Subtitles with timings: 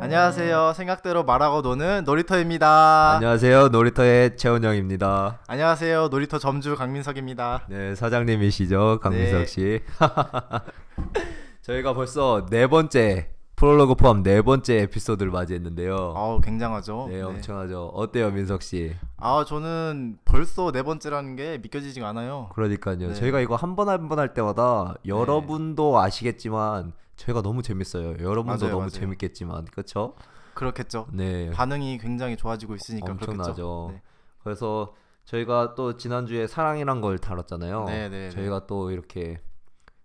[0.00, 0.72] 안녕하세요.
[0.74, 3.14] 생각대로 말하고 노는 놀이터입니다.
[3.16, 3.68] 안녕하세요.
[3.68, 5.40] 놀이터의 최원영입니다.
[5.46, 6.08] 안녕하세요.
[6.08, 7.66] 놀이터 점주 강민석입니다.
[7.68, 9.46] 네, 사장님이시죠, 강민석 네.
[9.46, 9.80] 씨.
[11.62, 16.12] 저희가 벌써 네 번째 프롤로그 포함 네 번째 에피소드를 맞이했는데요.
[16.14, 17.06] 아우 굉장하죠.
[17.08, 17.86] 네, 엄청나죠.
[17.94, 18.94] 어때요, 민석 씨?
[19.16, 22.50] 아 저는 벌써 네 번째라는 게 믿겨지지가 않아요.
[22.52, 22.98] 그러니까요.
[22.98, 23.14] 네.
[23.14, 28.10] 저희가 이거 한 번 한 번 할 때마다 여러분도 아시겠지만 저희가 너무 재밌어요.
[28.20, 28.88] 여러분도 맞아요, 너무 맞아요.
[28.90, 30.14] 재밌겠지만, 그렇죠?
[30.52, 31.06] 그렇겠죠.
[31.12, 33.88] 네, 반응이 굉장히 좋아지고 있으니까 엄청나죠.
[33.94, 34.02] 네.
[34.44, 34.94] 그래서
[35.24, 37.84] 저희가 또 지난주에 사랑이란 걸 다뤘잖아요.
[37.86, 38.30] 네, 네, 네.
[38.30, 39.38] 저희가 또 이렇게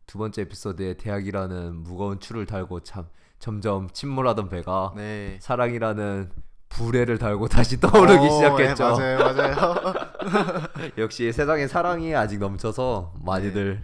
[0.07, 3.07] 두 번째 에피소드에 대학이라는 무거운 추를 달고 참
[3.41, 5.37] 점점 침몰하던 배가 네.
[5.41, 6.31] 사랑이라는
[6.69, 8.97] 불에를 달고 다시 떠오르기 오, 시작했죠.
[8.97, 9.75] 네, 맞아요, 맞아요.
[10.99, 13.83] 역시 세상에 사랑이 아직 넘쳐서 많이들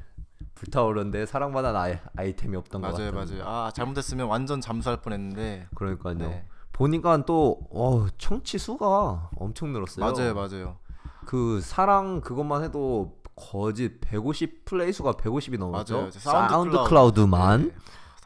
[0.54, 3.40] 불타오르는데 사랑만한 아이, 아이템이 없던 것 맞아요, 같아요.
[3.40, 3.44] 맞아요.
[3.46, 5.68] 아 잘못했으면 완전 잠수할 뻔했는데.
[5.74, 6.14] 그러니까요.
[6.14, 6.46] 네.
[6.72, 10.06] 보니까 또 어, 청취 수가 엄청 늘었어요.
[10.06, 10.78] 맞아요, 맞아요.
[11.26, 15.98] 그 사랑 그것만 해도 거진 150 플레이 수가 150이 넘었죠.
[15.98, 16.12] 맞아요.
[16.12, 17.72] SoundCloud 만.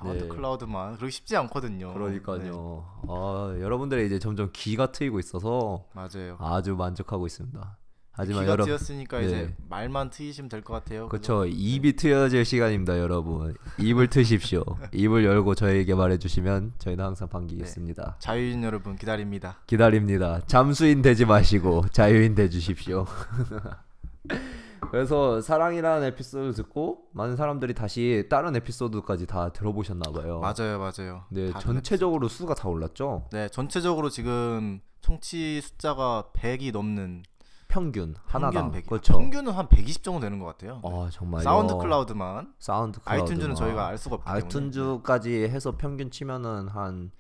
[0.03, 0.09] 네.
[0.09, 0.30] 사운드 네.
[0.30, 0.95] Cloud만.
[0.97, 1.94] 그리고 쉽지 않거든요.
[1.94, 2.85] 그러니까요.
[3.03, 6.38] 네, 아, 여러분들의 이제 점점 귀가 트이고 있어서 맞아요.
[6.39, 7.77] 아주 만족하고 있습니다.
[8.13, 9.25] 하지만 귀가 여러분 트였으니까 네.
[9.25, 11.07] 이제 말만 트이시면 될 것 같아요.
[11.07, 11.45] 그렇죠.
[11.45, 13.55] 입이 트여질 시간입니다, 여러분.
[13.79, 14.63] 입을 트십시오.
[14.91, 18.17] 입을 열고 저희에게 말해 주시면 저희는 항상 반기겠습니다.
[18.19, 19.59] 자유인 여러분 기다립니다.
[19.66, 20.41] 기다립니다.
[20.45, 23.05] 잠수인 되지 마시고 자유인 돼 주십시오.
[24.89, 30.39] 그래서 사랑이라는 에피소드 듣고 많은 사람들이 다시 다른 에피소드까지 다 들어보셨나 봐요.
[30.39, 31.23] 맞아요, 맞아요.
[31.29, 33.27] 네, 다 전체적으로 수가 다 올랐죠.
[33.31, 37.23] 네, 전체적으로 지금 청취 숫자가 100이 넘는
[37.67, 38.71] 평균 하나당.
[38.71, 38.88] 100.
[38.88, 39.17] 그렇죠.
[39.17, 40.81] 평균은 한 120 정도 되는 것 같아요.
[40.83, 41.43] 아 정말요.
[41.44, 43.33] SoundCloud만 SoundCloud.
[43.33, 44.47] iTunes는 저희가 알 수가 없기 때문에.
[44.47, 47.11] 아이튠즈까지 해서 평균 치면은 한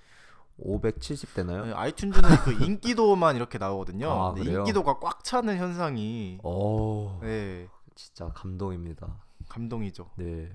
[0.61, 1.65] 570 되나요?
[1.65, 4.09] 네, 아이튠즈는 그 인기도만 이렇게 나오거든요.
[4.09, 4.35] 아?
[4.37, 9.21] 인기도가 꽉 차는 현상이 오, 네, 진짜 감동입니다.
[9.49, 10.09] 감동이죠.
[10.17, 10.51] 네.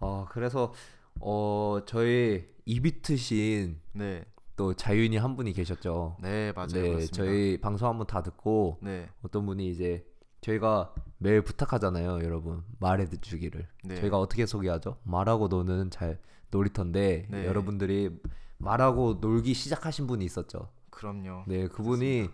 [0.00, 0.72] 아 그래서
[1.20, 4.24] 어 저희 이비트신 네,
[4.56, 6.16] 또 자유인이 한 분이 계셨죠.
[6.20, 6.68] 네 맞아요.
[6.68, 7.12] 네, 그렇습니다.
[7.12, 10.06] 저희 방송 한번 다 듣고 네, 어떤 분이 이제
[10.40, 13.66] 저희가 매일 부탁하잖아요, 여러분 말해 주기를.
[13.84, 13.96] 네.
[13.96, 14.98] 저희가 어떻게 소개하죠?
[15.02, 16.18] 말하고 노는 잘
[16.50, 17.46] 놀이터인데 네.
[17.46, 18.10] 여러분들이
[18.58, 20.68] 말하고 놀기 시작하신 분이 있었죠.
[20.90, 21.44] 그럼요.
[21.46, 22.28] 네, 그분이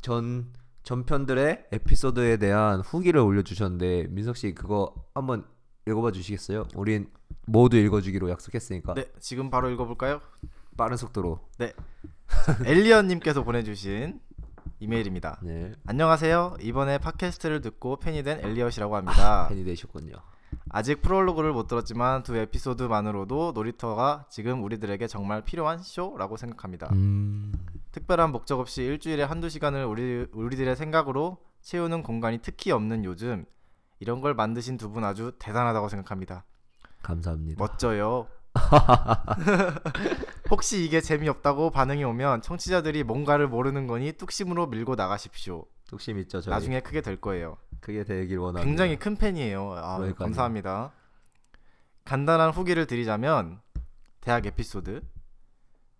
[0.00, 0.52] 전
[0.84, 5.44] 전편들의 에피소드에 대한 후기를 올려주셨는데 민석 씨 그거 한번
[5.86, 6.64] 읽어봐 주시겠어요?
[6.74, 7.10] 우린
[7.46, 10.20] 모두 읽어주기로 약속했으니까 네, 지금 바로 읽어볼까요?
[10.76, 11.40] 빠른 속도로.
[12.64, 14.20] 엘리언님께서 보내주신
[14.80, 15.40] 이메일입니다.
[15.42, 16.56] 네, 안녕하세요.
[16.60, 19.48] 이번에 팟캐스트를 듣고 팬이 된 엘리엇이라고 합니다.
[19.48, 20.14] 팬이 되셨군요.
[20.76, 26.88] 아직 프롤로그를 못 들었지만 두 에피소드만으로도 놀이터가 지금 우리들에게 정말 필요한 쇼라고 생각합니다.
[26.92, 27.52] 음,
[27.92, 33.44] 특별한 목적 없이 일주일에 한두 시간을 우리 우리들의 생각으로 채우는 공간이 특히 없는 요즘
[34.00, 36.44] 이런 걸 만드신 두 분 아주 대단하다고 생각합니다.
[37.04, 37.62] 감사합니다.
[37.62, 38.26] 멋져요.
[40.50, 45.66] 혹시 이게 재미없다고 반응이 오면 청취자들이 뭔가를 모르는 거니 뚝심으로 밀고 나가십시오.
[45.88, 46.50] 뚝심 있죠, 저희.
[46.52, 47.58] 나중에 크게 될 거예요.
[47.84, 48.64] 그게 되길 원합니다.
[48.64, 49.74] 굉장히 큰 팬이에요.
[49.76, 50.14] 아, 그러니까요.
[50.26, 50.90] 감사합니다.
[52.06, 53.60] 간단한 후기를 드리자면
[54.22, 55.02] 대학 에피소드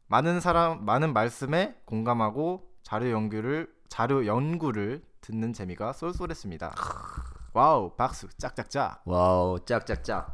[0.06, 6.74] 많은 사람 많은 말씀에 공감하고 자료 연구를 자료 연구를 듣는 재미가 쏠쏠했습니다.
[7.52, 10.32] wow 박수 짝짝짝 wow, 짝짝짝.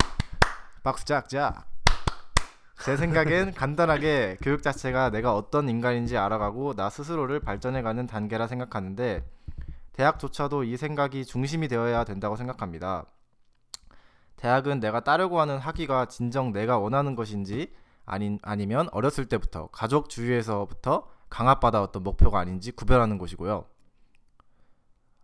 [0.85, 1.67] 박수 짝짝.
[2.85, 9.25] 제 생각엔 간단하게 교육 자체가 내가 어떤 인간인지 알아가고 나 스스로를 발전해가는 단계라 생각하는데
[9.93, 13.07] 대학조차도 이 생각이 중심이 되어야 된다고 생각합니다.
[14.37, 17.73] 대학은 내가 따르고 하는 학위가 진정 내가 원하는 것인지
[18.07, 23.67] 아니, 아니면 어렸을 때부터 가족 주위에서부터 강압받아왔던 목표가 아닌지 구별하는 곳이고요.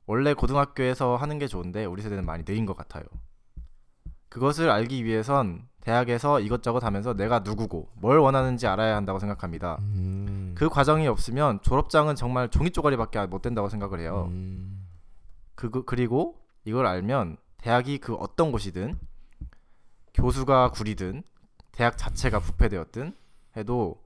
[0.07, 3.05] 원래 고등학교에서 하는 게 좋은데 우리 세대는 많이 느린 것 같아요.
[4.29, 9.79] 그것을 알기 위해선 대학에서 이것저것 하면서 내가 누구고 뭘 원하는지 알아야 한다고 생각합니다.
[9.83, 10.53] 음.
[10.57, 14.27] 그 과정이 없으면 졸업장은 정말 종이 쪼가리밖에 못 된다고 생각을 해요.
[14.33, 14.85] 음.
[15.55, 18.99] 그 그리고 이걸 알면 대학이 그 어떤 곳이든
[20.13, 21.23] 교수가 구리든
[21.71, 23.15] 대학 자체가 부패되었든
[23.57, 24.03] 해도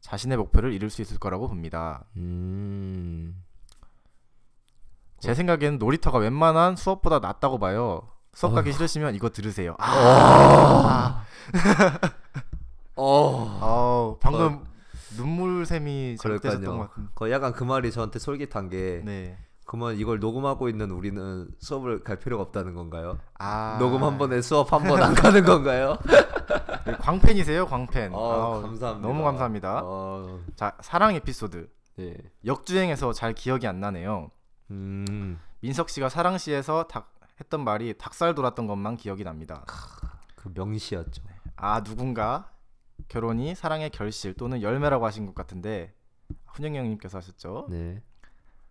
[0.00, 2.04] 자신의 목표를 이룰 수 있을 거라고 봅니다.
[2.16, 3.42] 음.
[5.18, 8.08] 제 생각에는 놀이터가 웬만한 수업보다 낫다고 봐요.
[8.38, 8.72] 수업 가기.
[8.72, 9.74] 싫으시면 이거 들으세요.
[9.80, 11.24] 아,
[12.94, 13.58] 어.
[13.60, 14.64] 어, 방금
[15.16, 16.78] 눈물샘이 절대셨던 그러니까요.
[16.78, 17.08] 것 같은.
[17.14, 19.36] 거 약간 그 말이 저한테 솔깃한 게 네,
[19.66, 23.18] 그러면 이걸 녹음하고 있는 우리는 수업을 갈 필요가 없다는 건가요?
[23.38, 25.96] 아 녹음 한 번에 수업 한 번 안 가는 건가요?
[26.86, 28.14] 네, 광팬이세요 광팬.
[28.14, 29.08] 아, 아우, 감사합니다.
[29.08, 29.80] 너무 감사합니다.
[29.84, 32.14] 어, 자 사랑 에피소드 네.
[32.46, 34.30] 역주행해서 잘 기억이 안 나네요.
[34.70, 39.64] 음, 민석 씨가 사랑시에서 닭, 했던 말이 닭살 돌았던 것만 기억이 납니다.
[40.34, 41.22] 그 명시였죠.
[41.56, 42.50] 아 누군가
[43.08, 45.94] 결혼이 사랑의 결실 또는 열매라고 하신 것 같은데
[46.46, 47.66] 훈영 형님께서 하셨죠.
[47.70, 48.02] 네.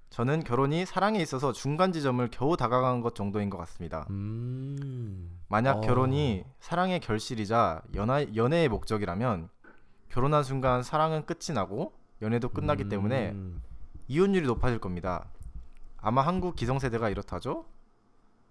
[0.09, 4.07] 저는 결혼이 사랑에 있어서 중간 지점을 겨우 다가간 것 정도인 것 같습니다.
[4.09, 5.37] 음.
[5.49, 5.81] 만약 어.
[5.81, 9.49] 결혼이 사랑의 결실이자 연하, 연애의 목적이라면
[10.09, 13.61] 결혼한 순간 사랑은 끝이 나고 연애도 끝나기 때문에 음.
[14.07, 15.29] 이혼율이 높아질 겁니다.
[15.97, 17.65] 아마 한국 기성세대가 이렇다죠.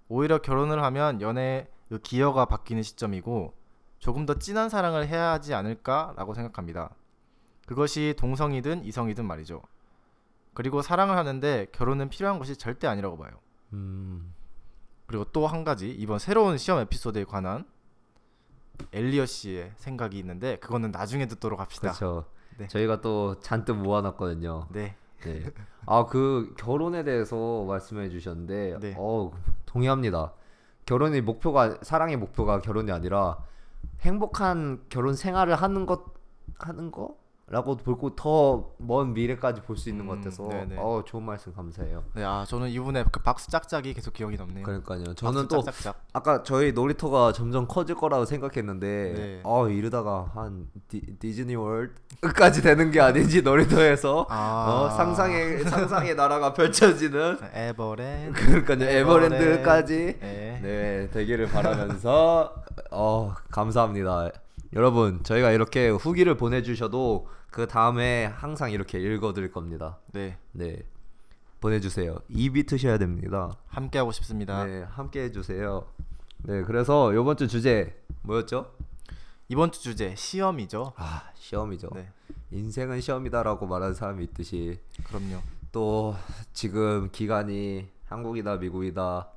[0.09, 3.55] 오히려 결혼을 하면 연애의 그 기여가 바뀌는 시점이고
[3.99, 6.95] 조금 더 진한 사랑을 해야 하지 않을까라고 생각합니다.
[7.67, 9.63] 그것이 동성이든 이성이든 말이죠.
[10.55, 13.33] 그리고 사랑을 하는데 결혼은 필요한 것이 절대 아니라고 봐요.
[13.73, 14.33] 음.
[15.07, 17.65] 그리고 또 한 가지 이번 새로운 시험 에피소드에 관한
[18.93, 21.93] 엘리어 씨의 생각이 있는데 그거는 나중에 듣도록 합시다.
[21.93, 22.27] 그렇죠.
[22.59, 22.69] 네.
[22.69, 24.69] 저희가 또 잔뜩 모아놨거든요.
[24.71, 24.97] 네.
[25.23, 25.45] 네.
[25.87, 28.95] 아 그 결혼에 대해서 말씀해 주셨는데, 네.
[28.99, 29.31] 어
[29.67, 30.33] 동의합니다.
[30.87, 33.39] 결혼이 목표가 사랑의 목표가 결혼이 아니라
[34.01, 36.05] 행복한 결혼 생활을 하는 것
[36.59, 37.17] 하는 거
[37.49, 40.77] 라고 볼고 더 먼 미래까지 볼 수 있는 것 음, 같아서, 네네.
[40.79, 42.03] 어 좋은 말씀 감사해요.
[42.15, 44.65] 네, 아 저는 이분의 그 박수 짝짝이 계속 기억이 남네요.
[44.65, 45.15] 그러니까요.
[45.15, 45.97] 저는 또 짝짝짝.
[46.13, 49.41] 아까 저희 놀이터가 점점 커질 거라고 생각했는데 네.
[49.45, 54.67] 어 이러다가 한 디, 디즈니 월드까지 되는 게 아닌지 놀이터에서 아.
[54.69, 58.65] 어, 상상의 상상의 나라가 펼쳐지는 에버랜드.
[58.65, 60.61] 그러니까요 에버랜드까지 네.
[60.63, 62.55] 네 되기를 바라면서
[62.91, 64.31] 어 감사합니다
[64.77, 70.39] 여러분 저희가 이렇게 후기를 보내주셔도 그 다음에 항상 이렇게 읽어드릴 겁니다 네.
[70.53, 70.85] 네
[71.61, 74.65] 보내주세요 입이 트셔야 됩니다 함께 하고 싶습니다.
[74.65, 75.87] 네, 함께 해주세요.
[76.45, 78.73] 네, 그래서 이번 주 주제 뭐였죠?
[79.49, 80.95] 이번 주 주제 시험이죠.
[80.97, 81.91] 아, 시험이죠.
[81.93, 82.09] 네.
[82.53, 85.43] 인생은 시험이다라고 말하는 사람이 있듯이 그럼요.
[85.73, 86.17] 또
[86.55, 89.36] 지금 기간이 한국이다 미국이다 다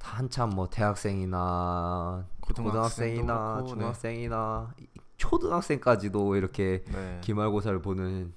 [0.00, 3.80] 한참 뭐 대학생이나 고등학생이나 그렇고, 네.
[3.80, 4.74] 중학생이나
[5.16, 7.18] 초등학생까지도 이렇게 네.
[7.22, 8.32] 기말고사를 보는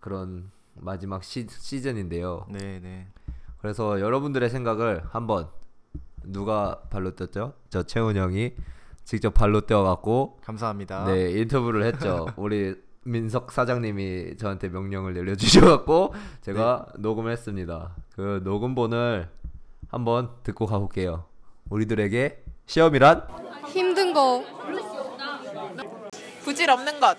[0.00, 2.46] 그런 마지막 시, 시즌인데요.
[2.50, 3.08] 네, 네.
[3.58, 5.48] 그래서 여러분들의 생각을 한번
[6.24, 7.54] 누가 발로 떴죠?
[7.70, 8.54] 저 채훈 형이
[9.04, 11.04] 직접 발로 떼어갖고 감사합니다.
[11.04, 12.26] 네 인터뷰를 했죠.
[12.36, 12.74] 우리
[13.04, 17.02] 민석 사장님이 저한테 명령을 내려주셔갖고 제가 네.
[17.02, 17.96] 녹음을 했습니다.
[18.14, 19.28] 그 녹음본을
[19.92, 21.26] 한번 듣고 가볼게요.
[21.68, 23.26] 우리들에게 시험이란
[23.66, 24.42] 힘든 거
[26.42, 27.16] 부질없는 것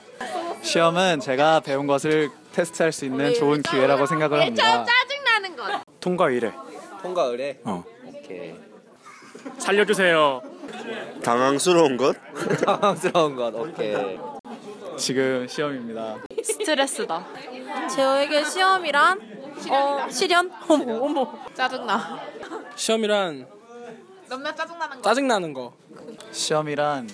[0.63, 4.83] 시험은 제가 배운 것을 테스트할 수 있는 좋은 기회라고 생각을 합니다.
[4.85, 6.51] 짜증나는 것 통과 의뢰.
[7.01, 7.59] 통과 의뢰.
[7.63, 7.83] 어.
[8.07, 8.55] 오케이.
[9.59, 10.41] 살려주세요.
[11.23, 12.15] 당황스러운 것?
[12.65, 13.53] 당황스러운 것.
[13.55, 14.17] 오케이.
[14.97, 16.17] 지금 시험입니다.
[16.43, 17.25] 스트레스다
[17.95, 19.19] 저에게 시험이란
[19.69, 22.19] 어 시련 어머 어머 짜증나
[22.75, 23.47] 시험이란
[24.29, 25.73] 너무나 짜증나는 거 짜증나는 거
[26.31, 27.09] 시험이란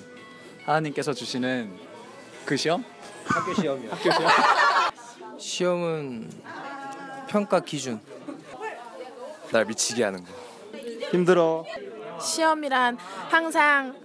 [0.66, 1.78] 하나님께서 주시는
[2.46, 2.84] 그 시험?
[3.26, 3.92] 학교 시험이요.
[3.92, 4.32] 학교 시험?
[5.38, 6.30] 시험은
[7.28, 8.00] 평가 기준
[9.52, 10.32] 날 미치게 하는 거
[11.12, 11.66] 힘들어.
[12.22, 12.98] 시험이란
[13.30, 13.96] 항상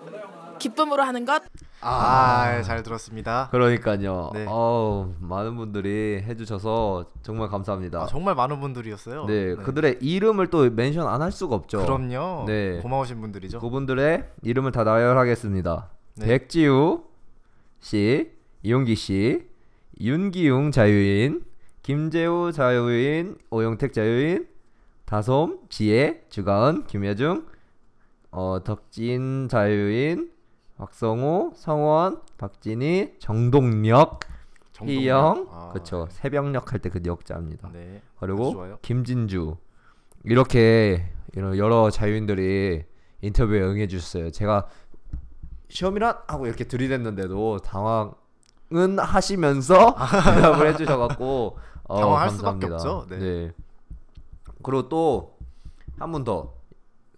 [0.58, 1.42] 기쁨으로 하는 것
[1.86, 3.48] 아, 잘 들었습니다.
[3.50, 4.30] 그러니까요.
[4.34, 4.46] 네.
[4.48, 8.02] 어우, 많은 분들이 해주셔서 정말 감사합니다.
[8.02, 9.26] 아, 정말 많은 분들이었어요.
[9.26, 11.78] 네, 그들의 이름을 또 멘션 안 할 수가 없죠.
[11.84, 12.44] 그럼요.
[12.46, 12.78] 네.
[12.80, 13.60] 고마우신 분들이죠.
[13.60, 15.90] 그분들의 이름을 다 나열하겠습니다.
[16.16, 16.26] 네.
[16.26, 17.02] 백지우
[17.80, 18.30] 씨,
[18.62, 19.46] 이용기 씨,
[20.00, 21.44] 윤기웅 자유인,
[21.82, 24.46] 김재우 자유인, 오영택 자유인,
[25.04, 27.46] 다솜, 지혜, 주가은, 김여중,
[28.30, 30.30] 어, 덕진 자유인,
[30.88, 34.20] 박성호, 성원, 박진희, 정동력,
[34.72, 35.02] 정동력.
[35.02, 36.06] 희영, 아, 그렇죠.
[36.10, 37.70] 새벽녘 할때 그 역자입니다.
[37.72, 38.02] 네.
[38.20, 38.76] 그리고.
[38.82, 39.56] 김진주
[40.24, 42.84] 이렇게 이런 여러 자유인들이
[43.22, 44.30] 인터뷰에 응해 주셨어요.
[44.30, 44.66] 제가
[45.70, 49.94] 시험이란 하고 이렇게 들이댔는데도 당황은 하시면서
[50.34, 52.76] 대답을 해주셔갖고 어, 당황할 수밖에 감사합니다.
[52.98, 53.06] 없죠.
[53.16, 53.52] 네.
[54.62, 55.34] 그리고 또
[55.98, 56.52] 한 분 더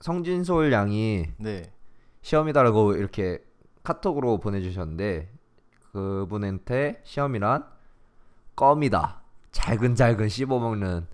[0.01, 1.73] 성진솔 양이 네.
[2.21, 3.43] 시험이다라고 이렇게
[3.91, 5.31] 카톡으로 보내주셨는데
[5.93, 7.65] 그분한테 시험이란
[8.57, 9.21] 껌이다.
[9.53, 11.07] 잘근잘근 씹어먹는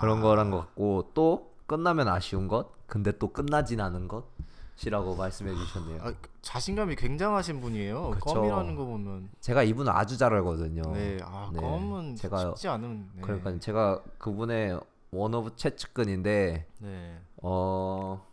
[0.00, 0.20] 그런 아.
[0.20, 6.12] 거란 것 같고 또 끝나면 아쉬운 것 근데 또 끝나진 않은 것이라고 말씀해 주셨네요 아,
[6.42, 8.10] 자신감이 굉장하신 분이에요.
[8.10, 8.34] 그쵸.
[8.34, 9.28] 껌이라는 거 보면.
[9.40, 11.18] 제가 이분을 아주 잘 알거든요 네.
[11.22, 13.10] 아, 네, 껌은 제가- 쉽지 않은.
[13.14, 13.22] 네.
[13.22, 14.80] 그러니까 제가 그분의
[15.12, 17.18] one of 최측근인데 네.
[17.42, 18.26] 어.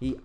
[0.00, 0.18] 이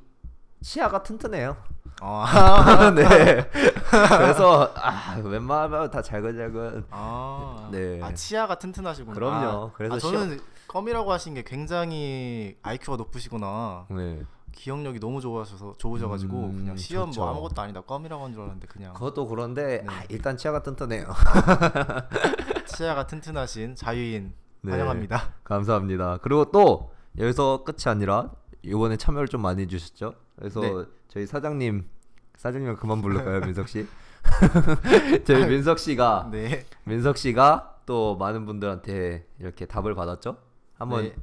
[0.62, 1.56] 치아가 튼튼해요.
[2.02, 3.04] 아, 네.
[3.90, 6.86] 그래서 아, 웬만하면 다 잘근잘근.
[6.92, 8.00] 아, 네.
[8.04, 9.14] 아 치아가 튼튼하시구나.
[9.16, 9.72] 그럼요.
[9.74, 13.86] 그래서 아, 저는 껌이라고 하신 게 굉장히 IQ가 높으시구나.
[13.90, 14.22] 네.
[14.54, 17.22] 기억력이 너무 좋아셔서 좋으셔가지고 음, 그냥 시험 좋죠.
[17.22, 19.86] 뭐 아무것도 아니다 껌이라고 한 줄 알았는데 그냥 그것도 그런데 네.
[19.88, 21.06] 아, 일단 치아가 튼튼해요.
[22.66, 24.72] 치아가 튼튼하신 자유인 네.
[24.72, 25.34] 환영합니다.
[25.44, 26.18] 감사합니다.
[26.22, 28.32] 그리고 또 여기서 끝이 아니라
[28.64, 30.14] 이번에 참여를 좀 많이 해주셨죠.
[30.38, 30.74] 그래서 네.
[31.18, 31.90] 저희 사장님
[32.36, 33.88] 사장님 그만 부를까요, 민석 씨?
[35.26, 36.64] 저희 민석 씨가 네.
[36.84, 40.38] 민석 씨가 또 많은 분들한테 이렇게 답을 받았죠.
[40.78, 41.16] 한번 네.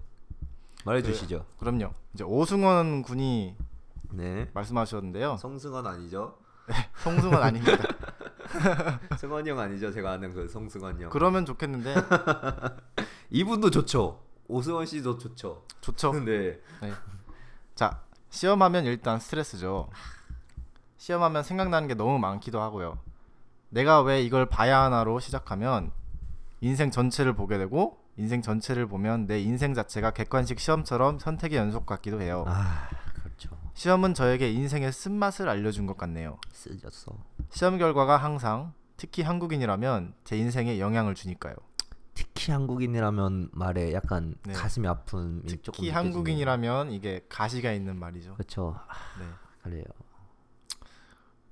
[0.84, 1.46] 말해 주시죠.
[1.60, 1.94] 그 럼요.
[2.12, 3.56] 이제 오승원 군이
[4.14, 4.50] 네.
[4.52, 5.36] 말씀하셨는데요.
[5.36, 6.38] 성승원 아니죠?
[6.96, 7.78] 성승원 아닙니다.
[9.16, 9.92] 승원이 형 아니죠?
[9.92, 11.10] 제가 아는 그 성승원 형.
[11.10, 11.94] 그러면 좋겠는데
[13.30, 14.24] 이분도 좋죠.
[14.48, 15.62] 오승원 씨도 좋죠.
[15.80, 16.12] 좋죠.
[16.24, 16.60] 네.
[16.82, 16.92] 네.
[17.76, 18.03] 자
[18.34, 19.88] 시험하면 일단 스트레스죠.
[20.96, 22.98] 시험하면 생각나는 게 너무 많기도 하고요.
[23.68, 25.92] 내가 왜 이걸 봐야 하나로 시작하면
[26.60, 32.20] 인생 전체를 보게 되고 인생 전체를 보면 내 인생 자체가 객관식 시험처럼 선택의 연속 같기도
[32.20, 32.44] 해요.
[32.48, 33.50] 아 그렇죠.
[33.74, 36.38] 시험은 저에게 인생의 쓴맛을 알려준 것 같네요.
[36.52, 37.12] 쓰졌어.
[37.50, 41.54] 시험 결과가 항상 특히 한국인이라면 제 인생에 영향을 주니까요.
[42.14, 44.52] 특히 한국인이라면 말에 약간 네.
[44.52, 48.34] 가슴이 아픈 특히 한국인이라면 이게 가시가 있는 말이죠.
[48.34, 48.76] 그렇죠.
[48.88, 49.26] 아, 네.
[49.62, 49.84] 그래요.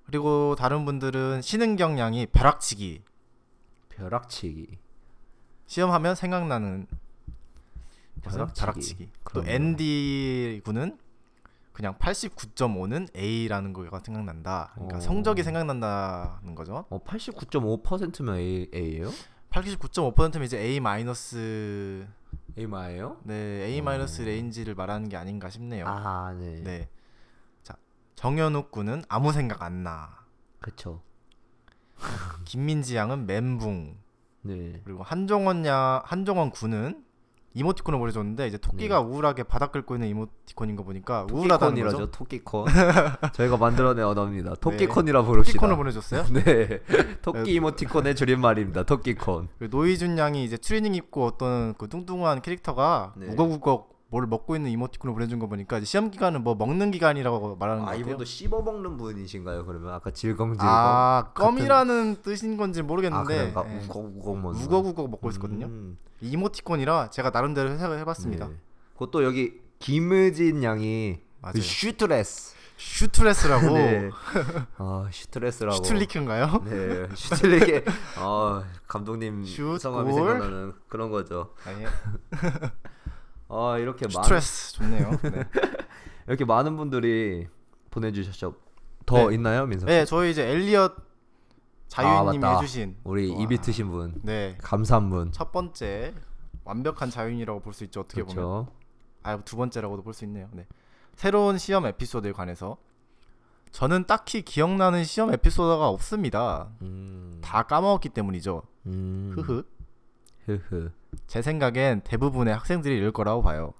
[0.06, 3.02] 그리고 다른 분들은 신은 경량이 벼락치기.
[3.88, 4.78] 벼락치기.
[5.66, 6.86] 시험하면 생각나는
[8.22, 8.60] 벼락치기.
[8.60, 9.08] 벼락치기.
[9.32, 9.44] 또.
[9.44, 10.98] 앤디 군은
[11.72, 14.72] 그냥 89.5는 A라는 거가 생각난다.
[14.74, 15.00] 그러니까 어.
[15.00, 16.84] 성적이 생각난다는 거죠.
[16.90, 19.10] 어 89.5%면 A A예요?
[19.52, 22.06] 89.5%면 이제 A 마이너스
[22.58, 23.18] A 마예요?
[23.24, 23.34] 네
[23.66, 25.86] A 마이너스 range를 말하는 게 아닌가 싶네요.
[25.86, 26.62] 아 네.
[26.62, 26.88] 네.
[27.62, 27.76] 자
[28.14, 30.24] 정현욱 군은 아무 생각 안 나.
[30.60, 31.02] 그렇죠.
[32.44, 33.96] 김민지 양은 멘붕.
[34.42, 34.80] 네.
[34.84, 37.04] 그리고 한종원 야 한종원 군은
[37.54, 41.82] 이모티콘을 보내줬는데 이제 토끼가 우울하게 바닥 긁고 있는 이모티콘인 거 보니까 우울하다는.
[41.84, 42.10] 거죠.
[42.10, 42.66] 토끼콘.
[43.34, 44.54] 저희가 만들어낸 언어입니다.
[44.56, 45.52] 토끼콘이라 부릅시다.
[45.58, 46.24] 토끼콘을 보내줬어요.
[46.32, 46.80] 네.
[47.20, 48.84] 토끼 이모티콘의 줄임말입니다.
[48.84, 49.48] 토끼콘.
[49.58, 53.26] 그리고 노이준 양이 이제 트레이닝 입고 어떤 그 뚱뚱한 캐릭터가 네.
[53.26, 57.92] 우걱우걱 뭘 먹고 있는 이모티콘을 보내준 거 보니까 시험 기간은 뭐 먹는 기간이라고 말하는 거아
[57.92, 58.02] 같아요.
[58.04, 59.64] 이분도 씹어 먹는 분이신가요?
[59.64, 60.58] 그러면 아까 질겅질겅.
[60.68, 63.64] 아 껌이라는 뜻인 건지 아 모르겠는데 그런가?
[63.74, 63.78] 예.
[63.86, 64.60] 우걱우걱 먹는.
[64.60, 65.64] 우걱우걱 먹고 있었거든요.
[65.64, 65.96] 음.
[66.20, 68.48] 이모티콘이라 제가 나름대로 해석을 해봤습니다.
[68.48, 68.54] 네.
[68.92, 71.54] 그것도 여기 김의진 양이 맞아요.
[71.54, 72.54] 그 슈트레스.
[72.76, 74.10] 슈트레스라고 네.
[74.76, 75.76] 아 슈트레스라고.
[75.76, 76.62] 슈틀리크인가요?
[76.66, 77.08] 네.
[77.14, 77.84] 슈틀리게.
[78.18, 80.20] 아 감독님 슛, 성함이 골.
[80.32, 81.54] 생각나는 그런 거죠.
[81.64, 81.86] 아니
[83.52, 85.10] 아 이렇게 스트레스 좋네요.
[85.22, 85.44] 네.
[86.26, 87.46] 이렇게 많은 분들이
[87.90, 88.54] 보내주셨죠.
[89.04, 89.34] 더 네.
[89.34, 89.86] 있나요, 민석?
[89.86, 90.94] 네, 저희 이제 엘리엇
[91.88, 92.56] 자유인님이 아.
[92.56, 93.38] 해주신 우리 와.
[93.42, 95.32] 입이 트신 분, 네 감사한 분.
[95.32, 96.14] 첫 번째
[96.64, 98.00] 완벽한 자유인이라고 볼 수 있죠.
[98.00, 98.66] 어떻게 보면 그렇죠.
[99.22, 100.48] 아두 번째라고도 볼 수 있네요.
[100.52, 100.66] 네.
[101.14, 102.78] 새로운 시험 에피소드에 관해서
[103.72, 106.70] 저는 딱히 기억나는 시험 에피소드가 없습니다.
[106.82, 107.38] 음.
[107.42, 108.62] 다 까먹었기 때문이죠.
[108.86, 109.32] 음.
[109.36, 109.64] 흐흐.
[110.46, 110.90] 흐흐.
[111.26, 113.74] 제 생각엔 대부분의 학생들이 이럴 거라고 봐요.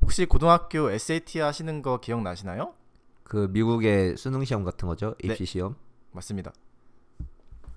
[0.00, 2.74] 혹시 고등학교 SAT 하시는 거 기억나시나요?
[3.22, 5.14] 그 미국의 수능 시험 같은 거죠?
[5.22, 5.28] 네.
[5.28, 5.76] 입시 시험.
[6.12, 6.52] 맞습니다.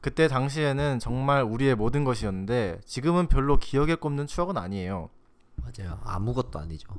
[0.01, 5.09] 그때 당시에는 정말 우리의 모든 것이었는데 지금은 별로 기억에 꼽는 추억은 아니에요.
[5.55, 5.99] 맞아요.
[6.03, 6.89] 아무것도 아니죠.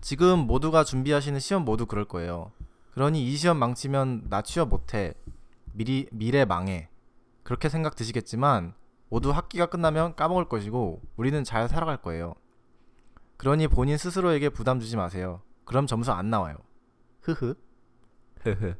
[0.00, 2.50] 지금 모두가 준비하시는 시험 모두 그럴 거예요.
[2.92, 5.14] 그러니 이 시험 망치면 나 취업 못해.
[5.72, 6.88] 미리 미래 망해.
[7.44, 8.74] 그렇게 생각 드시겠지만
[9.08, 12.34] 모두 학기가 끝나면 까먹을 것이고 우리는 잘 살아갈 거예요.
[13.36, 15.42] 그러니 본인 스스로에게 부담 주지 마세요.
[15.64, 16.56] 그럼 점수 안 나와요.
[17.22, 17.54] 흐흐.
[18.42, 18.74] 흐흐.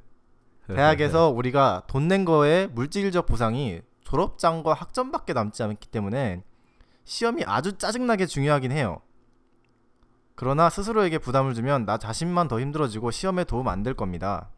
[0.68, 6.42] 대학에서 우리가 돈 낸 거에 물질적 보상이 졸업장과 학점밖에 남지 않기 때문에
[7.04, 9.00] 시험이 아주 짜증나게 중요하긴 해요.
[10.34, 14.50] 그러나 스스로에게 부담을 주면 나 자신만 더 힘들어지고 시험에 도움 안 될 겁니다.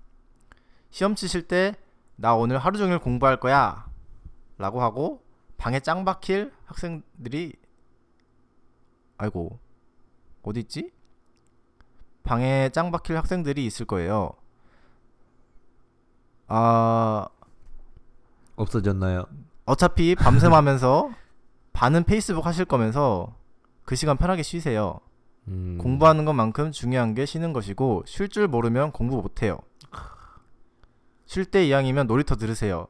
[0.91, 1.75] 시험 치실 때
[2.17, 3.87] 나 오늘 하루 종일 공부할 거야
[4.59, 5.25] 라고 하고
[5.61, 7.53] 방에 짱 박힐 학생들이
[9.19, 9.59] 아이고
[10.43, 10.91] 어디 있지?
[12.23, 14.33] 방에 짱 박힐 학생들이 있을 거예요.
[16.49, 17.29] 아
[18.57, 19.27] 없어졌나요?
[19.67, 21.11] 어차피 밤샘 하면서
[21.75, 23.37] 반은 페이스북 하실 거면서
[23.85, 24.99] 그 시간 편하게 쉬세요.
[25.49, 25.77] 음.
[25.79, 29.59] 공부하는 것만큼 중요한 게 쉬는 것이고 쉴 줄 모르면 공부 못 해요.
[31.27, 32.89] 쉴 때 이왕이면 놀이터 들으세요.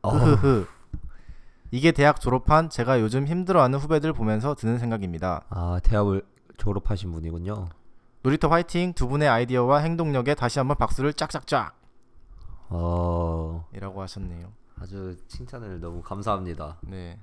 [0.00, 0.75] 어, 흐흐흐.
[1.76, 5.44] 이게 대학 졸업한 제가 요즘 힘들어하는 후배들 보면서 드는 생각입니다.
[5.50, 6.22] 아 대학을
[6.56, 7.68] 졸업하신 분이군요.
[8.22, 11.78] 놀이터 화이팅 두 분의 아이디어와 행동력에 다시 한번 박수를 짝짝짝
[12.70, 14.50] 어 이라고 하셨네요.
[14.80, 16.78] 아주 칭찬을 너무 감사합니다.
[16.80, 17.18] 네.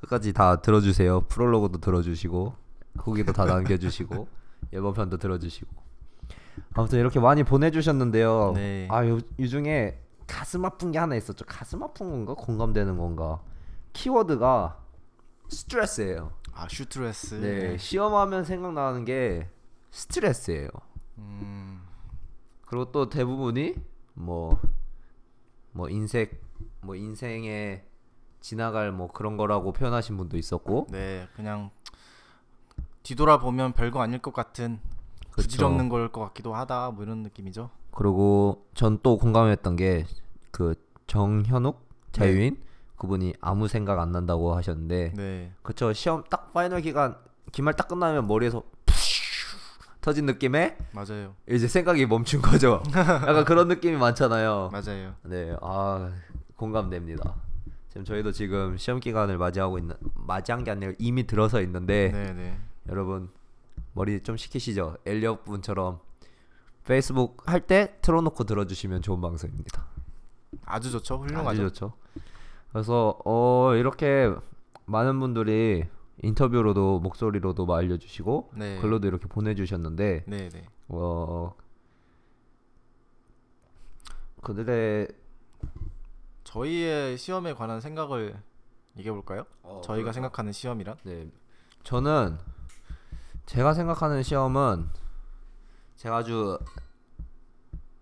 [0.00, 1.20] 끝까지 다 들어주세요.
[1.28, 2.54] 프롤로그도 들어주시고
[3.00, 4.26] 후기도 다 남겨주시고
[4.72, 5.70] 예고편도 들어주시고
[6.72, 8.52] 아무튼 이렇게 많이 보내주셨는데요.
[8.54, 8.88] 네.
[9.36, 11.44] 이 중에 가슴 아픈 게 하나 있었죠.
[11.44, 13.42] 가슴 아픈 건가 공감되는 건가?
[13.92, 14.78] 키워드가
[15.48, 16.32] 스트레스예요.
[16.52, 17.34] 아 슈트레스.
[17.36, 19.48] 네, 시험하면 생각나는 게
[19.90, 20.68] 스트레스예요.
[21.18, 21.82] 음.
[22.66, 23.74] 그리고 또 대부분이
[24.14, 24.58] 뭐뭐
[25.90, 26.28] 인생
[26.82, 27.84] 뭐 인생에
[28.40, 31.26] 지나갈 뭐 그런 거라고 표현하신 분도 있었고 네.
[31.34, 31.70] 그냥
[33.02, 34.80] 뒤돌아보면 별거 아닐 것 같은
[35.30, 35.42] 그쵸.
[35.48, 37.70] 부질없는 걸 것 같기도 하다 뭐 이런 느낌이죠.
[37.92, 40.04] 그리고 전 또 공감했던 게
[40.50, 40.74] 그
[41.06, 42.60] 정현욱 자유인
[42.98, 45.52] 그분이 아무 생각 안 난다고 하셨는데 네.
[45.62, 47.16] 그쵸 시험 딱 파이널 기간
[47.52, 48.62] 기말 딱 끝나면 머리에서
[50.00, 51.34] 터진 느낌에 맞아요.
[51.48, 52.82] 이제 생각이 멈춘 거죠.
[52.94, 54.70] 약간 그런 느낌이 많잖아요.
[54.72, 55.14] 맞아요.
[55.22, 56.10] 네, 아
[56.56, 57.34] 공감됩니다.
[57.88, 62.58] 지금 저희도 지금 시험 기간을 맞이하고 있는 맞이한 게 아니라 이미 들어서 있는데 네, 네.
[62.88, 63.30] 여러분
[63.92, 64.96] 머리 좀 식히시죠.
[65.04, 65.98] 엘리엇 분처럼
[66.84, 69.86] 페이스북 할 때 틀어놓고 들어주시면 좋은 방송입니다.
[70.64, 71.18] 아주 좋죠.
[71.18, 71.48] 훌륭하죠.
[71.48, 71.92] 아주 좋죠.
[72.72, 74.32] 그래서 어 이렇게
[74.86, 75.84] 많은 분들이
[76.22, 78.80] 인터뷰로도 목소리로도 뭐 알려주시고 네.
[78.80, 80.66] 글로도 이렇게 보내주셨는데 네, 네.
[80.88, 81.54] 어
[84.42, 85.08] 그들의
[86.44, 88.36] 저희의 시험에 관한 생각을
[88.96, 89.44] 얘기해 볼까요?
[89.62, 90.12] 어, 저희가 그럴까?
[90.12, 90.96] 생각하는 시험이란?
[91.04, 91.30] 네
[91.84, 92.38] 저는
[93.46, 94.88] 제가 생각하는 시험은
[95.96, 96.58] 제가 아주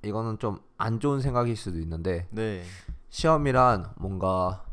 [0.02, 2.62] 이거는 좀 안 좋은 생각일 수도 있는데 네.
[3.08, 4.64] 시험이란 뭔가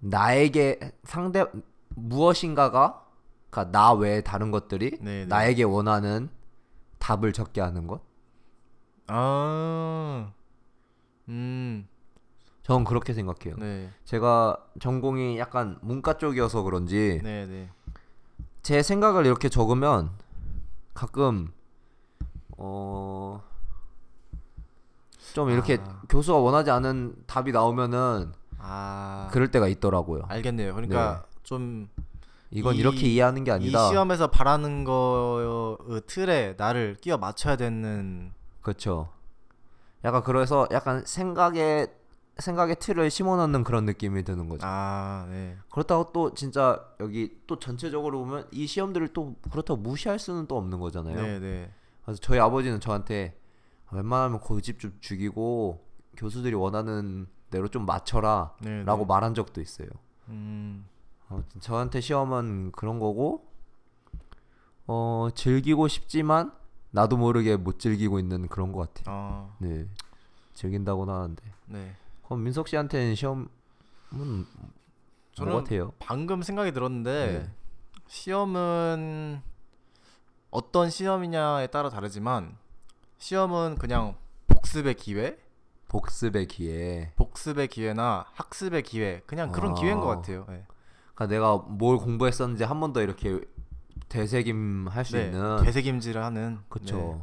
[0.00, 1.46] 나에게 상대
[1.94, 3.06] 무엇인가가
[3.50, 5.26] 그러니까 나 외에 다른 것들이 네, 네.
[5.26, 6.30] 나에게 원하는
[6.98, 8.00] 답을 적게 하는 것.
[9.08, 10.32] 아.
[11.28, 11.86] 음.
[12.62, 13.56] 저는 그렇게 생각해요.
[13.58, 13.90] 네.
[14.04, 17.70] 제가 전공이 약간 문과 쪽이어서 그런지 네, 네.
[18.62, 20.12] 제 생각을 이렇게 적으면
[20.94, 21.52] 가끔
[22.56, 23.42] 어.
[25.32, 26.02] 좀 이렇게 아.
[26.08, 29.28] 교수가 원하지 않은 답이 나오면은 아.
[29.32, 30.22] 그럴 때가 있더라고요.
[30.28, 30.74] 알겠네요.
[30.74, 31.88] 그러니까 좀
[32.50, 33.86] 이건 이- 이렇게 이해하는 게 아니다.
[33.86, 39.08] 이 시험에서 바라는 거의 틀에 나를 끼워 맞춰야 되는 그렇죠.
[40.04, 41.86] 약간 그래서 약간 생각에
[42.38, 44.66] 생각의 틀을 심어 넣는 그런 느낌이 드는 거죠.
[44.66, 45.56] 아, 네.
[45.70, 50.80] 그렇다고 또 진짜 여기 또 전체적으로 보면 이 시험들을 또 그렇다고 무시할 수는 또 없는
[50.80, 51.16] 거잖아요.
[51.20, 51.70] 네, 네.
[52.04, 53.38] 그래서 저희 아버지는 저한테
[53.92, 55.84] 웬만하면 고집 좀 죽이고
[56.16, 59.06] 교수들이 원하는 대로 좀 맞춰라 네, 라고 네.
[59.06, 59.88] 말한 적도 있어요.
[60.28, 60.86] 음.
[61.28, 63.46] 아무튼 저한테 시험은 그런 거고
[64.86, 66.52] 어 즐기고 싶지만
[66.90, 69.14] 나도 모르게 못 즐기고 있는 그런 것 같아요.
[69.14, 69.86] 아, 네
[70.54, 71.96] 즐긴다고는 하는데 네.
[72.24, 73.48] 그럼 민석 씨한테는 시험은
[74.10, 74.44] 뭐
[75.32, 75.92] 저는 같아요?
[75.98, 77.54] 방금 생각이 들었는데 네.
[78.06, 79.40] 시험은
[80.50, 82.56] 어떤 시험이냐에 따라 다르지만
[83.22, 84.16] 시험은 그냥
[84.48, 85.38] 복습의 기회,
[85.86, 87.12] 복습의 기회.
[87.14, 89.74] 복습의 기회나 학습의 기회, 그냥 그런 아.
[89.74, 90.44] 기회인 것 같아요.
[90.48, 90.66] 네.
[91.14, 93.40] 그러니까 내가 뭘 공부했었는지 한 번 더 이렇게
[94.08, 96.58] 되새김 할 수 네, 있는 되새김질을 하는.
[96.68, 97.22] 그쵸 네.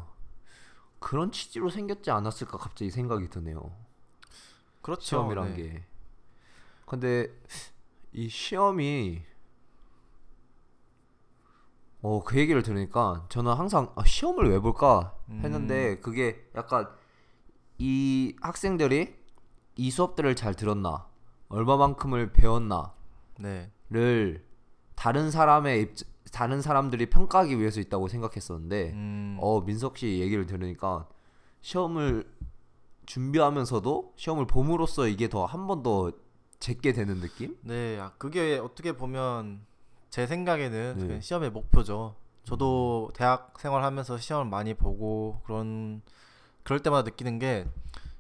[1.00, 3.70] 그런 취지로 생겼지 않았을까 갑자기 생각이 드네요.
[4.82, 5.04] 그렇죠.
[5.04, 5.64] 시험이란 네.
[5.64, 5.84] 게.
[6.86, 7.28] 근데
[8.14, 9.24] 이 시험이
[12.02, 16.02] 어 그 얘기를 들으니까 저는 항상 아, 시험을 왜 볼까 했는데 음.
[16.02, 16.88] 그게 약간
[17.78, 19.16] 이 학생들이
[19.76, 21.08] 이 수업들을 잘 들었나
[21.50, 22.90] 얼마만큼을 배웠나를
[23.40, 23.72] 네.
[24.96, 25.96] 다른 사람의 입
[26.32, 31.08] 다른 사람들이 평가하기 위해서 있다고 생각했었는데 음, 어 민석 씨 얘기를 들으니까
[31.62, 32.30] 시험을
[33.06, 36.12] 준비하면서도 시험을 봄으로써 이게 더 한 번 더
[36.60, 37.58] 제게 되는 느낌?
[37.62, 39.66] 네, 아, 그게 어떻게 보면
[40.10, 41.06] 제 생각에는 네.
[41.06, 42.16] 그냥 시험의 목표죠.
[42.44, 46.02] 저도 대학 생활하면서 시험을 많이 보고 그런
[46.64, 47.68] 그럴 때마다 느끼는 게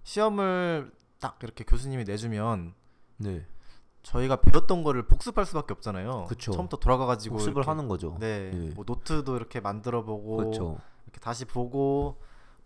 [0.04, 2.73] 시험을 딱 이렇게 교수님이 내주면
[3.17, 3.45] 네.
[4.04, 6.25] 저희가 배웠던 거를 복습할 수밖에 없잖아요.
[6.30, 6.52] 그쵸.
[6.52, 8.17] 처음부터 돌아가가지고 복습을 이렇게, 하는 거죠.
[8.19, 8.71] 네, 네.
[8.75, 10.80] 뭐 노트도 이렇게 만들어 보고 그렇죠.
[11.06, 12.17] 이렇게 다시 보고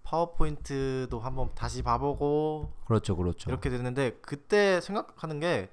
[0.04, 3.16] 파워포인트도 한번 다시 봐보고 그렇죠.
[3.16, 3.50] 그렇죠.
[3.50, 5.70] 이렇게 되는데 그때 생각하는 게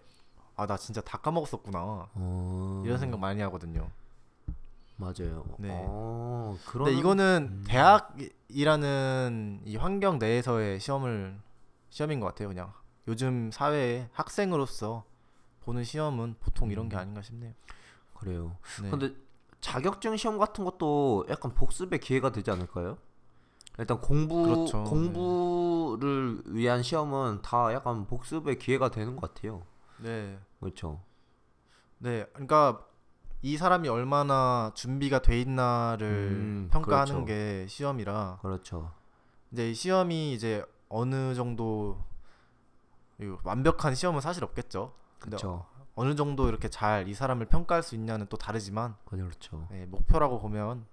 [0.60, 2.82] 아 나 진짜 다 까먹었었구나 어...
[2.84, 3.90] 이런 생각 많이 하거든요.
[4.96, 5.46] 맞아요.
[5.58, 5.70] 네.
[5.72, 7.64] 어, 그런 근데 이거는 음.
[7.66, 11.40] 대학이라는 이 환경 내에서의 시험을
[11.88, 12.48] 시험인 것 같아요.
[12.48, 12.72] 그냥
[13.08, 15.04] 요즘 사회에 학생으로서
[15.62, 17.00] 보는 시험은 보통 이런 게 음.
[17.00, 17.54] 아닌가 싶네요.
[18.12, 18.56] 그래요.
[18.82, 18.90] 네.
[18.90, 19.14] 근데
[19.62, 22.98] 자격증 시험 같은 것도 약간 복습의 기회가 되지 않을까요?
[23.78, 24.84] 일단 공부 그렇죠.
[24.84, 29.62] 공부를 위한 시험은 다 약간 복습의 기회가 되는 것 같아요.
[30.02, 30.38] 네.
[30.60, 31.00] 그렇죠.
[31.98, 32.24] 네.
[32.32, 32.86] 그러니까
[33.42, 37.24] 이 사람이 얼마나 준비가 돼 있나를 음, 평가하는 그렇죠.
[37.26, 38.92] 게 시험이라 그렇죠.
[39.52, 41.98] 이제 이 시험이 이제 어느 정도
[43.44, 44.92] 완벽한 시험은 사실 없겠죠.
[45.18, 45.66] 그렇죠.
[45.94, 49.66] 어느 정도 이렇게 잘 이 사람을 평가할 수 있냐는 또 다르지만 그렇죠.
[49.70, 50.86] 네, 목표라고 보면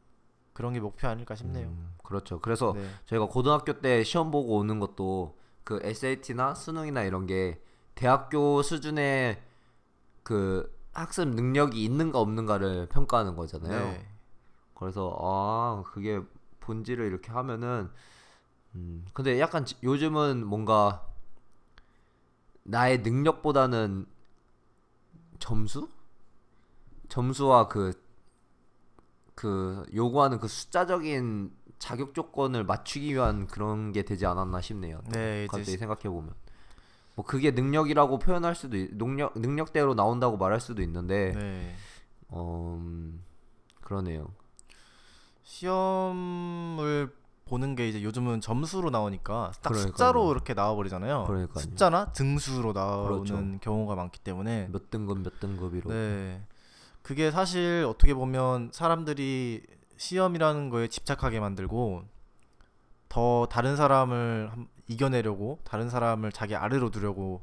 [0.54, 1.68] 그런 게 목표 아닐까 싶네요.
[1.68, 2.40] 음, 그렇죠.
[2.42, 2.90] 그래서 네.
[3.06, 7.62] 저희가 고등학교 때 시험 보고 오는 것도 그 SAT나 수능이나 이런 게
[7.98, 9.42] 대학교 수준의
[10.24, 13.72] 그 학습 능력이 있는가 없는가를 평가하는 거잖아요.
[13.72, 14.08] 네.
[14.76, 16.22] 그래서 아 그게
[16.60, 17.90] 본질을 이렇게 하면은
[18.76, 21.08] 음 근데 약간 지- 요즘은 뭔가
[22.64, 24.06] 나의 능력보다는
[25.40, 25.90] 점수
[27.10, 27.68] 점수와
[29.36, 35.00] 그그 요구하는 그 숫자적인 자격 조건을 맞추기 위한 그런 게 되지 않았나 싶네요.
[35.06, 36.34] 또 네, 갑자기 시- 생각해 보면
[37.18, 41.76] 뭐 그게 능력이라고 표현할 수도 있, 능력 능력대로 나온다고 말할 수도 있는데 네.
[42.30, 43.24] 어 음,
[43.82, 44.28] 그러네요.
[45.44, 47.12] 시험을
[47.46, 49.92] 보는 게 이제 요즘은 점수로 나오니까 딱 그러니까요.
[49.92, 51.24] 숫자로 이렇게 나와 버리잖아요.
[51.26, 51.64] 그러니까요.
[51.64, 53.60] 숫자나 등수로 나오는 그렇죠.
[53.62, 56.44] 경우가 많기 때문에 몇 등급 몇 등급이로 네.
[57.02, 59.64] 그게 사실 어떻게 보면 사람들이
[59.96, 62.04] 시험이라는 거에 집착하게 만들고
[63.10, 67.42] 더 다른 사람을 함- 이겨내려고 다른 사람을 자기 아래로 두려고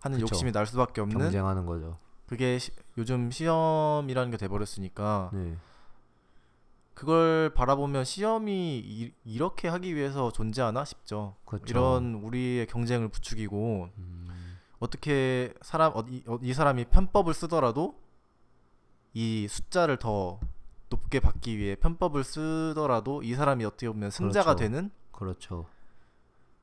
[0.00, 0.28] 하는 그쵸.
[0.32, 1.98] 욕심이 날 수밖에 없는 경쟁하는 거죠.
[2.26, 5.56] 그게 시- 요즘 시험이라는 게 돼버렸으니까 네.
[6.94, 11.36] 그걸 바라보면 시험이 이, 이렇게 하기 위해서 존재하나 싶죠.
[11.46, 11.64] 그렇죠.
[11.68, 17.98] 이런 우리의 경쟁을 부추기고 음, 어떻게 사람 어, 이, 어, 이 사람이 편법을 쓰더라도
[19.14, 20.38] 이 숫자를 더
[20.90, 24.58] 높게 받기 위해 편법을 쓰더라도 이 사람이 어떻게 보면 승자가 그렇죠.
[24.58, 25.66] 되는 그렇죠.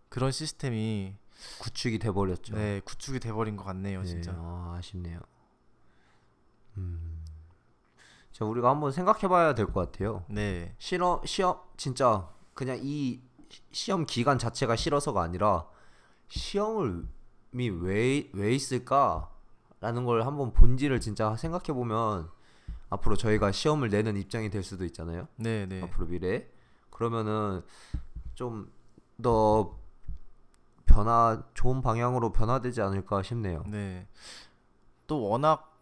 [0.10, 1.16] 그런 시스템이
[1.60, 2.56] 구축이 돼 버렸죠.
[2.56, 4.32] 네 구축이 돼버린 것 같네요, 진짜.
[4.36, 5.20] 아, 아쉽네요.
[6.78, 7.24] 음.
[8.32, 10.24] 자, 우리가 한번 생각해 봐야 될 것 같아요.
[10.30, 15.68] 네, 싫어 시험 진짜 그냥 이 시- 시험 기간 자체가 싫어서가 아니라
[16.28, 17.08] 시험을
[17.54, 22.30] 왜, 왜 있을까라는 걸 한번 본질을 진짜 생각해 보면
[22.90, 25.28] 앞으로 저희가 시험을 내는 입장이 될 수도 있잖아요.
[25.38, 26.48] 네, 네, 앞으로 미래
[26.90, 27.64] 그러면은
[28.36, 28.72] 좀
[29.20, 29.76] 더
[30.88, 33.64] 변화 좋은 방향으로 변화되지 않을까 싶네요.
[33.68, 34.08] 네.
[35.06, 35.80] 또 워낙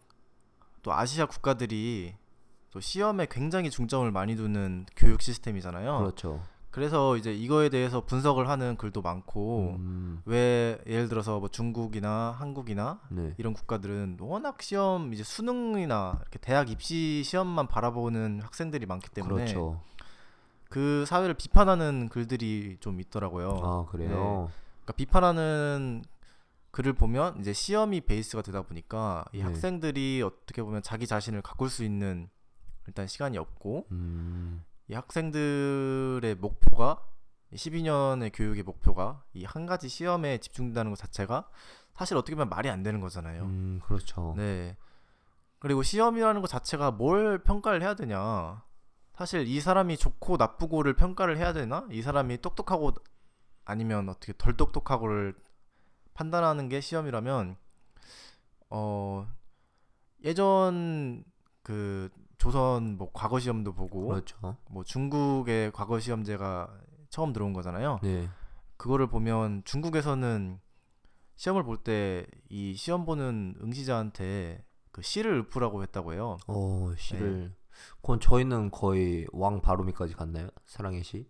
[0.82, 2.14] 또 아시아 국가들이
[2.70, 5.98] 또 시험에 굉장히 중점을 많이 두는 교육 시스템이잖아요.
[5.98, 6.42] 그렇죠.
[6.70, 13.00] 그래서 이제 이거에 대해서 분석을 하는 글도 많고 음, 왜 예를 들어서 뭐 중국이나 한국이나
[13.08, 13.32] 네.
[13.38, 19.80] 이런 국가들은 워낙 시험 이제 수능이나 이렇게 대학 입시 시험만 바라보는 학생들이 많기 때문에 그렇죠.
[20.68, 23.58] 그 사회를 비판하는 글들이 좀 있더라고요.
[23.62, 24.50] 아 그래요.
[24.86, 26.04] 그러니까 비판하는
[26.70, 29.42] 글을 보면 이제 시험이 베이스가 되다 보니까 이 네.
[29.44, 32.28] 학생들이 어떻게 보면 자기 자신을 가꿀 수 있는
[32.86, 37.02] 일단 시간이 없고 음, 이 학생들의 목표가
[37.52, 41.48] 12년의 교육의 목표가 이 한 가지 시험에 집중된다는 것 자체가
[41.94, 43.42] 사실 어떻게 보면 말이 안 되는 거잖아요.
[43.44, 44.34] 음 그렇죠.
[44.36, 44.76] 네.
[45.58, 48.62] 그리고 시험이라는 것 자체가 뭘 평가를 해야 되냐?
[49.14, 51.86] 사실 이 사람이 좋고 나쁘고를 평가를 해야 되나?
[51.90, 52.92] 이 사람이 똑똑하고
[53.66, 55.34] 아니면 어떻게 덜 똑똑하고를
[56.14, 57.56] 판단하는 게 시험이라면
[58.70, 59.26] 어
[60.24, 61.24] 예전
[61.62, 64.56] 그 조선 뭐 과거 시험도 보고 그렇죠.
[64.70, 66.72] 뭐 중국의 과거 시험제가
[67.10, 67.98] 처음 들어온 거잖아요.
[68.02, 68.28] 네.
[68.76, 70.60] 그거를 보면 중국에서는
[71.36, 76.38] 시험을 볼 때 이 시험 보는 응시자한테 그 시를 읊으라고 했다고 해요.
[76.46, 76.96] 어 네.
[76.96, 77.54] 시를.
[78.00, 80.48] 그건 저희는 거의 왕 바로미까지 갔나요?
[80.64, 81.28] 사랑의 시?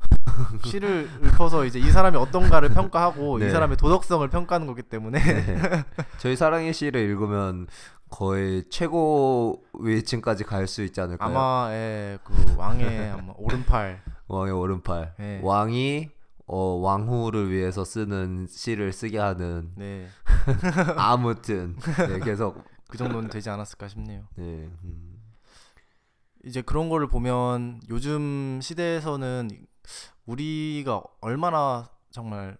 [0.64, 3.46] 시를 읊어서 이제 이 사람이 어떤가를 평가하고 네.
[3.48, 5.84] 이 사람의 도덕성을 평가하는 거기 때문에 네.
[6.18, 7.66] 저희 사랑의 시를 읽으면
[8.10, 11.28] 거의 최고 위층까지 갈 수 있지 않을까요?
[11.30, 15.14] 아마 예, 그 왕의 아마 오른팔 왕의 오른팔.
[15.18, 15.40] 네.
[15.42, 16.10] 왕이
[16.46, 20.06] 어, 왕후를 위해서 쓰는 시를 쓰게 하는 네.
[20.96, 21.76] 아무튼
[22.08, 24.22] 네, 계속 그 정도는 되지 않았을까 싶네요.
[24.36, 24.70] 네.
[24.84, 25.18] 음.
[26.44, 29.50] 이제 그런 거를 보면 요즘 시대에서는
[30.26, 32.58] 우리가 얼마나 정말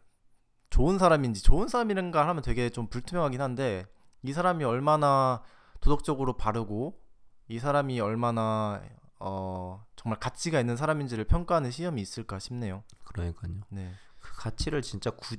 [0.70, 3.86] 좋은 사람인지 좋은 사람이란가 하면 되게 좀 불투명하긴 한데
[4.22, 5.42] 이 사람이 얼마나
[5.80, 7.00] 도덕적으로 바르고
[7.48, 8.82] 이 사람이 얼마나
[9.20, 12.84] 어 정말 가치가 있는 사람인지를 평가하는 시험이 있을까 싶네요.
[13.04, 13.52] 그러니까요.
[13.70, 13.92] 네.
[14.20, 15.36] 그 가치를 진짜 구,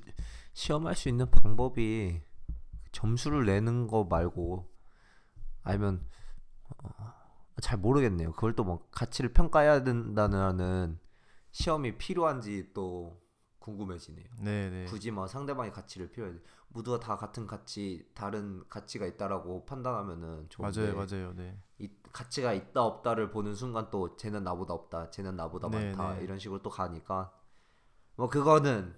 [0.54, 2.22] 시험할 수 있는 방법이
[2.92, 4.68] 점수를 내는 거 말고
[5.64, 6.06] 아니면
[6.84, 7.14] 어,
[7.62, 8.32] 잘 모르겠네요.
[8.32, 11.00] 그걸 또 뭐 가치를 평가해야 된다는
[11.52, 13.22] 시험이 필요한지 또
[13.60, 14.26] 궁금해지네요.
[14.42, 14.86] 네, 네.
[14.86, 16.34] 굳이 뭐 상대방의 가치를 필요해
[16.70, 21.34] 모두가 다 같은 가치 다른 가치가 있다라고 판단하면은 좋은데 맞아요, 맞아요.
[21.36, 21.58] 네.
[21.80, 26.24] 이 가치가 있다 없다를 보는 순간 또 쟤는 나보다 없다 쟤는 나보다 네, 많다 네.
[26.24, 27.34] 이런 식으로 또 가니까
[28.16, 28.96] 뭐 그거는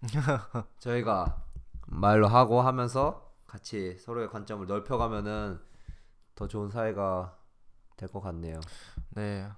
[0.78, 1.44] 저희가
[1.86, 5.60] 말로 하고 하면서 같이 서로의 관점을 넓혀가면은
[6.34, 7.36] 더 좋은 사회가
[7.96, 8.60] 될 것 같네요.
[9.10, 9.48] 네.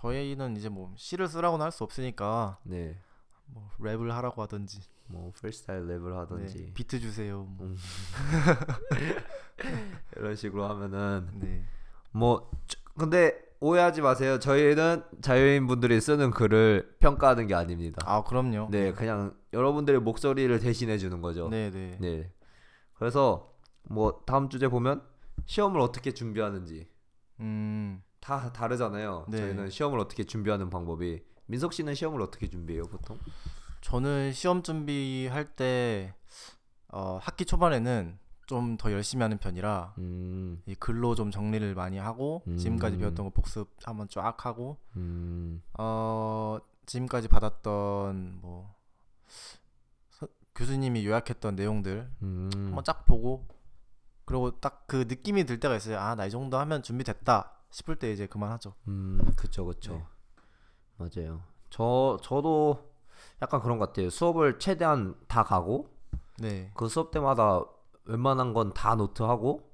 [0.00, 2.98] 저희는 이제 뭐 시를 쓰라고는 할 수 없으니까 네,
[3.46, 6.72] 뭐 랩을 하라고 하든지, 뭐 프리스타일 랩을 하든지 네.
[6.74, 7.44] 비트 주세요.
[7.44, 7.66] 뭐.
[7.66, 7.76] 음.
[10.16, 11.64] 이런 식으로 하면은 네.
[12.12, 14.38] 뭐 저- 근데 오해하지 마세요.
[14.38, 18.02] 저희는 자유인 분들이 쓰는 글을 평가하는 게 아닙니다.
[18.04, 18.68] 아, 그럼요.
[18.70, 21.48] 네, 그냥 여러분들의 목소리를 대신해 주는 거죠.
[21.48, 21.96] 네, 네.
[22.00, 22.32] 네.
[22.94, 25.02] 그래서 뭐 다음 주제 보면
[25.46, 26.88] 시험을 어떻게 준비하는지
[27.40, 28.02] 음.
[28.26, 29.26] 다 다르잖아요.
[29.28, 29.38] 네.
[29.38, 33.18] 저희는 시험을 어떻게 준비하는 방법이 민석 씨는 시험을 어떻게 준비해요, 보통?
[33.82, 36.12] 저는 시험 준비할 때
[36.88, 40.62] 어, 학기 초반에는 좀 더 열심히 하는 편이라 음.
[40.66, 42.56] 이 글로 좀 정리를 많이 하고 음.
[42.56, 45.62] 지금까지 배웠던 거 복습 한번 쫙 하고 음.
[45.78, 48.72] 어 지금까지 받았던 뭐
[50.10, 52.50] 서- 교수님이 요약했던 내용들 음.
[52.54, 53.46] 한번 쫙 보고
[54.24, 55.98] 그리고 딱 그 느낌이 들 때가 있어요.
[55.98, 58.72] 아, 나 이 정도 하면 준비됐다 싶을 때 이제 그만하죠.
[58.88, 59.92] 음, 그쵸, 그쵸.
[59.92, 60.04] 네.
[60.96, 61.42] 맞아요.
[61.68, 62.90] 저 저도
[63.42, 64.08] 약간 그런 것 같아요.
[64.08, 65.90] 수업을 최대한 다 가고
[66.38, 66.70] 네.
[66.74, 67.62] 그 수업 때마다
[68.06, 69.70] 웬만한 건 다 노트하고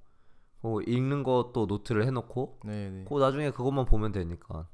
[0.63, 3.05] 뭐 읽는 것도 노트를 해놓고 네, 네.
[3.09, 4.67] 그 나중에 그것만 보면 되니까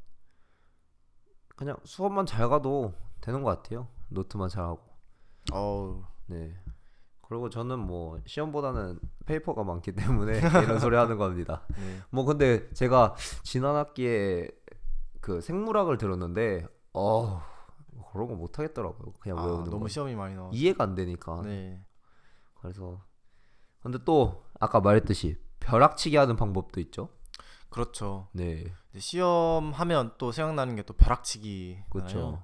[1.54, 3.88] 그냥 수업만 잘 가도 되는 것 같아요.
[4.08, 4.80] 노트만 잘 하고.
[5.52, 6.02] 어우.
[6.28, 6.56] 네.
[7.28, 11.62] 그리고 저는 뭐 시험보다는 paper가 많기 때문에 이런 소리 하는 겁니다.
[11.76, 12.00] 네.
[12.10, 14.48] 뭐 근데 제가 지난 학기에
[15.20, 17.42] 그 생물학을 들었는데 어
[18.12, 19.12] 그런 거 못 하겠더라고요.
[19.20, 19.88] 그냥 아, 외우는 너무 거.
[19.88, 20.50] 시험이 많이 나와.
[20.52, 21.42] 이해가 안 되니까.
[21.44, 21.84] 네.
[22.60, 23.02] 그래서
[23.82, 27.10] 근데 또 아까 말했듯이 벼락치기 하는 방법도 있죠.
[27.68, 28.28] 그렇죠.
[28.32, 28.64] 네.
[28.96, 31.84] 시험 하면 또 생각나는 게 또 벼락치기.
[31.90, 32.42] 그렇죠.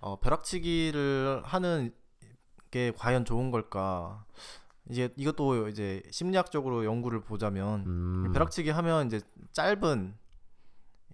[0.00, 1.94] 어, 벼락치기를 하는
[2.72, 4.24] 게 과연 좋은 걸까?
[4.90, 8.32] 이제 이것도 이제 심리학적으로 연구를 보자면 음.
[8.32, 9.20] 벼락치기 하면 이제
[9.52, 10.14] 짧은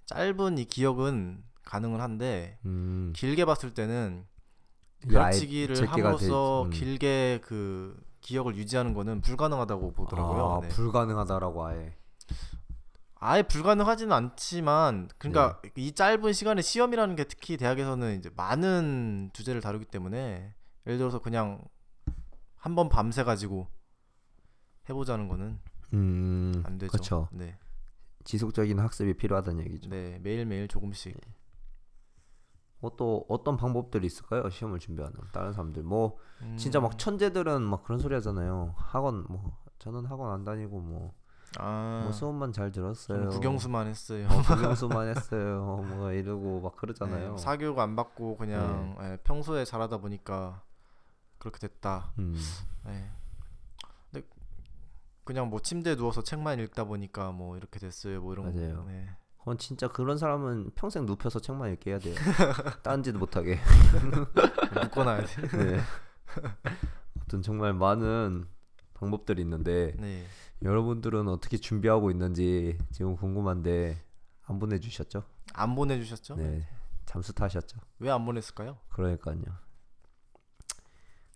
[0.06, 3.12] 짧은 이 기억은 가능은 한데 음.
[3.14, 4.24] 길게 봤을 때는
[5.10, 6.70] 벼락치기를 함으로써 돼- 음.
[6.70, 10.46] 길게 그 기억을 유지하는 거는 불가능하다고 보더라고요.
[10.46, 10.68] 아, 네.
[10.68, 11.94] 불가능하다라고 아예.
[13.20, 15.70] 아예 불가능하지는 않지만 그러니까 네.
[15.76, 20.54] 이 짧은 시간에 시험이라는 게 특히 대학에서는 이제 많은 주제를 다루기 때문에
[20.86, 21.60] 예를 들어서 그냥
[22.56, 23.68] 한 번 밤새 가지고
[24.88, 25.58] 해보자는 거는
[25.94, 26.62] 음.
[26.66, 26.90] 안 되죠.
[26.90, 27.28] 그렇죠.
[27.32, 27.56] 네,
[28.24, 29.90] 지속적인 학습이 필요하다는 얘기죠.
[29.90, 31.18] 네 매일 매일 조금씩.
[32.80, 34.48] 뭐또 어떤 방법들이 있을까요?
[34.50, 36.16] 시험을 준비하는 다른 사람들 뭐
[36.56, 38.74] 진짜 음, 막 천재들은 막 그런 소리 하잖아요.
[38.76, 41.12] 학원 뭐 저는 학원 안 다니고 뭐,
[41.58, 43.30] 아, 뭐 수업만 잘 들었어요.
[43.30, 44.28] 구경수만 했어요.
[44.30, 45.84] 어, 구경수만 했어요.
[45.88, 47.32] 뭐 이러고 막 그러잖아요.
[47.32, 50.62] 네, 사교육 안 받고 그냥 예, 평소에 잘하다 보니까
[51.38, 52.12] 그렇게 됐다.
[52.18, 52.36] 음.
[52.84, 53.10] 네.
[54.10, 54.26] 근데
[55.24, 58.20] 그냥 뭐 침대에 누워서 책만 읽다 보니까 뭐 이렇게 됐어요.
[58.20, 58.76] 뭐 이런 맞아요.
[58.84, 58.90] 거.
[58.90, 59.08] 네.
[59.38, 62.14] 그건 진짜 그런 사람은 평생 눕혀서 책만 읽게 해야 돼요.
[62.82, 63.58] 딴짓 못하게.
[64.84, 65.48] 묶어놔야 돼.
[65.58, 65.80] 네.
[67.16, 68.46] 아무튼 정말 많은
[68.94, 70.24] 방법들이 있는데 네.
[70.62, 74.02] 여러분들은 어떻게 준비하고 있는지 지금 궁금한데
[74.46, 75.22] 안 보내주셨죠?
[75.54, 76.34] 안 보내주셨죠?
[76.36, 76.68] 네.
[77.06, 77.78] 잠수 타셨죠?
[78.00, 78.76] 왜 안 보냈을까요?
[78.90, 79.40] 그러니까요.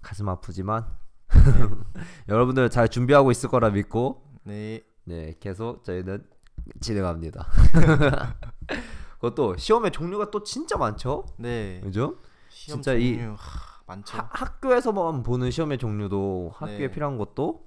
[0.03, 0.87] 가슴 아프지만
[2.29, 4.83] 여러분들 잘 준비하고 있을 거라 믿고 네.
[5.05, 6.27] 네 계속 저희는
[6.81, 7.49] 진행합니다.
[9.15, 11.81] 그것도 시험의 종류가 또 진짜 많죠, 네.
[11.83, 12.17] 그죠?
[12.51, 14.17] 진짜 이- 종류 하, 많죠.
[14.19, 16.91] 하- 학교에서만 보는 시험의 종류도 학교에 네.
[16.91, 17.67] 필요한 것도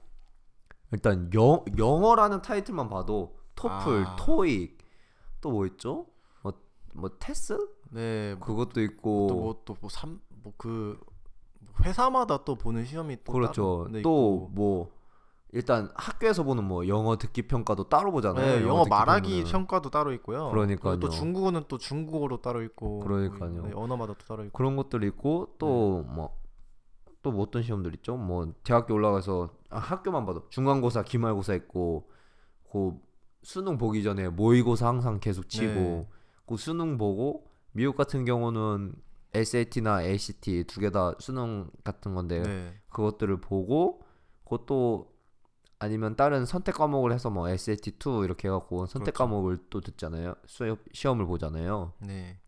[0.91, 4.15] 일단 영 영어라는 타이틀만 봐도 토플, 아.
[4.17, 4.77] 토익
[5.41, 6.07] 또 뭐 있죠?
[6.43, 6.53] 뭐
[6.93, 7.57] 뭐 테스
[7.91, 8.35] 네.
[8.39, 10.99] 그것도 있고 또뭐또뭐삼뭐그
[11.81, 13.87] 회사마다 또 보는 시험이 또 그렇죠.
[13.91, 14.49] 네, 또.
[14.53, 14.91] 뭐
[15.51, 18.59] 일단 학교에서 보는 뭐 영어 듣기 평가도 따로 보잖아요.
[18.59, 19.51] 네, 영어 듣기 말하기 평가는.
[19.51, 20.49] 평가도 따로 있고요.
[20.49, 20.97] 그러니까요.
[20.97, 22.99] 그리고 또 중국어는 또 중국어로 따로 있고.
[22.99, 23.63] 그러니까요.
[23.63, 24.57] 네, 언어마다 또 따로 있고.
[24.57, 26.37] 그런 것들이 있고 또뭐
[27.21, 28.17] 또뭐 어떤 시험들 있죠?
[28.17, 32.09] 뭐 대학교 올라가서 아, 학교만 봐도 중간고사, 기말고사 있고
[32.71, 32.93] 그
[33.41, 36.07] 수능 보기 전에 모의고사 항상 계속 치고 네.
[36.45, 38.93] 그 수능 보고 미국 같은 경우는
[39.35, 42.81] SAT나 ACT 두 개 다 수능 같은 건데 네.
[42.89, 44.01] 그것들을 보고
[44.43, 45.13] 그것도
[45.79, 49.17] 아니면 다른 선택 과목을 해서 뭐 SAT2 이렇게 해갖고 선택 그렇죠.
[49.23, 50.35] 과목을 또 듣잖아요.
[50.47, 51.93] 수업 시험을 보잖아요.
[51.99, 52.39] 네.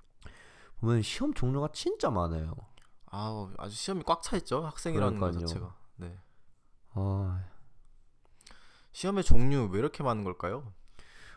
[0.79, 2.53] 보면 시험 종류가 진짜 많아요.
[3.07, 5.31] 아우 아주 시험이 꽉 차 있죠 학생이라는 것.
[5.33, 5.75] 자체가.
[5.97, 6.17] 네.
[6.93, 7.43] 아
[8.91, 10.71] 시험의 종류 왜 이렇게 많은 걸까요?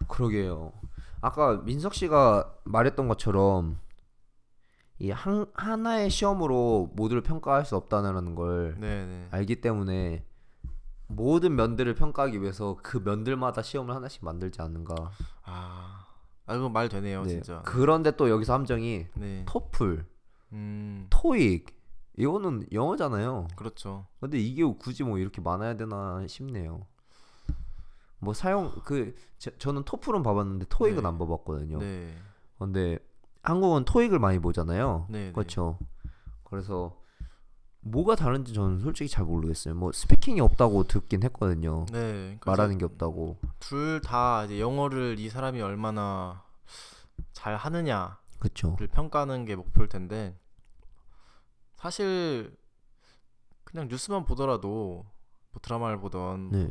[0.09, 0.73] 그러게요.
[1.21, 3.79] 아까 민석 씨가 말했던 것처럼
[5.01, 9.29] 이 한, 하나의 시험으로 모두를 평가할 수 없다는 걸 네네.
[9.31, 10.27] 알기 때문에
[11.07, 15.11] 모든 면들을 평가하기 위해서 그 면들마다 시험을 하나씩 만들지 않는가.
[15.45, 16.07] 아,
[16.45, 17.31] 아 이거 말 되네요 네.
[17.31, 17.63] 진짜.
[17.65, 19.45] 그런데 또 여기서 함정이 네.
[19.49, 20.05] 토플,
[20.53, 21.81] 음, 토익
[22.19, 23.49] 이거는 영어잖아요.
[23.57, 24.07] 그렇죠.
[24.21, 26.87] 근데 이게 굳이 뭐 이렇게 많아야 되나 싶네요.
[28.19, 31.09] 뭐 사용 그 저, 저는 토플은 봐봤는데 토익은 네.
[31.09, 31.79] 안 봐봤거든요.
[31.79, 32.15] 네.
[32.59, 32.99] 근데
[33.42, 35.07] 한국은 토익을 많이 보잖아요.
[35.09, 35.26] 네.
[35.26, 35.33] 네.
[35.33, 35.79] 그렇죠.
[36.44, 36.96] 그래서
[37.83, 39.74] 뭐가 다른지 저는 솔직히 잘 모르겠어요.
[39.74, 41.87] 뭐 스피킹이 없다고 듣긴 했거든요.
[41.92, 42.37] 네.
[42.40, 43.38] 그러니까 말하는 게 없다고.
[43.59, 46.44] 둘 다 이제 영어를 이 사람이 얼마나
[47.33, 48.76] 잘 하느냐를 그렇죠.
[48.92, 50.38] 평가하는 게 목표일 텐데
[51.76, 52.55] 사실
[53.64, 55.07] 그냥 뉴스만 보더라도
[55.53, 56.70] 뭐 드라마를 보던 네,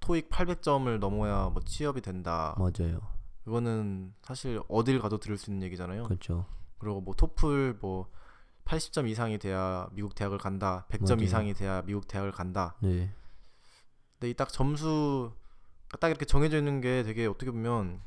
[0.00, 2.54] 토익 800점을 넘어야 뭐 취업이 된다.
[2.58, 3.00] 맞아요.
[3.46, 6.04] 이거는 사실 어딜 가도 들을 수 있는 얘기잖아요.
[6.04, 6.46] 그렇죠.
[6.78, 8.10] 그리고 뭐 토플 뭐
[8.64, 10.86] 80점 이상이 돼야 미국 대학을 간다.
[10.90, 11.22] 100점 맞아요.
[11.24, 12.76] 이상이 돼야 미국 대학을 간다.
[12.80, 13.12] 네,
[14.18, 15.32] 근데 이 딱 점수
[16.00, 18.00] 딱 이렇게 정해져 있는 게 되게 어떻게 보면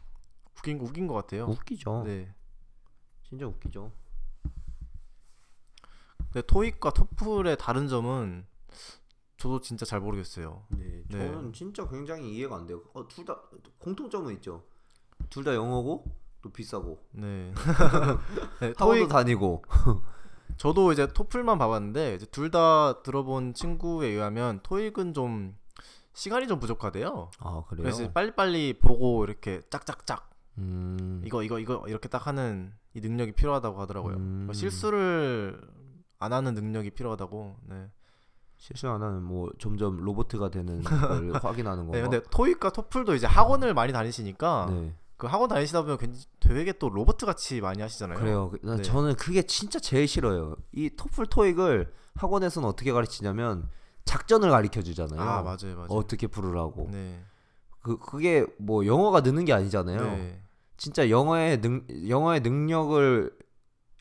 [0.57, 1.45] 웃긴 웃긴 것 같아요.
[1.45, 2.03] 웃기죠.
[2.05, 2.33] 네.
[3.23, 3.91] 진짜 웃기죠.
[6.31, 8.45] 근데 토익과 토플의 다른 점은
[9.37, 10.65] 저도 진짜 잘 모르겠어요.
[10.69, 11.27] 네, 네.
[11.27, 12.81] 저는 진짜 굉장히 이해가 안 돼요.
[12.93, 13.41] 어, 둘 다
[13.79, 14.63] 공통점은 있죠.
[15.35, 16.05] 둘 다 영어고
[16.41, 17.53] 또 비싸고 네.
[18.61, 19.63] 네 토익 다니고.
[20.55, 25.57] 저도 이제 토플만 봐봤는데 둘다 들어본 친구에 의하면 토익은 좀
[26.13, 27.31] 시간이 좀 부족하대요.
[27.39, 27.83] 아 그래요?
[27.83, 33.81] 그래서 빨리빨리 보고 이렇게 짝짝짝 음, 이거 이거 이거 이렇게 딱 하는 이 능력이 필요하다고
[33.81, 34.15] 하더라고요.
[34.15, 34.43] 음.
[34.45, 35.59] 뭐 실수를
[36.17, 37.57] 안 하는 능력이 필요하다고.
[37.63, 37.89] 네.
[38.55, 41.97] 실수 안 하는 뭐 점점 로봇가 되는 걸 확인하는 건가?
[41.97, 44.95] 네, 근데 토익과 토플도 이제 학원을 많이 다니시니까 네.
[45.17, 48.17] 그 학원 다니시다 보면 괜- 되게 또 로봇 같이 많이 하시잖아요.
[48.19, 48.49] 그래요.
[48.51, 48.81] 그- 나 네.
[48.81, 50.55] 저는 그게 진짜 제일 싫어요.
[50.73, 53.69] 이 토플 토익을 학원에서는 어떻게 가르치냐면
[54.03, 55.19] 작전을 가르쳐 주잖아요.
[55.21, 55.87] 아 맞아요, 맞아요.
[55.89, 56.89] 어떻게 부르라고.
[56.91, 57.23] 네.
[57.81, 60.01] 그 그게 뭐 영어가 느는 게 아니잖아요.
[60.01, 60.41] 네.
[60.77, 63.31] 진짜 영어의 능 영어의 능력을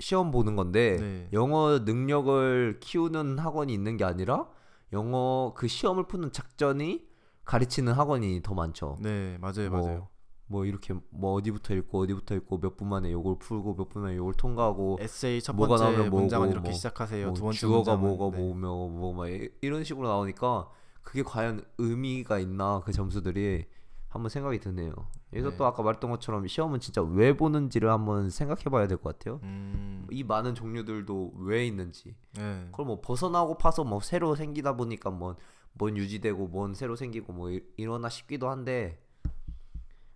[0.00, 1.28] 시험 보는 건데 네.
[1.32, 4.48] 영어 능력을 키우는 학원이 있는 게 아니라
[4.92, 7.06] 영어 그 시험을 푸는 작전이
[7.44, 8.96] 가르치는 학원이 더 많죠.
[9.00, 10.08] 네, 맞아요, 뭐, 맞아요.
[10.54, 14.16] 뭐 이렇게 뭐 어디부터 읽고 어디부터 읽고 몇 분 만에 요걸 풀고 몇 분 만에
[14.16, 17.26] 요걸 통과하고 에세이 첫 뭐가 번째 나오면 뭐고, 문장은 이렇게 뭐, 시작하세요.
[17.26, 18.38] 뭐 두 번째 주어가 뭐고 네.
[18.38, 19.28] 뭐며 뭐막
[19.60, 20.68] 이런 식으로 나오니까
[21.02, 23.64] 그게 과연 의미가 있나 그 점수들이
[24.08, 24.92] 한번 생각이 드네요.
[25.32, 25.56] 여기서 네.
[25.56, 29.40] 또 아까 말했던 것처럼 시험은 진짜 왜 보는지를 한번 생각해봐야 될 것 같아요.
[29.42, 30.06] 음.
[30.12, 32.14] 이 많은 종류들도 왜 있는지.
[32.36, 32.66] 네.
[32.70, 37.60] 그걸 뭐 벗어나고 파서 뭐 새로 생기다 보니까 뭐뭔 유지되고 뭔 새로 생기고 뭐 이-
[37.76, 39.00] 이러나 싶기도 한데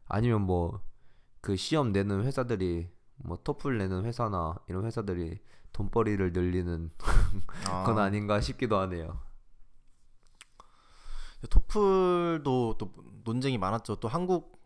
[0.08, 0.88] 아니면 뭐
[1.40, 5.40] 그 시험 내는 회사들이 뭐 토플 내는 회사나 이런 회사들이
[5.72, 6.90] 돈벌이를 늘리는
[7.70, 9.20] 아, 건 아닌가 싶기도 하네요.
[11.50, 12.92] 토플도 또
[13.24, 13.96] 논쟁이 많았죠.
[13.96, 14.60] 또 한국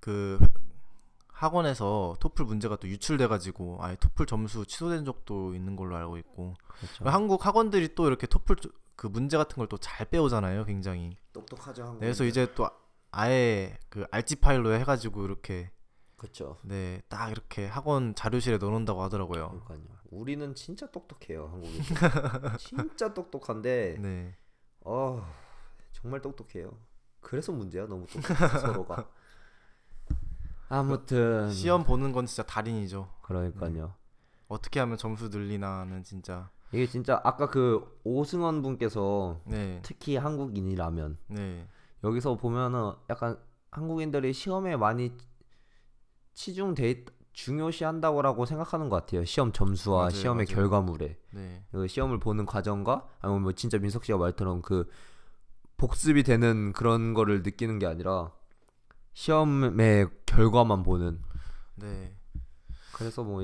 [0.00, 0.38] 그
[1.28, 6.54] 학원에서 토플 문제가 또 유출돼 가지고 아예 토플 점수 취소된 적도 있는 걸로 알고 있고
[6.66, 7.08] 그렇죠.
[7.08, 8.56] 한국 학원들이 또 이렇게 토플
[8.96, 11.16] 그 문제 같은 걸 또잘 빼오잖아요, 굉장히.
[11.32, 12.00] 똑똑하죠 한국.
[12.00, 12.68] 네, 그래서 이제 또
[13.10, 15.70] 아예 그 알지 파일로 해가지고 이렇게
[16.16, 16.58] 그렇죠.
[16.62, 19.48] 네 딱 이렇게 학원 자료실에 넣어놓는다고 하더라고요.
[19.64, 19.98] 그러니까요.
[20.10, 21.82] 우리는 진짜 똑똑해요 한국인.
[22.58, 24.36] 진짜 똑똑한데 네,
[24.80, 25.24] 어
[25.92, 26.72] 정말 똑똑해요.
[27.20, 29.08] 그래서 문제야 너무 똑똑해 서로가.
[30.68, 33.08] 아무튼 시험 보는 건 진짜 달인이죠.
[33.22, 33.94] 그러니까요.
[34.48, 36.50] 어떻게 하면 점수 늘리나는 진짜.
[36.72, 41.66] 이게 진짜 아까 그 오승원 분께서 네, 특히 한국인이라면 네,
[42.04, 43.38] 여기서 보면은 약간
[43.70, 45.12] 한국인들이 시험에 많이
[46.34, 49.24] 치중돼 있- 중요시한다고라고 생각하는 것 같아요.
[49.24, 50.56] 시험 점수와 맞아요, 시험의 맞아요.
[50.56, 54.88] 결과물에 네, 그 시험을 보는 과정과 아니면 뭐 진짜 민석 씨가 말처럼 그
[55.76, 58.32] 복습이 되는 그런 거를 느끼는 게 아니라
[59.12, 61.20] 시험의 결과만 보는
[61.76, 62.16] 네,
[62.92, 63.42] 그래서 뭐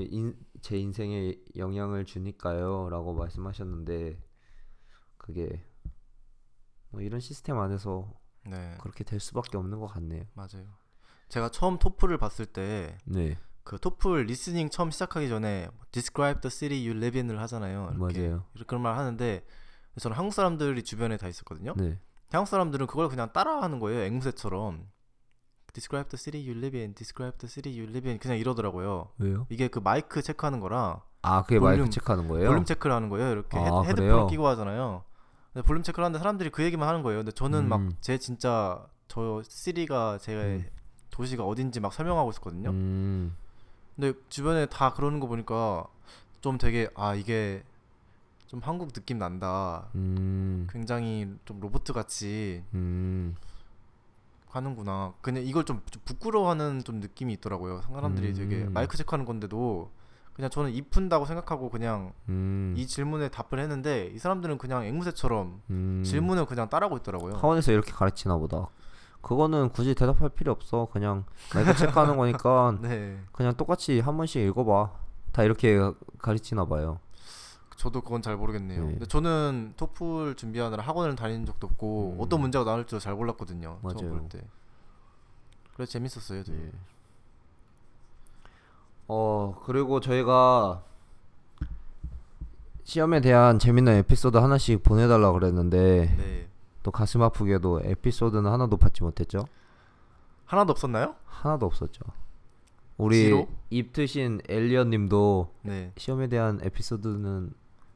[0.61, 4.19] 제 인생에 영향을 주니까요라고 말씀하셨는데
[5.17, 5.63] 그게
[6.89, 8.11] 뭐 이런 시스템 안에서
[8.47, 10.23] 네, 그렇게 될 수밖에 없는 것 같네요.
[10.33, 10.65] 맞아요.
[11.29, 16.87] 제가 처음 토플을 봤을 때 네, 그 토플 listening 처음 시작하기 전에 describe the city
[16.87, 17.91] you live in을 하잖아요.
[17.97, 18.43] 이렇게 맞아요.
[18.53, 19.43] 이렇게 그런 말 하는데
[19.99, 21.73] 저는 한국 사람들이 주변에 다 있었거든요.
[21.77, 21.99] 네,
[22.31, 24.01] 한국 사람들은 그걸 그냥 따라하는 거예요.
[24.01, 24.87] 앵무새처럼.
[25.73, 26.93] Describe the city you live in.
[26.93, 28.17] Describe the city you live in.
[28.19, 29.09] 그냥 이러더라고요.
[29.17, 29.45] 왜요?
[29.49, 32.47] 이게 그 마이크 체크하는 거라 아 그게 볼륨- 마이크 체크하는 거예요?
[32.47, 33.31] 볼륨 체크를 하는 거예요.
[33.31, 34.27] 이렇게 아, 헤드, 그래요?
[34.27, 35.03] 끼고 하잖아요.
[35.63, 37.19] 볼륨 체크를 하는데 사람들이 그 얘기만 하는 거예요.
[37.19, 37.69] 근데 저는 음.
[37.69, 40.65] 막제 진짜 저 시리가 제 음.
[41.11, 42.69] 도시가 어딘지 막 설명하고 있었거든요.
[42.71, 43.35] 음,
[43.95, 45.87] 근데 주변에 다 그러는 거 보니까
[46.41, 47.63] 좀 되게 아 이게
[48.47, 49.87] 좀 한국 느낌 난다.
[49.95, 53.35] 음, 굉장히 좀 로봇 같이 음,
[54.47, 55.13] 하는구나.
[55.21, 57.81] 그냥 이걸 좀, 좀 부끄러워하는 좀 느낌이 있더라고요.
[57.81, 58.73] 사람들이 되게 음.
[58.73, 59.91] 마이크 체크하는 건데도
[60.35, 66.03] 그냥 저는 이쁜다고 생각하고 그냥 음, 이 질문에 답을 했는데 이 사람들은 그냥 앵무새처럼 음.
[66.05, 67.35] 질문을 그냥 따라하고 있더라고요.
[67.35, 68.67] 학원에서 이렇게 가르치나 보다.
[69.21, 70.89] 그거는 굳이 대답할 필요 없어.
[70.91, 71.23] 그냥
[71.53, 74.91] 마이크 체크하는 거니까 네, 그냥 똑같이 한 번씩 읽어봐.
[75.31, 75.79] 다 이렇게
[76.19, 76.99] 가르치나 봐요.
[77.77, 78.83] 저도 그건 잘 모르겠네요.
[78.85, 78.91] 네.
[78.91, 82.21] 근데 저는 토플 준비하느라 학원을 다닌 적도 없고 음.
[82.21, 83.79] 어떤 문제가 나올지도 잘 몰랐거든요.
[83.81, 84.09] 처음 맞아요.
[84.09, 84.45] 볼 때.
[85.75, 86.43] 그래서 재밌었어요.
[86.43, 86.57] 되게.
[86.57, 86.71] 네.
[89.07, 90.83] 어 그리고 저희가
[92.83, 96.47] 시험에 대한 재밌는 에피소드 하나씩 보내달라 그랬는데 네.
[96.83, 99.47] 또 가슴 아프게도 에피소드는 하나도 받지 못했죠.
[100.45, 101.15] 하나도 없었나요?
[101.25, 102.01] 하나도 없었죠.
[102.97, 103.47] 우리 지로?
[103.71, 105.91] 입트신 엘리언님도 네.
[105.97, 107.51] 시험에 대한 에피소드는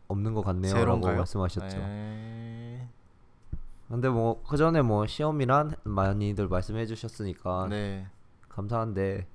[0.08, 1.00] 없는 것 같네요라고?
[1.08, 1.78] 말씀하셨죠.
[1.78, 2.80] 에이...
[3.88, 8.08] 근데 뭐 그 전에 뭐 시험이란 많이들 말씀해 주셨으니까 네.
[8.50, 9.28] 감사한데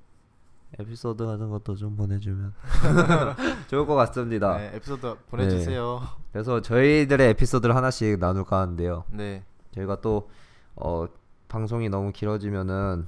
[0.79, 2.53] 에피소드 같은 것도 좀 보내주면
[3.69, 4.57] 좋을 것 같습니다.
[4.57, 4.73] 네.
[4.75, 6.03] 에피소드 보내주세요.
[6.33, 9.05] 그래서 저희들의 에피소드를 하나씩 나눌까 하는데요.
[9.11, 9.45] 네.
[9.73, 10.29] 저희가 또
[10.77, 11.07] 어,
[11.49, 13.07] 방송이 너무 길어지면은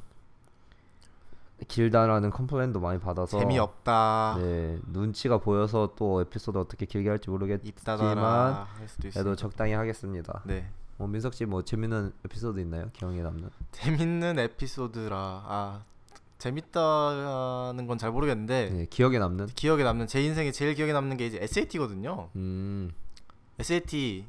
[1.69, 4.37] 길다라는 complain도 많이 받아서 재미없다.
[4.39, 8.67] 네 눈치가 보여서 또 에피소드 어떻게 길게 할지 입 모르겠지만.
[9.13, 10.43] 그래도 적당히 하겠습니다.
[10.45, 10.69] 네.
[10.99, 12.89] 뭐 민석 씨뭐 재밌는 에피소드 있나요?
[12.93, 13.51] 기억에 남는?
[13.73, 15.83] 재밌는 에피소드라 아
[16.39, 19.47] 재밌다는 건 잘 모르겠는데 네, 기억에 남는?
[19.55, 22.29] 기억에 남는 제 인생에 제일 기억에 남는 게 이제 SAT거든요.
[22.37, 22.93] 음,
[23.59, 24.25] SAT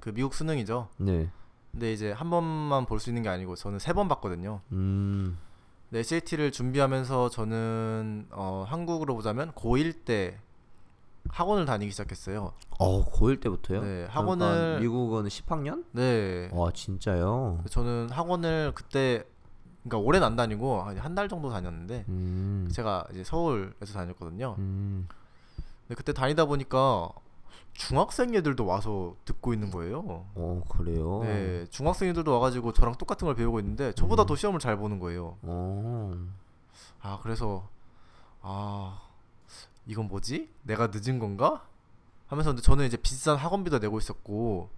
[0.00, 0.88] 그 미국 수능이죠.
[0.98, 1.30] 네,
[1.72, 4.60] 근데 이제 한 번만 볼 수 있는 게 아니고 저는 세 번 봤거든요.
[4.72, 5.38] 음,
[5.88, 10.38] 근데 SAT를 준비하면서 저는 어, 한국으로 보자면 고1 때
[11.30, 12.52] 학원을 다니기 시작했어요.
[12.78, 13.80] 어 고1 때부터요?
[13.82, 15.84] 네, 그러니까 학원을- 미국은 10학년?
[15.92, 16.48] 네.
[16.52, 17.62] 와 진짜요?
[17.70, 19.24] 저는 학원을 그때
[19.82, 24.54] 그러니까 오래는 안 다니고 한 달 정도 다녔는데 음, 제가 이제 서울에서 다녔거든요.
[24.58, 25.08] 음,
[25.88, 27.08] 근데 그때 다니다 보니까
[27.72, 30.26] 중학생 애들도 와서 듣고 있는 거예요.
[30.34, 31.20] 어 그래요?
[31.24, 34.26] 네, 중학생 애들도 와가지고 저랑 똑같은 걸 배우고 있는데 저보다 음.
[34.26, 35.38] 더 시험을 잘 보는 거예요.
[35.42, 36.12] 어,
[37.00, 37.68] 아 그래서
[38.42, 39.00] 아
[39.86, 40.50] 이건 뭐지?
[40.62, 41.64] 내가 늦은 건가?
[42.26, 44.68] 하면서 근데 저는 이제 비싼 학원비도 내고 있었고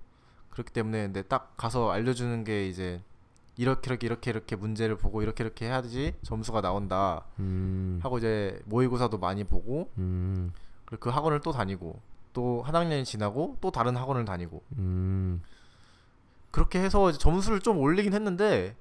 [0.51, 3.03] 그렇기 때문에 근데 딱 가서 알려주는 게 이제
[3.63, 9.19] 이렇게 이렇게 이렇게 이렇게 문제를 보고 이렇게 이렇게 해야지 점수가 나온다 음, 하고 이제 모의고사도
[9.19, 10.53] 많이 보고 음,
[10.85, 12.01] 그리고 그 학원을 또 다니고
[12.33, 15.43] 또 한 학년이 지나고 또 다른 학원을 다니고 음,
[16.51, 18.77] 그렇게 해서 점수를 좀 올리긴 했는데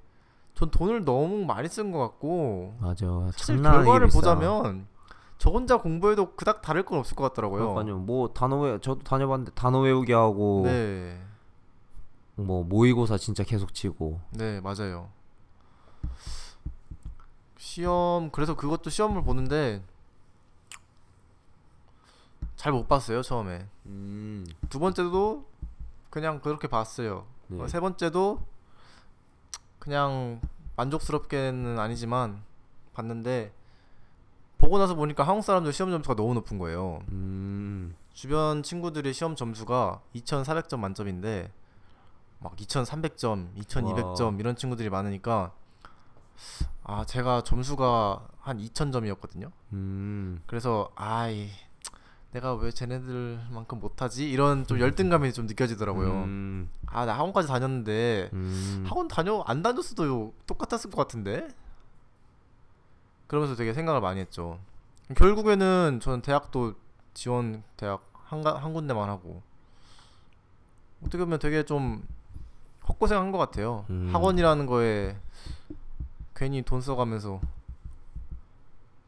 [0.54, 3.06] 전 돈을 너무 많이 쓴 것 같고 맞아.
[3.32, 4.18] 사실 결과를 비싸.
[4.18, 4.86] 보자면
[5.38, 7.70] 저 혼자 공부해도 그닥 다를 건 없을 것 같더라고요.
[7.72, 7.98] 그러니까요.
[7.98, 11.18] 뭐 단어 외 저도 다녀봤는데 단어 외우기 하고 네,
[12.36, 14.20] 뭐 모의고사 진짜 계속 치고.
[14.30, 15.10] 네 맞아요.
[17.58, 19.82] 시험 그래서 그것도 시험을 보는데
[22.56, 23.66] 잘 못 봤어요 처음에.
[23.86, 25.44] 음, 두 번째도
[26.10, 27.26] 그냥 그렇게 봤어요.
[27.48, 27.62] 네.
[27.62, 28.40] 어, 세 번째도
[29.78, 30.40] 그냥
[30.76, 32.42] 만족스럽게는 아니지만
[32.94, 33.52] 봤는데
[34.58, 37.02] 보고 나서 보니까 한국 사람들 시험 점수가 너무 높은 거예요.
[37.10, 41.50] 음, 주변 친구들의 시험 점수가 2,400점 만점인데
[42.42, 45.52] 막 2,300점, 2,200점 이런 친구들이 많으니까
[46.84, 49.50] 아 제가 점수가 한 2,000점이었거든요.
[49.72, 51.50] 음, 그래서 아이
[52.32, 56.10] 내가 왜 쟤네들만큼 못하지 이런 좀 열등감이 좀 느껴지더라고요.
[56.24, 61.48] 음, 아나 학원까지 다녔는데 음, 학원 다녀 안 다녔어도 똑같았을 것 같은데
[63.26, 64.58] 그러면서 되게 생각을 많이 했죠.
[65.16, 66.74] 결국에는 저는 대학도
[67.14, 69.42] 지원 대학 한, 가- 한 군데만 하고
[71.02, 72.06] 어떻게 보면 되게 좀
[72.92, 73.84] 헛고생한 것 같아요.
[73.90, 74.10] 음.
[74.12, 75.16] 학원이라는 거에
[76.34, 77.40] 괜히 돈 써가면서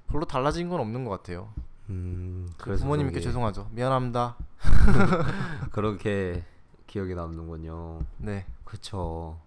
[0.09, 1.49] 별로 달라진 건 없는 것 같아요.
[1.91, 2.51] 음.
[2.59, 3.68] 그래서 부모님께 죄송하죠.
[3.72, 4.37] 미안합니다.
[5.72, 6.45] 그렇게
[6.87, 8.01] 기억에 남는군요.
[8.18, 9.39] 네, 그쵸.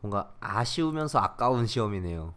[0.00, 2.32] 뭔가 아쉬우면서 아까운 시험이네요.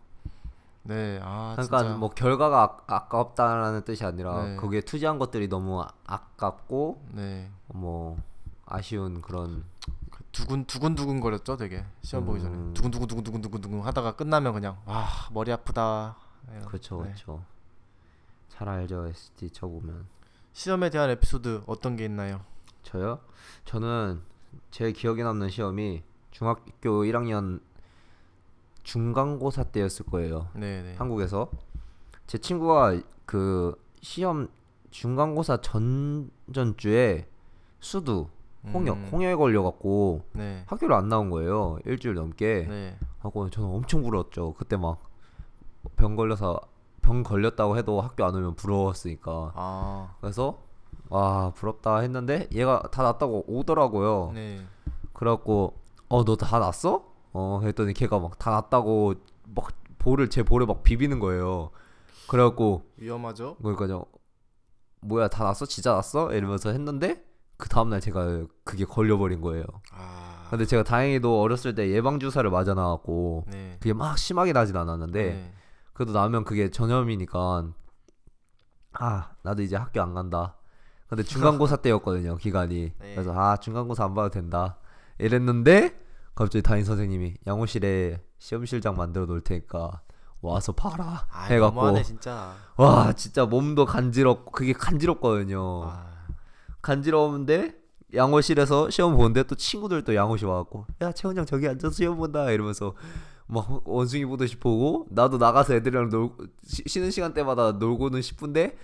[0.84, 4.56] 네, 아 그러니까 진짜 뭐 결과가 아, 아깝다라는 뜻이 아니라 네.
[4.56, 8.18] 거기에 투자한 것들이 너무 아, 아깝고 네, 뭐
[8.66, 9.64] 아쉬운 그런
[10.32, 12.74] 두근 두근 두근 거렸죠, 되게 시험 보기 전에 음.
[12.74, 16.18] 두근 두근 두근 두근 두근 두근 하다가 끝나면 그냥 와 머리 아프다.
[16.54, 17.04] 예, 그렇죠, 네.
[17.10, 17.44] 그렇죠.
[18.50, 20.08] 잘 알죠 ST 쳐보면.
[20.54, 22.42] 시험에 대한 에피소드 어떤 게 있나요?
[22.84, 23.20] 저요?
[23.66, 24.22] 저는
[24.72, 27.62] 제 기억에 남는 시험이 중학교 1학년
[28.84, 30.50] 중간고사 때였을 거예요.
[30.56, 30.96] 네, 네.
[30.96, 31.50] 한국에서
[32.28, 34.50] 제 친구가 그 시험
[34.92, 37.28] 중간고사 전전 주에
[37.80, 38.30] 수두
[38.74, 39.10] 홍역 음.
[39.12, 40.64] 홍역에 걸려 갖고 네.
[40.68, 41.78] 학교를 안 나온 거예요.
[41.86, 42.66] 일주일 넘게.
[42.70, 42.98] 네.
[43.20, 44.54] 하고 저는 엄청 부러웠죠.
[44.58, 45.10] 그때 막
[45.96, 46.60] 병 걸려서
[47.02, 49.54] 병 걸렸다고 해도 학교 안 오면 부러웠으니까.
[49.56, 50.16] 아.
[50.20, 50.60] 그래서
[51.10, 54.32] 와 부럽다 했는데 얘가 다 났다고 오더라고요.
[54.34, 54.60] 네.
[55.14, 55.76] 그래갖고
[56.10, 57.06] 어 너 다 났어?
[57.32, 59.14] 어 했더니 걔가 막 다 났다고
[59.56, 61.72] 막 볼을 제 볼에 막 비비는 거예요.
[62.28, 63.56] 그래갖고 위험하죠?
[63.62, 64.06] 그러니까요
[65.02, 65.66] 뭐야 다 났어?
[65.66, 66.34] 진짜 났어?
[66.34, 67.24] 이러면서 했는데
[67.60, 69.66] 그 다음날 제가 그게 걸려버린 거예요.
[69.92, 70.48] 아.
[70.50, 73.76] 근데 제가 다행히도 어렸을 때 예방 주사를 맞아 놔갖고 네.
[73.82, 75.54] 그게 막 심하게 나진 않았는데 네.
[75.92, 77.68] 그래도 나면 그게 전염이니까
[78.94, 80.56] 아 나도 이제 학교 안 간다.
[81.10, 82.94] 근데 중간고사 때였거든요 기간이.
[82.98, 83.14] 네.
[83.14, 84.78] 그래서 아 중간고사 안 봐도 된다.
[85.18, 86.00] 이랬는데
[86.36, 90.02] 갑자기 담임 선생님이 양호실에 시험실장 만들어 놓을 테니까
[90.40, 92.56] 와서 봐라 아, 해갖고 너무하네 진짜.
[92.78, 95.84] 와 진짜 몸도 간지럽고 그게 간지럽거든요.
[95.84, 96.09] 아.
[96.82, 97.76] 간지러운데
[98.14, 102.94] 양호실에서 시험 보는데 또 친구들도 양호실 와갖고 야 최원장 저기 앉아서 시험 본다 이러면서
[103.48, 106.32] 막 원숭이 보듯이 보고 나도 나가서 애들이랑 놀
[106.64, 108.78] 쉬- 쉬는 시간 때마다 놀고는 싶은데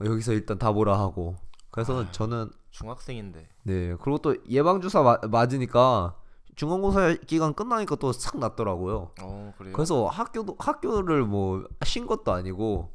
[0.00, 1.36] 어, 여기서 일단 다 보라 하고
[1.70, 2.06] 그래서 아유.
[2.12, 3.48] 저는 중학생인데.
[3.64, 6.16] 네 그리고 또 예방 주사 맞으니까
[6.56, 9.10] 중간고사 기간 끝나니까 또 싹 났더라고요.
[9.22, 9.54] 어.
[9.72, 12.92] 그래서 학교도 학교를 뭐 쉰 것도 아니고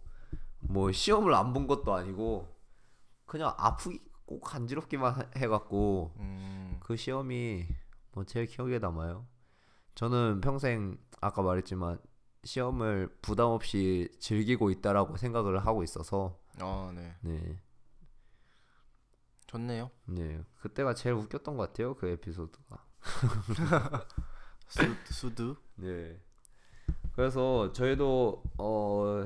[0.62, 2.48] 뭐 시험을 안 본 것도 아니고
[3.26, 3.92] 그냥 아프
[4.30, 6.78] 고 간지럽기만 해- 해갖고 음.
[6.82, 7.66] 그 시험이
[8.12, 9.26] 뭐 제일 기억에 남아요.
[9.96, 12.00] 저는 평생 아까 말했지만
[12.44, 17.16] 시험을 부담 없이 즐기고 있다라고 생각을 하고 있어서 아, 네.
[17.22, 17.60] 네,
[19.48, 19.90] 좋네요.
[20.06, 22.86] 네 그때가 제일 웃겼던 것 같아요 그 에피소드가.
[24.68, 25.56] 수, 수두.
[25.76, 26.20] 네.
[27.16, 29.26] 그래서 저희도 어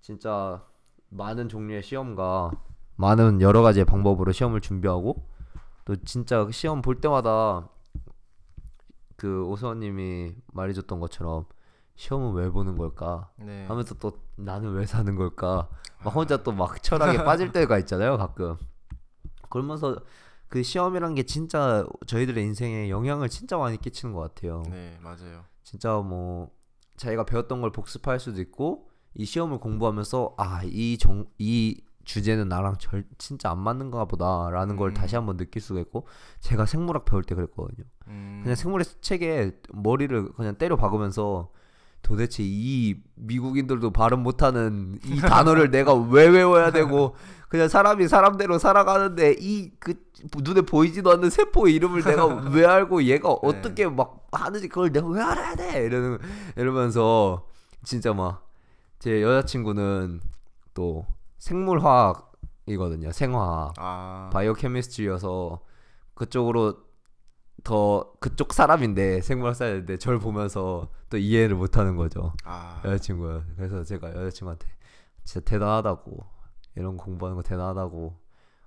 [0.00, 0.64] 진짜
[1.08, 2.52] 많은 종류의 시험과
[2.98, 5.24] 많은 여러 가지의 방법으로 시험을 준비하고
[5.84, 7.68] 또 진짜 시험 볼 때마다
[9.16, 11.46] 그 오수원님이 말해줬던 것처럼
[11.94, 13.66] 시험은 왜 보는 걸까 네.
[13.66, 15.68] 하면서 또 나는 왜 사는 걸까
[16.04, 18.56] 막 혼자 또 막 철학에 빠질 때가 있잖아요 가끔
[19.48, 19.96] 그러면서
[20.48, 24.62] 그 시험이란 게 진짜 저희들의 인생에 영향을 진짜 많이 끼치는 것 같아요.
[24.70, 25.44] 네, 맞아요.
[25.62, 26.50] 진짜 뭐
[26.96, 33.58] 자기가 배웠던 걸 복습할 수도 있고 이 시험을 공부하면서 아이정이 주제는 나랑 절 진짜 안
[33.58, 34.94] 맞는 가 보다라는 걸 음.
[34.94, 36.06] 다시 한번 느낄 수가 있고
[36.40, 37.84] 제가 생물학 배울 때 그랬거든요.
[38.06, 38.40] 음.
[38.42, 41.50] 그냥 생물학 책에 머리를 그냥 때려 박으면서
[42.00, 47.14] 도대체 이 미국인들도 발음 못하는 이 단어를 내가 왜 외워야 되고
[47.50, 49.94] 그냥 사람이 사람대로 살아가는데 이 그
[50.42, 55.20] 눈에 보이지도 않는 세포의 이름을 내가 왜 알고 얘가 어떻게 막 하는지 그걸 내가 왜
[55.22, 56.18] 알아야 돼 이러는
[56.56, 57.46] 이러면서
[57.84, 58.48] 진짜 막
[58.98, 60.20] 제 여자친구는
[60.74, 61.06] 또
[61.38, 64.30] 생물화학이거든요 생화학 아.
[64.32, 65.60] 바이오케미스트리여서
[66.14, 66.76] 그쪽으로
[67.64, 72.80] 더 그쪽 사람인데 생물학사인데 절 보면서 또 이해를 못하는 거죠 아.
[72.84, 74.68] 여자친구가 그래서 제가 여자친구한테
[75.24, 76.24] 진짜 대단하다고
[76.76, 78.16] 이런 공부하는 거 대단하다고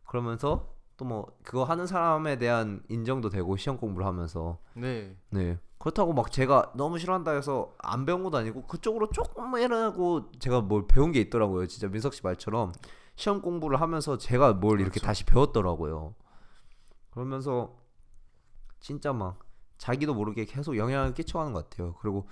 [0.05, 5.15] 그러면서 또 뭐 그거 하는 사람에 대한 인정도 되고 시험 공부를 하면서 네.
[5.31, 10.85] 네 그렇다고 막 제가 너무 싫어한다 해서 안 배운 것도 아니고 그쪽으로 조금이라고 제가 뭘
[10.87, 11.65] 배운 게 있더라고요.
[11.65, 12.71] 진짜 민석 씨 말처럼
[13.15, 15.07] 시험 공부를 하면서 제가 뭘 이렇게 그렇죠.
[15.07, 16.13] 다시 배웠더라고요.
[17.09, 17.79] 그러면서
[18.79, 19.39] 진짜 막
[19.79, 21.95] 자기도 모르게 계속 영향을 끼쳐가는 것 같아요.
[21.99, 22.27] 그리고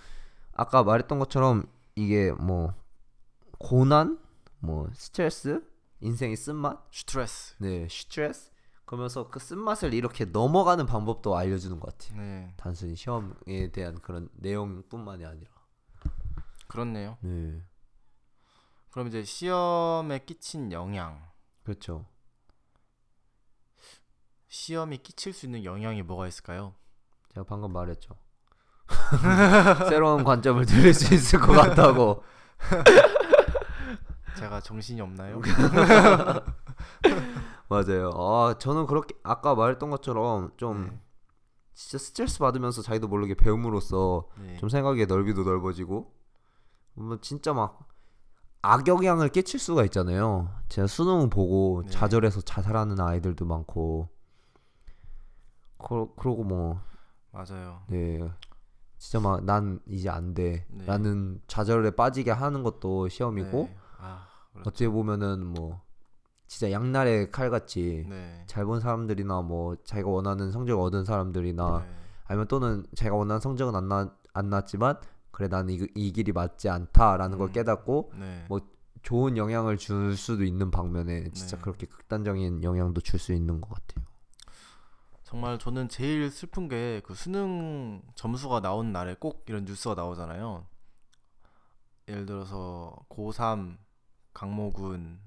[0.53, 1.63] 아까 말했던 것처럼
[1.95, 2.75] 이게 뭐
[3.57, 4.19] 고난
[4.59, 5.63] 뭐 스트레스
[6.01, 6.85] 인생의 쓴맛?
[6.91, 7.55] 스트레스.
[7.57, 8.51] 네 스트레스
[8.89, 12.51] 그러면서 그 쓴맛을 이렇게 넘어가는 방법도 알려주는 것 같아요 네.
[12.57, 15.51] 단순히 시험에 대한 그런 내용뿐만이 아니라
[16.67, 17.19] 그렇네요.
[17.21, 17.61] 네
[18.89, 21.21] 그럼 이제 시험에 끼친 영향.
[21.63, 22.07] 그렇죠
[24.47, 26.73] 시험이 끼칠 수 있는 영향이 뭐가 있을까요?
[27.35, 28.15] 제가 방금 말했죠
[29.87, 32.23] 새로운 관점을 들릴 수 있을 것 같다고
[34.35, 35.39] 제가 정신이 없나요?
[37.69, 40.99] 맞아요 아 저는 그렇게 아까 말했던 것처럼 좀 네.
[41.73, 44.57] 진짜 스트레스 받으면서 자기도 모르게 배움으로써 네.
[44.57, 46.11] 좀 생각의 넓이도 넓어지고
[46.95, 47.87] 뭐 진짜 막
[48.61, 50.49] 악영향을 끼칠 수가 있잖아요.
[50.67, 51.89] 제가 수능 보고 네.
[51.91, 54.09] 좌절해서 자살하는 아이들도 많고
[55.77, 56.81] 그러, 그러고 뭐
[57.31, 57.83] 맞아요.
[57.87, 58.19] 네.
[58.97, 60.65] 진짜 막 난 이제 안 돼.
[60.69, 60.85] 네.
[60.85, 63.77] 라는 좌절에 빠지게 하는 것도 시험이고 네.
[63.99, 64.69] 아, 그렇죠.
[64.69, 65.81] 어떻게 보면은 뭐
[66.49, 68.43] 진짜 양날의 칼같이 네.
[68.47, 71.95] 잘본 사람들이나 뭐 자기가 원하는 성적을 얻은 사람들이나 네.
[72.25, 74.97] 아니면 또는 자기가 원하는 성적은 안, 나, 안 났지만
[75.29, 77.53] 그래 나는 이, 이 길이 맞지 않다라는 걸 음.
[77.53, 78.45] 깨닫고 네.
[78.49, 78.61] 뭐
[79.03, 81.61] 좋은 영향을 줄 수도 있는 방면에 진짜 네.
[81.61, 84.05] 그렇게 극단적인 영향도 줄 수 있는 것 같아요.
[85.23, 90.65] 정말 저는 제일 슬픈 게 그 수능 점수가 나온 날에 꼭 이런 뉴스가 나오잖아요.
[92.07, 93.77] 예를 들어서 고3
[94.33, 95.19] 강모군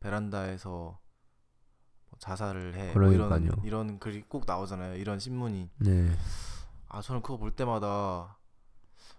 [0.00, 0.98] 베란다에서
[2.10, 2.92] 뭐 자살을 해.
[2.92, 3.62] 뭐 이런 그러니까요.
[3.64, 4.96] 이런 글이 꼭 나오잖아요.
[4.96, 5.70] 이런 신문이.
[5.78, 6.10] 네.
[6.88, 8.38] 아 저는 그거 볼 때마다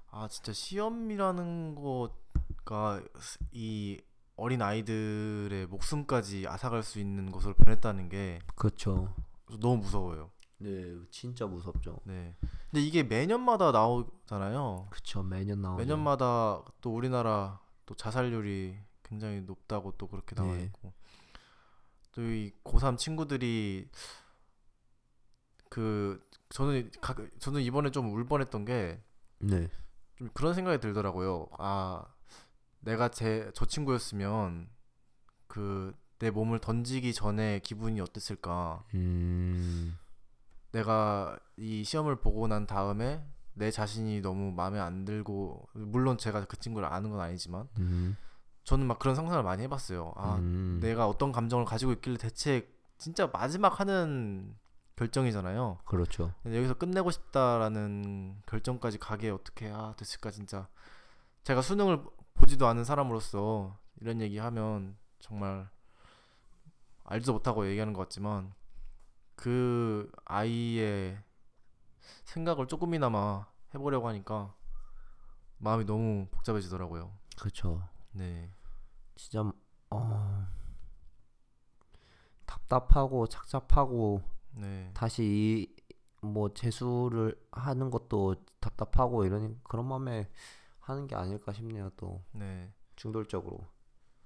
[0.10, 3.02] 아 진짜 시험이라는 거가
[3.52, 4.02] 이
[4.36, 9.14] 어린 아이들의 목숨까지 앗아갈 수 있는 것으로 변했다는 게 그렇죠.
[9.60, 10.32] 너무 무서워요.
[10.58, 12.00] 네, 진짜 무섭죠.
[12.04, 12.36] 네.
[12.70, 14.88] 근데 이게 매년마다 나오잖아요.
[14.90, 15.78] 그쵸 매년 나오죠.
[15.78, 18.78] 매년마다 또 우리나라 또 자살률이
[19.12, 20.64] 굉장히 높다고 또 그렇게 나와 네.
[20.64, 20.94] 있고
[22.14, 23.90] 또 이 고3 친구들이
[25.70, 29.02] 그 저는 가, 저는 이번에 좀 울 뻔했던 게좀
[29.40, 29.70] 네.
[30.34, 31.48] 그런 생각이 들더라고요.
[31.58, 32.04] 아
[32.82, 34.70] 내가 제 저 친구였으면
[35.48, 38.84] 그 내 몸을 던지기 전에 기분이 어땠을까?
[38.94, 39.98] 음.
[40.72, 46.58] 내가 이 시험을 보고 난 다음에 내 자신이 너무 마음에 안 들고 물론 제가 그
[46.58, 48.16] 친구를 아는 건 아니지만 음.
[48.64, 50.14] 저는 막 그런 상상을 많이 해봤어요.
[50.16, 50.80] 아 음.
[50.82, 54.56] 내가 어떤 감정을 가지고 있길래 대체 진짜 마지막 하는
[54.96, 55.80] 결정이잖아요.
[55.86, 56.34] 그렇죠.
[56.46, 60.68] 여기서 끝내고 싶다라는 결정까지 가게 어떻게 아 됐을까 진짜
[61.44, 62.04] 제가 수능을
[62.36, 65.68] 보지도 않은 사람으로서 이런 얘기하면 정말
[67.04, 68.54] 알지도 못하고 얘기하는 것 같지만
[69.36, 71.18] 그 아이의
[72.26, 74.54] 생각을 조금이나마 해보려고 하니까
[75.58, 77.12] 마음이 너무 복잡해지더라고요.
[77.40, 77.84] 그렇죠.
[78.14, 78.52] 네,
[79.16, 79.52] 진짜
[79.90, 80.48] 어
[82.46, 84.22] 답답하고 착잡하고
[84.56, 85.82] 네, 다시 이
[86.22, 90.30] 뭐 재수를 하는 것도 답답하고 이러니 그런 마음에
[90.80, 92.24] 하는 게 아닐까 싶네요 또.
[92.32, 93.66] 네, 중돌적으로.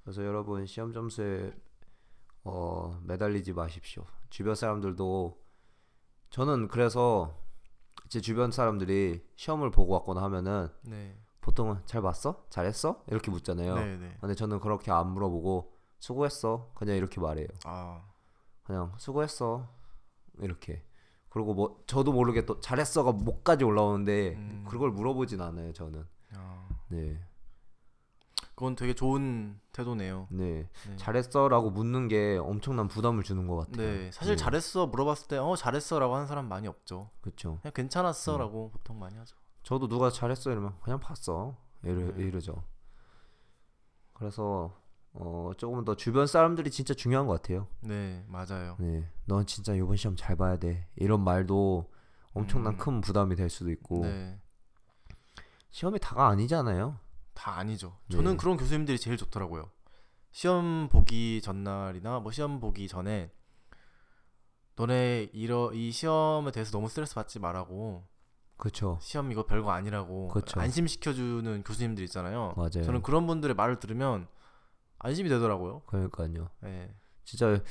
[0.04, 1.54] 그래서 여러분 시험 점수에
[2.44, 4.06] 어 매달리지 마십시오.
[4.30, 5.42] 주변 사람들도
[6.30, 7.42] 저는 그래서
[8.10, 12.44] 제 주변 사람들이 시험을 보고 왔거나 하면은 네, 보통은 잘 봤어?
[12.50, 13.04] 잘했어?
[13.08, 14.18] 이렇게 묻잖아요 네, 네.
[14.20, 18.02] 근데 저는 그렇게 안 물어보고 수고했어 그냥 이렇게 말해요 아,
[18.64, 19.68] 그냥 수고했어
[20.40, 20.84] 이렇게
[21.30, 24.66] 그리고 뭐 저도 모르게 또 잘했어가 목까지 올라오는데 음.
[24.68, 26.04] 그걸 물어보진 않아요 저는
[26.36, 27.22] 아, 네,
[28.56, 30.28] 그건 되게 좋은 태도네요.
[30.32, 30.68] 네.
[30.88, 30.96] 네.
[30.96, 36.16] 잘했어라고 묻는 게 엄청난 부담을 주는 것 같아요 네, 사실 잘했어 물어봤을 때 어 잘했어라고
[36.16, 37.12] 하는 사람 많이 없죠.
[37.22, 39.36] 그렇죠 그냥 괜찮았어라고 보통 많이 하죠.
[39.66, 42.24] 저도 누가 잘했어 이러면 그냥 봤어 이러, 네.
[42.24, 42.64] 이러죠
[44.14, 44.80] 그래서
[45.12, 48.78] 어 조금 더 주변 사람들이 진짜 중요한 것 같아요 네, 맞아요.
[48.80, 51.92] 네, 넌 진짜 이번 시험 잘 봐야 돼 이런 말도
[52.34, 52.78] 엄청난 음.
[52.78, 54.40] 큰 부담이 될 수도 있고 네,
[55.72, 57.00] 시험이 다가 아니잖아요
[57.34, 57.98] 다 아니죠.
[58.08, 58.16] 네.
[58.16, 59.70] 저는 그런 교수님들이 제일 좋더라고요.
[60.32, 63.32] 시험 보기 전날이나 뭐 시험 보기 전에
[64.76, 68.06] 너네 이러 이 시험에 대해서 너무 스트레스 받지 말라고
[68.58, 70.60] 그렇죠 시험 이거 별거 아니라고 그쵸.
[70.60, 72.54] 안심시켜주는 교수님들 있잖아요.
[72.56, 74.28] 맞아요 저는 그런 분들의 말을 들으면
[75.00, 75.82] 안심이 되더라고요.
[75.88, 76.96] 그러니까요 네,
[77.26, 77.62] 진짜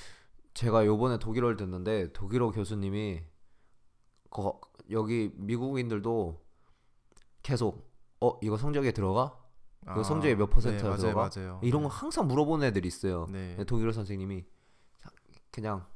[0.53, 3.23] 제가 요번에 독일어를 듣는데 독일어 교수님이
[4.31, 4.61] 거,
[4.91, 6.45] 여기 미국인들도
[7.43, 9.39] 계속 어 이거 성적에 들어가
[9.95, 11.29] 그 성적이 몇 퍼센트나 네, 들어가?
[11.35, 11.61] 맞아요.
[11.63, 14.45] 이런 거 항상 물어보는 애들이 있어요 네, 독일어 선생님이
[14.99, 15.11] 사-
[15.51, 15.87] 그냥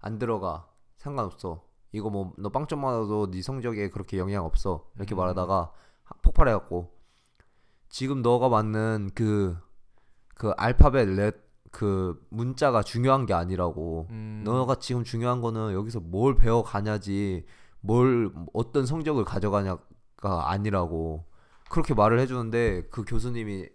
[0.00, 1.64] 안 들어가 상관없어
[1.96, 4.86] 이거 뭐 너 빵점 맞아도 네 성적에 그렇게 영향 없어.
[4.96, 5.18] 이렇게 음.
[5.18, 5.72] 말하다가
[6.22, 6.90] 폭발해갖고
[7.88, 9.56] 지금 너가 맞는 그
[10.34, 14.06] 그 알파벳 렛 그 문자가 중요한 게 아니라고.
[14.10, 17.44] 음, 너가 지금 중요한 거는 여기서 뭘 배워 가냐지
[17.80, 21.24] 뭘 어떤 성적을 가져가냐가 아니라고.
[21.68, 23.68] 그렇게 말을 해주는데 그 교수님이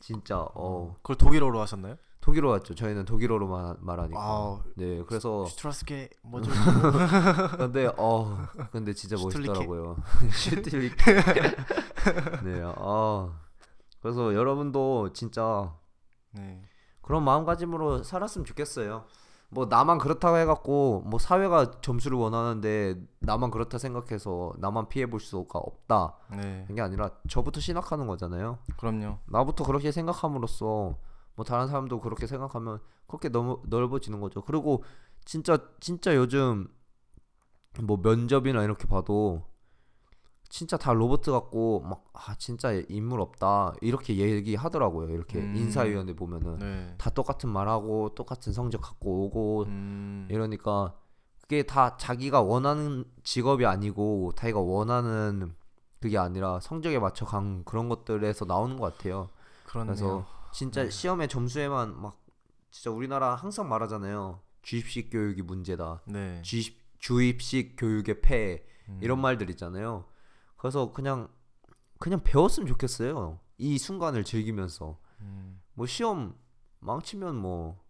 [0.00, 0.94] 진짜 어.
[1.02, 1.96] 그걸 독일어로 하셨나요?
[2.28, 6.50] 독일어 같죠 저희는 독일어로 말, 말하니까 아, 네 그래서 슈트라스게 뭐죠?
[7.56, 9.16] 근데 어 근데 진짜.
[9.16, 9.96] 멋있더라고요
[10.32, 10.90] 슈틸리
[12.44, 13.32] 네어
[14.00, 15.74] 그래서 여러분도 진짜
[16.32, 16.62] 네,
[17.00, 19.04] 그런 마음가짐으로 살았으면 좋겠어요.
[19.50, 25.58] 뭐 나만 그렇다고 해갖고 뭐 사회가 점수를 원하는데 나만 그렇다 생각해서 나만 피해 볼 수가
[25.58, 28.58] 없다 네, 이게 아니라 저부터 시작하는 거잖아요.
[28.76, 29.18] 그럼요.
[29.26, 30.96] 나부터 그렇게 생각함으로써
[31.38, 34.42] 뭐 다른 사람도 그렇게 생각하면 그렇게 너무 넓어지는 거죠.
[34.42, 34.82] 그리고
[35.24, 36.66] 진짜 진짜 요즘
[37.80, 39.44] 뭐 면접이나 이렇게 봐도
[40.48, 45.10] 진짜 다 로봇 같고 막 아 진짜 인물 없다 이렇게 얘기하더라고요.
[45.10, 45.54] 이렇게 음.
[45.56, 46.94] 인사위원회 보면은 네.
[46.98, 50.28] 다 똑같은 말하고 똑같은 성적 갖고 오고 음.
[50.30, 50.94] 이러니까
[51.40, 55.54] 그게 다 자기가 원하는 직업이 아니고 자기가 원하는
[56.00, 59.30] 그게 아니라 성적에 맞춰 간 그런 것들에서 나오는 것 같아요.
[59.66, 59.94] 그렇네요.
[59.94, 60.90] 그래서 진짜 네.
[60.90, 62.20] 시험의 점수에만 막
[62.70, 64.40] 진짜 우리나라 항상 말하잖아요.
[64.62, 66.02] 주입식 교육이 문제다.
[66.06, 66.42] 네.
[66.42, 68.98] 주입, 주입식 교육의 폐 음.
[69.02, 70.04] 이런 말들 있잖아요.
[70.56, 71.28] 그래서 그냥
[71.98, 73.38] 그냥 배웠으면 좋겠어요.
[73.58, 75.60] 이 순간을 즐기면서 음.
[75.74, 76.36] 뭐 시험
[76.80, 77.82] 망치면 뭐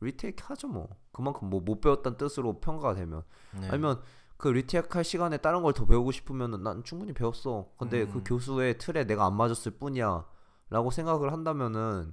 [0.00, 0.88] retake 하죠 뭐.
[1.12, 3.22] 그만큼 뭐 못 배웠다는 뜻으로 평가가 되면
[3.58, 3.68] 네.
[3.70, 4.00] 아니면
[4.36, 7.70] 그 retake 할 시간에 다른 걸 더 배우고 싶으면은 난 충분히 배웠어.
[7.78, 8.24] 근데 그 음.
[8.24, 10.26] 교수의 틀에 내가 안 맞았을 뿐이야
[10.70, 12.12] 라고 생각을 한다면은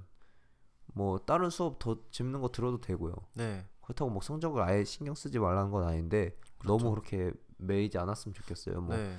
[0.94, 3.14] 뭐 다른 수업 더 재밌는 거 들어도 되고요.
[3.34, 3.66] 네.
[3.80, 6.78] 그렇다고 뭐 성적을 아예 신경 쓰지 말라는 건 아닌데 그렇죠.
[6.78, 8.80] 너무 그렇게 매이지 않았으면 좋겠어요.
[8.80, 9.18] 뭐 네.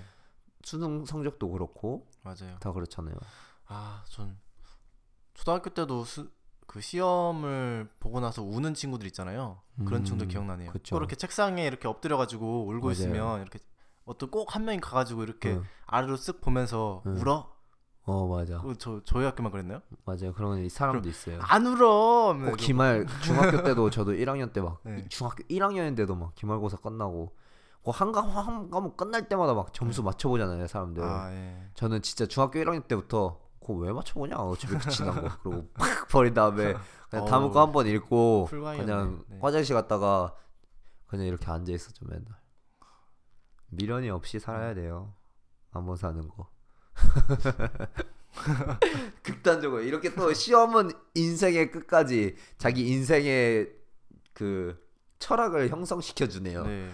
[0.64, 2.58] 수능 성적도 그렇고 맞아요.
[2.60, 3.16] 다 그렇잖아요.
[3.68, 4.38] 아, 전
[5.34, 6.32] 초등학교 때도 수,
[6.66, 9.62] 그 시험을 보고 나서 우는 친구들 있잖아요.
[9.84, 10.72] 그런 음, 친구들 기억나네요.
[10.72, 10.96] 그쵸.
[10.96, 12.92] 또 이렇게 책상에 이렇게 엎드려 가지고 울고 맞아요.
[12.92, 13.60] 있으면 이렇게
[14.06, 15.64] 어떤 꼭 한 명이 가 가지고 이렇게 응.
[15.86, 17.18] 아래로 쓱 보면서 응.
[17.20, 17.55] 울어?
[18.08, 19.82] 어 맞아, 그 저 저희 학교만 그랬나요?
[20.06, 20.32] 맞아요.
[20.34, 21.40] 그런 이 사람도 있어요.
[21.42, 22.34] 안 울어.
[22.38, 25.06] 꼭 어, 기말 중학교 때도 저도 1학년 때막 네.
[25.10, 27.36] 중학교 1학년인데도 막 기말고사 끝나고
[27.84, 31.04] 그한 과목 한 과목 끝날 때마다 막 점수 맞춰보잖아요 사람들.
[31.04, 31.70] 아, 예.
[31.74, 36.76] 저는 진짜 중학교 1학년 때부터 그거 왜 맞춰보냐 어차피 지난 거 그러고 팍 버린 다음에
[37.10, 38.48] 그냥 다음 거 한 번 읽고.
[38.52, 39.40] 그냥 네.
[39.42, 40.36] 화장실 갔다가
[41.08, 42.26] 그냥 이렇게 앉아 있었죠 맨날.
[43.70, 45.14] 미련이 없이 살아야 돼요.
[45.72, 46.48] 한번 사는 거.
[49.24, 53.72] 극단적으로 이렇게 또 시험은 인생의 끝까지 자기 인생의
[54.34, 54.84] 그
[55.20, 56.66] 철학을 형성시켜 주네요.
[56.66, 56.92] 네.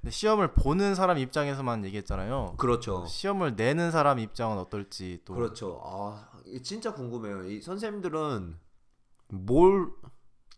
[0.00, 2.54] 근데 시험을 보는 사람 입장에서만 얘기했잖아요.
[2.58, 3.04] 그렇죠.
[3.06, 5.80] 시험을 내는 사람 입장은 어떨지 또 그렇죠.
[5.84, 6.30] 아,
[6.62, 7.44] 진짜 궁금해요.
[7.44, 8.58] 이 선생님들은
[9.28, 9.90] 뭘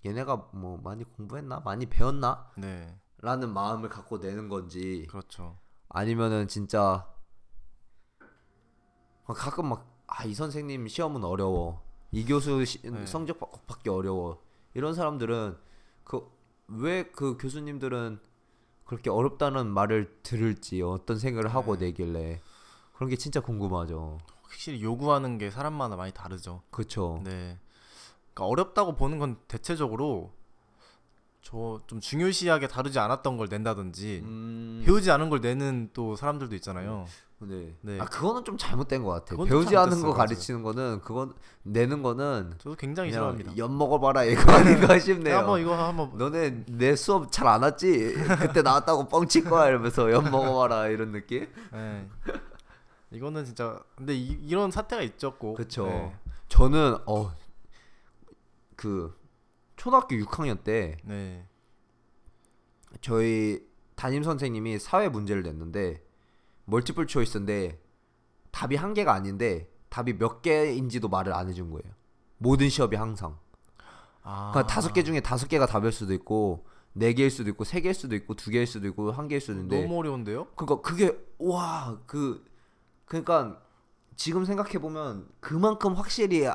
[0.07, 1.61] 얘네가 뭐 많이 공부했나?
[1.61, 2.51] 많이 배웠나?
[2.57, 5.59] 네, 라는 마음을 갖고 내는 건지 그렇죠.
[5.89, 7.12] 아니면은 진짜 아,
[9.27, 13.07] 가끔 막 아 이 선생님 시험은 어려워 이 교수 시, 네.
[13.07, 14.43] 성적 받- 받기 어려워
[14.75, 15.57] 이런 사람들은
[16.05, 18.21] 그왜그 교수님들은
[18.85, 21.87] 그렇게 어렵다는 말을 들을지 어떤 생각을 하고 네.
[21.87, 22.41] 내길래
[22.93, 26.63] 그런 게 진짜 궁금하죠 확실히 요구하는 게 사람마다 많이 다르죠.
[26.71, 27.59] 그쵸 네,
[28.35, 30.35] 그러니까 어렵다고 보는 건 대체적으로
[31.53, 37.05] 저 좀 중요시하게 다루지 않았던 걸 낸다든지 음, 배우지 않은 걸 내는 또 사람들도 있잖아요.
[37.41, 37.75] 네.
[37.81, 37.99] 네.
[38.01, 41.35] 아 그거는 좀 잘못된 것 같아요 배우지 않은 거 가르치는 거는 그건
[41.65, 43.57] 내는 거는 저도 굉장히 싫어합니다.
[43.59, 48.15] 엿 먹어봐라 이거 아닌가 싶네요 한번 이거 한번 너네 내 수업 잘 안 왔지?
[48.41, 51.49] 그때 나왔다고 뻥칠 거야 이러면서 엿 먹어봐라 이런 느낌?
[51.73, 52.09] 네.
[53.11, 55.55] 이거는 진짜 근데 이, 이런 사태가 있죠 꼭.
[55.57, 55.87] 그쵸.
[55.87, 56.15] 네.
[56.49, 57.33] 저는 어
[58.77, 59.15] 그
[59.83, 61.45] 초등학교 6학년 때 네.
[63.01, 63.67] 저희
[63.97, 66.05] 담임 선생님이 사회 문제를 냈는데
[66.67, 67.83] 멀티플 초이스인데
[68.53, 71.93] 답이 한 개가 아닌데 답이 몇 개인지도 말을 안 해준 거예요.
[72.39, 73.41] 모든 시험이 항상.
[74.23, 74.53] 아.
[74.53, 77.93] 그러니까 다섯 개 중에 다섯 개가 답일 수도 있고 네 개일 수도 있고 세 개일
[77.93, 80.47] 수도 있고 두 개일 수도 있고 한 개일 수도 있는데 너무 어려운데요?
[80.55, 82.45] 그러니까 그게 와 그
[83.05, 83.61] 그러니까
[84.15, 86.47] 지금 생각해 보면 그만큼 확실히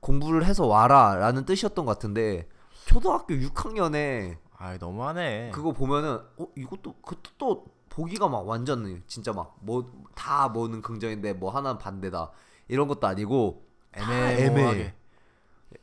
[0.00, 2.48] 공부를 해서 와라라는 뜻이었던 것 같은데
[2.86, 5.50] 초등학교 6학년에 아, 너무하네.
[5.52, 11.32] 그거 보면은 어 이것도 그것도 또 보기가 막 완전 진짜 막 뭐 다 뭐는 긍정인데
[11.34, 12.30] 뭐 하나는 반대다
[12.68, 14.78] 이런 것도 아니고 다 애매모호하게.
[14.78, 14.94] 애매해.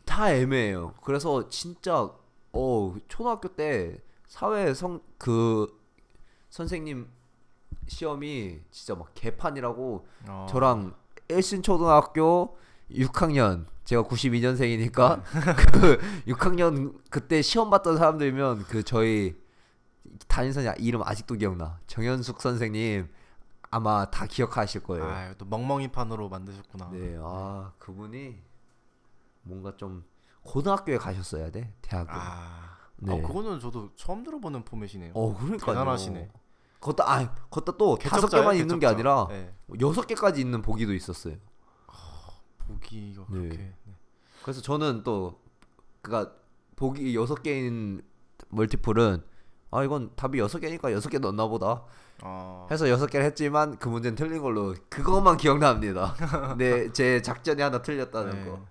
[0.06, 0.94] 다 애매해요.
[1.04, 2.10] 그래서 진짜
[2.54, 3.98] 어 초등학교 때
[4.28, 5.68] 사회 성 그
[6.50, 7.08] 선생님
[7.88, 10.48] 시험이 진짜 막 개판이라고 어.
[10.50, 10.96] 저랑
[11.28, 12.58] 일신 초등학교
[12.90, 15.22] 6학년 제가 92년생이니까
[15.74, 19.36] 그 6학년 그때 시험 봤던 사람들이면 그 저희
[20.30, 23.10] 담임 선생 이름 아직도 기억나 정현숙 선생님
[23.70, 25.04] 아마 다 기억하실 거예요.
[25.04, 26.90] 아, 또 멍멍이 판으로 만드셨구나.
[26.94, 28.40] 네, 아 그분이
[29.42, 30.06] 뭔가 좀
[30.44, 32.12] 고등학교에 가셨어야 돼 대학교.
[32.14, 32.78] 아.
[32.96, 33.14] 네.
[33.14, 35.12] 아, 그거는 저도 처음 들어보는 포맷이네요.
[35.16, 36.32] 어 그러니까 대단하시네.
[36.80, 38.88] 그것도 아 그것도 또 다섯 개만 있는 게.
[38.88, 39.54] 아니라 네.
[39.82, 41.36] 여섯 개까지 있는 보기도 있었어요.
[42.72, 43.40] 보기가 네.
[43.40, 43.58] 그렇게.
[43.58, 43.76] 네.
[44.44, 45.40] 그래서 저는 또
[46.02, 46.32] 그니까
[46.76, 48.02] 보기 여섯 개인
[48.50, 49.22] 멀티플은
[49.72, 51.84] 아 이건 답이 여섯 개니까 여섯 개 넣나 보다
[52.24, 52.68] 어.
[52.70, 56.16] 해서 여섯 개를 했지만 그 문제는 틀린 걸로 그것만 기억납니다.
[56.58, 58.46] 네, 제 작전이 하나 틀렸다는 네.
[58.46, 58.66] 거.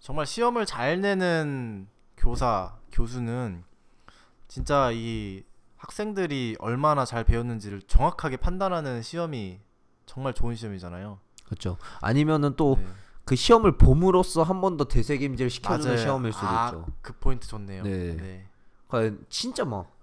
[0.00, 3.64] 정말 시험을 잘 내는 교사, 교수는
[4.48, 5.44] 진짜 이
[5.76, 9.60] 학생들이 얼마나 잘 배웠는지를 정확하게 판단하는 시험이
[10.06, 11.18] 정말 좋은 시험이잖아요.
[11.44, 11.76] 그렇죠.
[12.00, 12.86] 아니면은 또 네.
[13.26, 15.98] 그 시험을 봄으로써 한 번더 대세김질 시켜주는 맞아요.
[16.02, 16.86] 시험일 수도 아, 있죠.
[17.02, 17.82] 그 포인트 좋네요.
[17.82, 18.16] 네.
[18.16, 18.46] 네.
[18.88, 19.94] 그러니까 진짜 막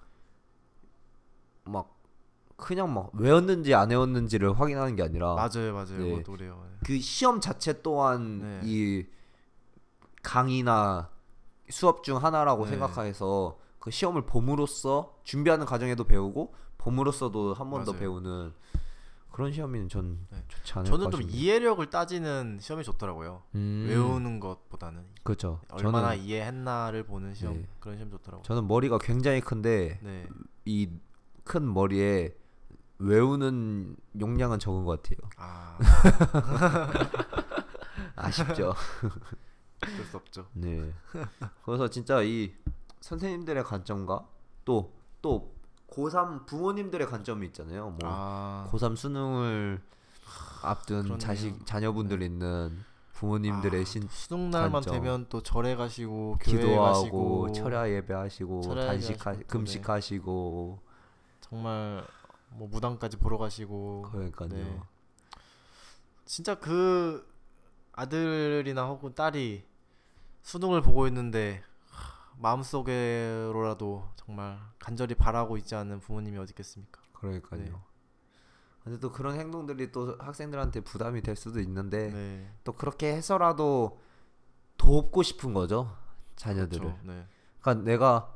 [1.65, 1.97] 막
[2.57, 5.97] 그냥 막 외웠는지 안 외웠는지를 확인하는 게 아니라 맞아요, 맞아요.
[5.97, 6.23] 네.
[6.23, 6.61] 그래요.
[6.69, 6.77] 네.
[6.85, 8.59] 그 시험 자체 또한 네.
[8.63, 9.05] 이
[10.21, 11.09] 강의나
[11.69, 12.71] 수업 중 하나라고 네.
[12.71, 17.93] 생각해서 그 시험을 봄으로써 준비하는 과정에도 배우고 봄으로써도 한 번 더.
[17.93, 18.53] 배우는
[19.33, 20.43] 그런 시험이면 전 네.
[20.47, 21.21] 좋지 않을까 저는 좀.
[21.27, 23.41] 이해력을 따지는 시험이 좋더라고요.
[23.55, 25.59] 음, 외우는 것보다는 그렇죠.
[25.71, 27.67] 얼마나 저는 이해했나를 보는 시험 네.
[27.79, 28.43] 그런 시험 좋더라고요.
[28.43, 30.27] 저는 머리가 굉장히 큰데 네.
[30.65, 32.37] 이큰 머리에
[32.99, 35.17] 외우는 용량은 적은 것 같아요.
[35.37, 35.79] 아,
[38.15, 38.75] 아쉽죠.
[39.83, 40.47] 어쩔 수 없죠.
[40.53, 40.93] 네.
[41.65, 42.53] 그래서 진짜 이
[43.01, 44.27] 선생님들의 관점과
[44.63, 45.55] 또또
[45.93, 47.89] 고3 부모님들의 관점이 있잖아요.
[47.91, 49.81] 뭐 아, 고3 수능을
[50.63, 51.17] 앞둔 그렇네요.
[51.19, 52.83] 자식 자녀분들 있는
[53.13, 54.93] 부모님들의 아, 신 수능 날만 관점.
[54.93, 60.79] 되면 또 절에 가시고 기도하고 철야 예배하시고 단식하 또, 금식하시고
[61.41, 62.03] 정말
[62.49, 64.49] 뭐 무당까지 보러 가시고 그러니까요.
[64.49, 64.79] 네.
[66.25, 67.27] 진짜 그
[67.91, 69.63] 아들이나 혹은 딸이
[70.41, 71.72] 수능을 보고 있는데 하,
[72.37, 77.01] 마음속으로라도 정말 간절히 바라고 있지 않는 부모님이 어디 있겠습니까?
[77.13, 77.61] 그러니까요.
[77.61, 77.71] 네.
[78.83, 82.51] 근데 또 그런 행동들이 또 학생들한테 부담이 될 수도 있는데 네.
[82.65, 84.01] 또 그렇게 해서라도
[84.77, 85.95] 돕고 싶은 거죠
[86.35, 86.81] 자녀들을.
[86.83, 86.99] 그렇죠.
[87.03, 87.25] 네.
[87.61, 88.33] 그러니까 내가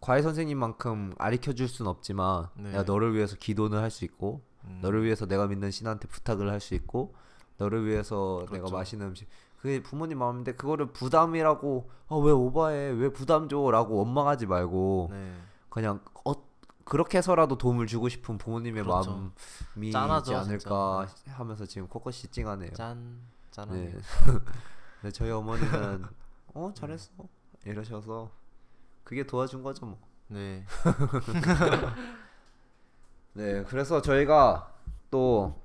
[0.00, 2.70] 과외 선생님만큼 가르쳐 줄순 없지만 네.
[2.70, 6.60] 내가 너를 위해서 기도는 할 수 있고 음, 너를 위해서 내가 믿는 신한테 부탁을 할
[6.60, 7.16] 수 있고
[7.56, 8.76] 너를 위해서 내가 그렇죠.
[8.76, 9.28] 맛있는 음식
[9.60, 15.34] 그게 부모님 마음인데 그거를 부담이라고 어왜 오바해 왜 부담 줘라고 원망하지 말고 네.
[15.68, 16.32] 그냥 어
[16.84, 19.32] 그렇게 해서라도 도움을 주고 싶은 부모님의 그렇죠.
[19.74, 22.72] 마음이 짠하죠, 있지 않을까 하면서 지금 코코씨 찡하네요.
[22.72, 23.70] 짠 짠.
[23.70, 23.94] 네.
[25.02, 26.04] 네, 저희 어머니는
[26.54, 27.12] 어 잘했어
[27.64, 28.30] 이러셔서
[29.04, 29.98] 그게 도와준 거죠 뭐.
[30.28, 30.64] 네.
[33.34, 34.72] 네, 그래서 저희가
[35.10, 35.62] 또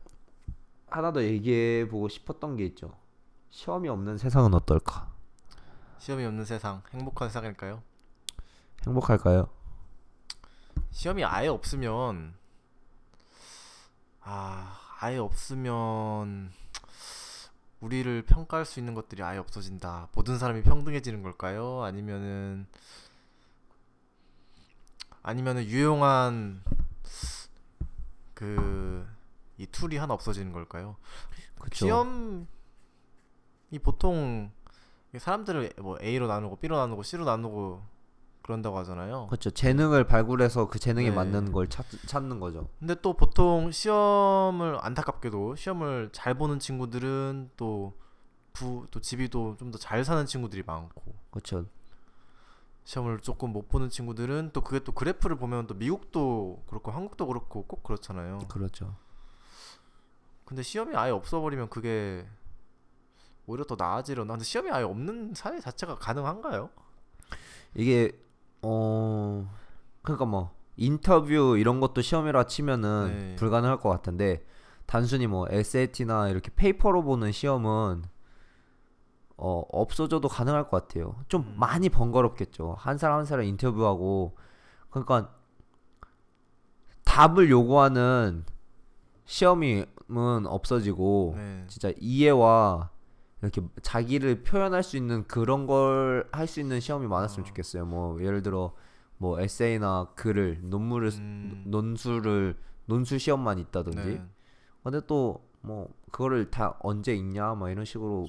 [0.87, 2.95] 하나 더 얘기해 보고 싶었던 게 있죠.
[3.53, 5.13] 시험이 없는 세상은 어떨까?
[5.99, 7.83] 시험이 없는 세상 행복한 세상일까요?
[8.87, 9.47] 행복할까요?
[10.89, 12.33] 시험이 아예 없으면
[14.21, 16.51] 아 아예 없으면
[17.79, 20.09] 우리를 평가할 수 있는 것들이 아예 없어진다.
[20.15, 21.83] 모든 사람이 평등해지는 걸까요?
[21.83, 22.65] 아니면은
[25.21, 26.63] 아니면은 유용한
[28.33, 28.93] 그
[29.57, 30.95] 이 툴이 하나 없어지는 걸까요?
[31.59, 31.85] 그쵸.
[31.85, 32.47] 시험
[33.73, 34.51] 이 보통
[35.17, 37.81] 사람들을 뭐 A로 나누고 B로 나누고 C로 나누고
[38.43, 39.25] 그런다고 하잖아요.
[39.27, 39.49] 그렇죠.
[39.49, 41.15] 재능을 발굴해서 그 재능에 네.
[41.15, 42.67] 맞는 걸 찾, 찾는 거죠.
[42.77, 47.93] 근데 또 보통 시험을 안타깝게도 시험을 잘 보는 친구들은 또
[48.53, 51.65] 부 또 집이 또 좀 더 잘 사는 친구들이 많고 그렇죠.
[52.83, 57.65] 시험을 조금 못 보는 친구들은 또 그게 또 그래프를 보면 또 미국도 그렇고 한국도 그렇고
[57.65, 58.39] 꼭 그렇잖아요.
[58.49, 58.95] 그렇죠.
[60.45, 62.27] 근데 시험이 아예 없어버리면 그게
[63.45, 64.33] 오히려 더 나아지려나?
[64.33, 66.69] 근데 시험이 아예 없는 사회 자체가 가능한가요?
[67.75, 68.11] 이게
[68.61, 69.49] 어
[70.01, 73.35] 그러니까 뭐 인터뷰 이런 것도 시험이라 치면은 네.
[73.35, 74.45] 불가능할 것 같은데
[74.85, 78.03] 단순히 뭐 SAT나 이렇게 페이퍼로 보는 시험은
[79.35, 81.15] 어 없어져도 가능할 것 같아요.
[81.27, 81.55] 좀 음.
[81.57, 82.75] 많이 번거롭겠죠.
[82.77, 84.37] 한 사람 한 사람 인터뷰하고
[84.89, 85.33] 그러니까
[87.03, 88.45] 답을 요구하는
[89.25, 89.85] 시험은
[90.45, 91.65] 없어지고 네.
[91.67, 92.92] 진짜 이해와
[93.43, 97.47] 이렇게 자기를 표현할 수 있는 그런 걸 할 수 있는 시험이 많았으면 어.
[97.47, 97.85] 좋겠어요.
[97.85, 98.73] 뭐 예를 들어
[99.17, 101.63] 뭐 에세이나 글을 논문을 쓰- 음.
[101.67, 103.97] 논술을 논술 시험만 있다든지.
[103.99, 104.25] 네.
[104.83, 108.27] 근데 또 뭐 그거를 다 언제 읽냐 막 이런 식으로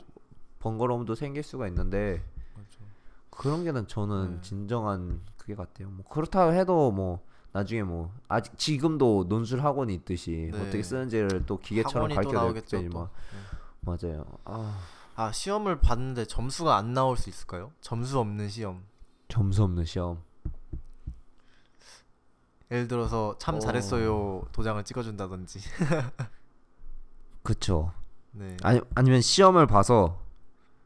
[0.61, 2.23] 번거로움도 생길 수가 있는데
[2.55, 2.79] 그렇죠.
[3.31, 4.41] 그런 게는 저는 네.
[4.41, 5.89] 진정한 그게 같아요.
[5.91, 10.61] 뭐 그렇다 해도 뭐 나중에 뭐 아직 지금도 논술 학원이 있듯이 네.
[10.61, 12.77] 어떻게 쓰는지를 또 기계처럼 가르쳐 될 또.
[12.77, 13.09] 테지만
[13.81, 14.25] 맞아요.
[14.45, 14.79] 아
[15.17, 17.71] 아 시험을 봤는데 점수가 안 나올 수 있을까요?
[17.81, 18.85] 점수 없는 시험.
[19.29, 20.23] 점수 없는 시험.
[22.71, 23.59] 예를 들어서 참 어.
[23.59, 25.61] 잘했어요 도장을 찍어준다든지.
[27.43, 27.93] 그쵸.
[28.33, 28.57] 네.
[28.63, 30.21] 아니 아니면 시험을 봐서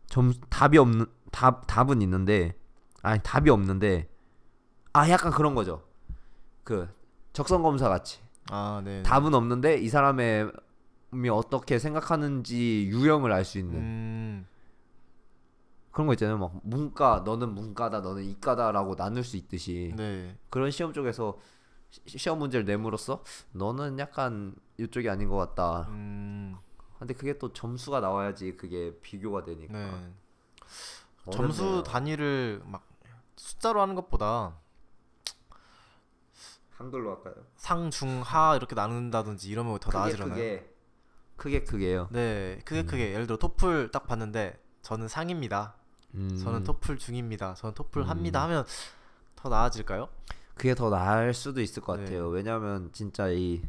[0.08, 2.54] 점 답이 없는 답 답은 있는데
[3.02, 4.08] 아니 답이 없는데
[4.92, 5.82] 아 약간 그런 거죠.
[6.64, 6.88] 그
[7.32, 8.20] 적성 검사 같이
[8.50, 9.02] 아 네.
[9.02, 10.52] 답은 없는데 이 사람의
[11.14, 14.46] 이 어떻게 생각하는지 유형을 알 수 있는 음.
[15.90, 16.38] 그런 거 있잖아요.
[16.38, 20.36] 막 문과 너는 문과다 너는 이과다라고 나눌 수 있듯이 네.
[20.50, 21.38] 그런 시험 쪽에서
[21.90, 25.88] 시- 시험 문제를 내므로써 너는 약간 이쪽이 아닌 것 같다.
[25.88, 26.56] 음,
[26.98, 29.72] 근데 그게 또 점수가 나와야지 그게 비교가 되니까.
[29.72, 30.12] 네.
[31.32, 32.86] 점수 단위를 막
[33.36, 34.54] 숫자로 하는 것보다
[36.76, 37.34] 한글로 할까요?
[37.56, 40.34] 상, 중, 하 이렇게 나눈다든지 이러면 더 나아지려나요?
[40.34, 40.74] 크게
[41.38, 42.08] 크게 크게요.
[42.10, 45.76] 네, 크게 크게 예를 들어 토플 딱 봤는데 저는 상입니다.
[46.14, 47.54] 음, 저는 토플 중입니다.
[47.54, 48.08] 저는 토플 음.
[48.08, 48.64] 합니다 하면
[49.36, 50.08] 더 나아질까요?
[50.54, 52.04] 그게 더 나을 수도 있을 것 네.
[52.04, 52.28] 같아요.
[52.28, 53.62] 왜냐하면 진짜 이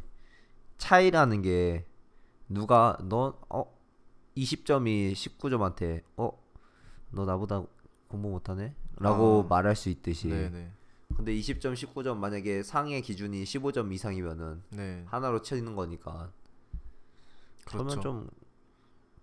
[0.78, 1.86] 차이라는 게
[2.48, 3.72] 누가 너어
[4.36, 7.62] 20점이 19점한테 어너 나보다
[8.08, 8.74] 공부 못하네?
[8.96, 9.48] 라고 아.
[9.48, 10.72] 말할 수 있듯이 네, 네.
[11.16, 15.04] 근데 20점 19점 만약에 상의 기준이 15점 이상이면은 네.
[15.06, 16.32] 하나로 치는 거니까
[17.70, 18.00] 그렇죠.
[18.00, 18.40] 그러면 좀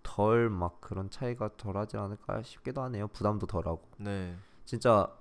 [0.08, 3.10] 덜 막 그런 차이가 덜하지 않을까 싶기도 하네요.
[3.10, 4.36] 부담도 덜하고 네.
[4.64, 5.14] 진짜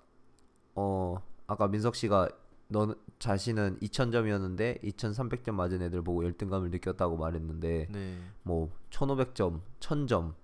[0.76, 1.16] 어
[1.48, 2.28] 아까 민석 씨가
[2.68, 8.18] 너 자신은 2,000점이었는데 2,300점 맞은 애들 보고 열등감을 느꼈다고 말했는데 네.
[8.42, 10.34] 뭐 1,500점, 1,000점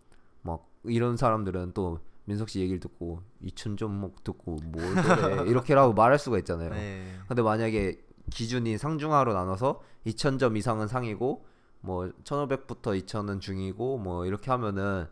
[0.42, 6.18] 막 이런 사람들은 또 민석 씨 얘기를 듣고 2,000점 막 듣고 뭘 그래 이렇게라고 말할
[6.18, 6.70] 수가 있잖아요.
[6.70, 7.04] 네.
[7.28, 11.51] 근데 만약에 기준이 상중하로 나눠서 2,000점 이상은 상이고
[11.82, 15.06] 뭐 1,500부터 2,000은 중이고 뭐 이렇게 하면은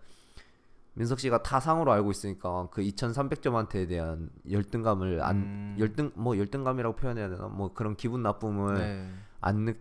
[0.95, 5.77] 민석 씨가 다 상으로 알고 있으니까 그 2,300점한테 대한 열등감을 안 음.
[5.79, 9.11] 열등 뭐 열등감이라고 표현해야 되나 뭐 그런 기분 나쁨을 네.
[9.41, 9.77] 안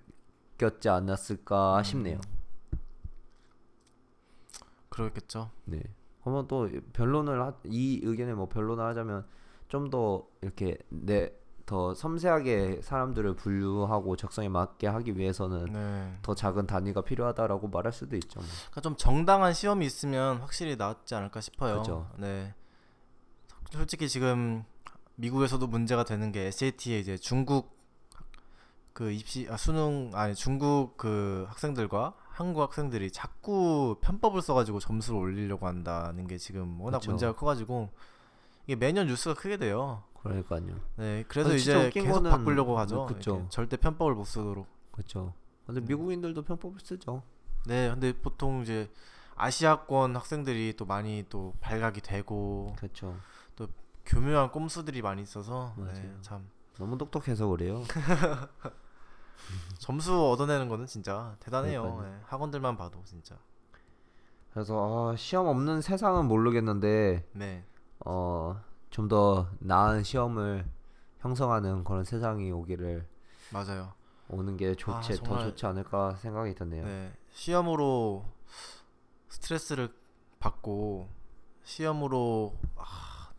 [0.57, 1.83] 느꼈지 않았을까 음.
[1.83, 2.19] 싶네요.
[4.89, 5.51] 그렇겠죠.
[5.65, 5.81] 네.
[6.21, 9.25] 그러면 또 변론을 하, 이 의견에 뭐 변론을 하자면
[9.69, 11.31] 좀 더 이렇게 내
[11.69, 16.17] 더 섬세하게 사람들을 분류하고 적성에 맞게 하기 위해서는 네.
[16.23, 18.39] 더 작은 단위가 필요하다라고 말할 수도 있죠.
[18.39, 18.49] 뭐.
[18.71, 21.77] 그러니까 좀 정당한 시험이 있으면 확실히 낫지 않을까 싶어요.
[21.77, 22.09] 그죠.
[22.17, 22.55] 네.
[23.69, 24.63] 솔직히 지금
[25.13, 27.77] 미국에서도 문제가 되는 게 SAT에 이제 중국
[28.93, 35.67] 그 입시 아 수능 아니 중국 그 학생들과 한국 학생들이 자꾸 편법을 써가지고 점수를 올리려고
[35.67, 37.11] 한다는 게 지금 워낙 그쵸.
[37.11, 37.91] 문제가 커가지고
[38.65, 40.01] 이게 매년 뉴스가 크게 돼요.
[40.23, 40.79] 그러니까요.
[40.97, 43.05] 네, 그래서 이제 계속 거는- 바꾸려고 하죠.
[43.05, 43.35] 그쵸.
[43.35, 44.67] 이렇게 절대 편법을 못 쓰도록.
[44.91, 45.33] 그렇죠.
[45.65, 45.85] 근데 음.
[45.85, 47.23] 미국인들도 편법을 쓰죠.
[47.65, 48.89] 네, 근데 보통 이제
[49.35, 53.15] 아시아권 학생들이 또 많이 또 발각이 되고 그렇죠.
[54.05, 56.11] 교묘한 꼼수들이 많이 있어서 네.
[56.21, 56.49] 참
[56.79, 57.83] 너무 똑똑해서 그래요.
[59.77, 62.01] 점수 얻어내는 거는 진짜 대단해요.
[62.01, 63.37] 네, 학원들만 봐도 진짜.
[64.51, 67.63] 그래서 아, 시험 없는 세상은 모르겠는데 네,
[68.05, 68.59] 어,
[68.89, 70.65] 좀 더 나은 시험을
[71.19, 73.07] 형성하는 그런 세상이 오기를
[73.51, 73.93] 맞아요.
[74.29, 76.85] 오는 게 좋지 아, 더 정말- 좋지 않을까 생각이 드네요.
[76.85, 78.25] 네, 시험으로
[79.29, 79.89] 스트레스를
[80.39, 81.09] 받고
[81.63, 83.29] 시험으로 아,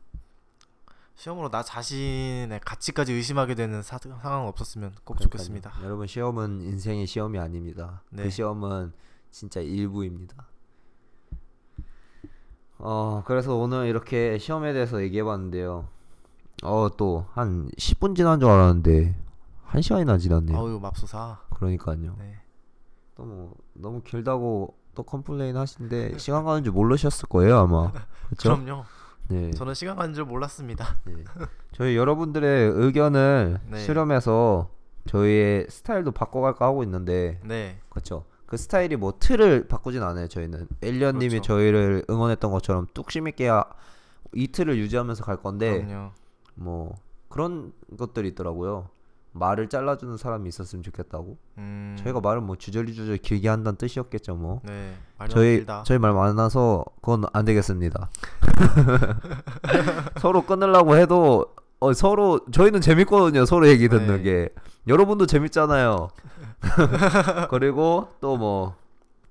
[1.15, 5.29] 시험으로 나 자신의 가치까지 의심하게 되는 사, 상황 없었으면 꼭 그러니까요.
[5.31, 5.73] 좋겠습니다.
[5.85, 8.03] 여러분 시험은 인생의 시험이 아닙니다.
[8.11, 8.25] 네.
[8.25, 8.93] 그 시험은
[9.31, 10.47] 진짜 일부입니다.
[12.83, 15.87] 어 그래서 오늘 이렇게 시험에 대해서 얘기해봤는데요.
[16.63, 19.15] 어 또 한 10분 지난 줄 알았는데
[19.75, 20.59] 1 시간이나 지났네요.
[20.59, 21.39] 아유 맙소사.
[21.55, 22.17] 그러니까요.
[22.19, 22.41] 네.
[23.17, 27.93] 너무 너무 길다고 또 complain 하시는데 시간 가는 줄 모르셨을 거예요 아마.
[28.27, 28.57] 그렇죠?
[28.63, 28.85] 그럼요.
[29.29, 29.51] 네.
[29.53, 30.97] 저는 시간 가는 줄 몰랐습니다.
[31.05, 31.15] 네.
[31.73, 33.79] 저희 여러분들의 의견을 네.
[33.79, 34.71] 수렴해서
[35.07, 37.79] 저희의 스타일도 바꿔갈까 하고 있는데 네.
[37.91, 38.25] 그렇죠.
[38.51, 40.27] 그 스타일이 뭐 틀을 바꾸진 않아요.
[40.27, 41.55] 저희는 엘리언님이 그렇죠.
[41.55, 43.65] 저희를 응원했던 것처럼 뚝심 있게 아-
[44.35, 46.11] 이 틀을 유지하면서 갈 건데 그럼요.
[46.57, 46.97] 뭐
[47.29, 48.89] 그런 것들이 있더라고요.
[49.33, 51.39] 말을 잘라주는 사람이 있었으면 좋겠다고.
[51.59, 51.97] 음.
[52.01, 54.61] 저희가 말을 뭐 주저리 주저리 길게 한다는 뜻이었겠죠 뭐.
[54.65, 54.95] 네.
[55.29, 55.85] 저희 길다.
[55.87, 58.11] 저희 말 많아서 그건 안 되겠습니다.
[60.21, 63.45] 서로 끊으려고 해도 어, 서로 저희는 재밌거든요.
[63.47, 64.23] 서로 얘기 듣는 네.
[64.23, 64.49] 게
[64.87, 66.09] 여러분도 재밌잖아요.
[67.51, 68.75] 그리고 또 뭐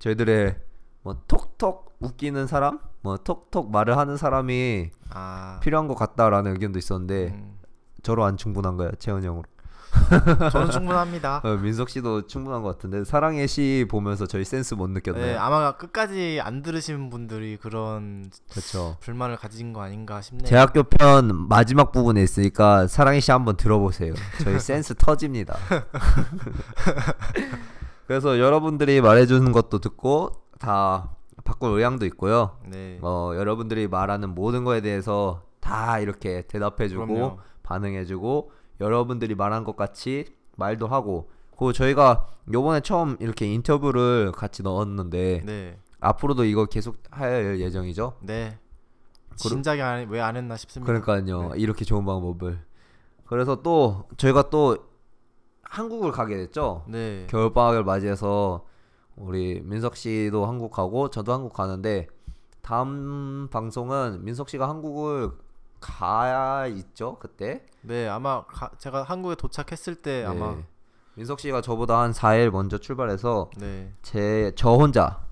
[0.00, 0.56] 저희들의
[1.02, 5.60] 뭐 톡톡 웃기는 사람, 뭐 톡톡 말을 하는 사람이 아.
[5.62, 7.58] 필요한 것 같다라는 의견도 있었는데 음.
[8.02, 9.44] 저로 안 충분한가요, 채원 형으로?
[10.52, 11.40] 저는 충분합니다.
[11.44, 15.24] 어, 민석 씨도 충분한 것 같은데 사랑의 시 보면서 저희 센스 못 느꼈나요?
[15.24, 18.96] 네, 아마 끝까지 안 들으신 분들이 그런 그렇죠.
[19.00, 20.48] 불만을 가진 거 아닌가 싶네요.
[20.48, 24.14] 대학교 편 마지막 부분에 있으니까 사랑의 시 한번 들어보세요.
[24.42, 25.56] 저희 센스 터집니다.
[28.06, 31.10] 그래서 여러분들이 말해주는 것도 듣고 다
[31.44, 32.58] 바꿀 의향도 있고요.
[32.66, 32.98] 네.
[33.02, 37.38] 어 여러분들이 말하는 모든 거에 대해서 다 이렇게 대답해주고 그럼요.
[37.62, 38.50] 반응해주고
[38.80, 40.24] 여러분들이 말한 것 같이
[40.56, 45.78] 말도 하고 그리고 저희가 요번에 처음 이렇게 인터뷰를 같이 넣었는데 네.
[46.00, 48.16] 앞으로도 이거 계속 할 예정이죠.
[48.22, 48.58] 네.
[49.36, 50.86] 진작에 왜 안 했나 싶습니다.
[50.86, 51.58] 그러니까요 네.
[51.60, 52.60] 이렇게 좋은 방법을
[53.26, 54.76] 그래서 또 저희가 또
[55.62, 56.84] 한국을 가게 됐죠.
[56.88, 57.26] 네.
[57.28, 58.64] 겨울 방학을 맞이해서
[59.16, 62.08] 우리 민석 씨도 한국 가고 저도 한국 가는데
[62.62, 65.30] 다음 방송은 민석 씨가 한국을
[65.80, 67.64] 가야 있죠 그때.
[67.82, 70.64] 네, 아마 가, 제가 한국에 도착했을 때 아마 네.
[71.14, 73.92] 민석 씨가 저보다 한 4일 먼저 출발해서 네.
[74.02, 75.22] 제 저 혼자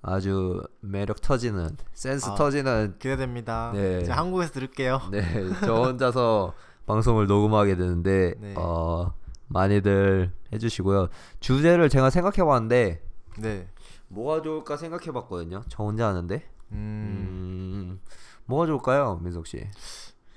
[0.00, 2.34] 아주 매력 터지는 센스 아.
[2.34, 3.72] 터지는 기대됩니다.
[3.74, 4.04] 네.
[4.04, 5.00] 제가 한국에서 들을게요.
[5.10, 5.22] 네,
[5.60, 6.54] 저 혼자서
[6.86, 8.54] 방송을 녹음하게 되는데 네.
[8.56, 9.12] 어
[9.48, 11.08] 많이들 해주시고요.
[11.40, 13.02] 주제를 제가 생각해봤는데
[13.38, 13.68] 네.
[14.08, 15.62] 뭐가 좋을까 생각해봤거든요.
[15.68, 16.36] 저 혼자 하는데
[16.72, 16.76] 음.
[16.76, 18.00] 음
[18.48, 19.66] 뭐가 좋을까요, 민석 씨?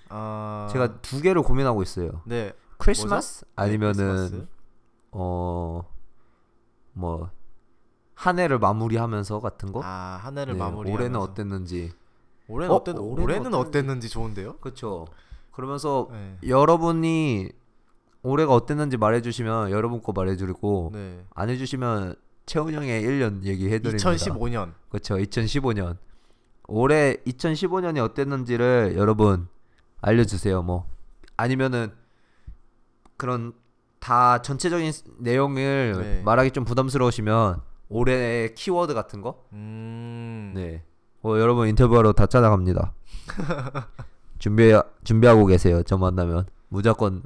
[0.09, 2.21] 아 제가 두 개를 고민하고 있어요.
[2.25, 2.53] 네.
[2.77, 4.47] 크리스마스 네, 아니면은 크리스마스.
[5.11, 5.83] 어
[6.93, 7.29] 뭐
[8.21, 9.81] 한 해를 마무리하면서 같은 거.
[9.83, 11.91] 아, 한 해를 네, 마무리 올해는 어땠는지.
[12.47, 13.67] 올해는 어, 어땠 올해는 올해는 어땠는지.
[13.69, 14.57] 어땠는지 좋은데요?
[14.57, 15.07] 그렇죠.
[15.51, 16.37] 그러면서 네.
[16.47, 17.49] 여러분이
[18.21, 21.25] 올해가 어땠는지 말해주시면 여러분 거 말해드리고 네.
[21.33, 22.13] 안 해주시면
[22.45, 24.11] 채훈 형의 1년 얘기해드립니다.
[24.11, 24.73] 2015년.
[24.89, 25.15] 그렇죠.
[25.15, 25.97] 2015년.
[26.67, 29.47] 올해 2015년이 어땠는지를 여러분
[30.01, 30.61] 알려주세요.
[30.63, 30.87] 뭐
[31.37, 31.91] 아니면은
[33.17, 33.53] 그런
[33.99, 36.21] 다 전체적인 스- 내용을 네.
[36.23, 39.45] 말하기 좀 부담스러우시면 올해의 키워드 같은 거.
[39.53, 40.53] 음.
[40.55, 40.83] 네.
[41.23, 42.93] 어, 여러분 인터뷰하러 다 찾아갑니다.
[44.39, 45.83] 준비 준비하고 계세요.
[45.83, 47.21] 저 만나면 무조건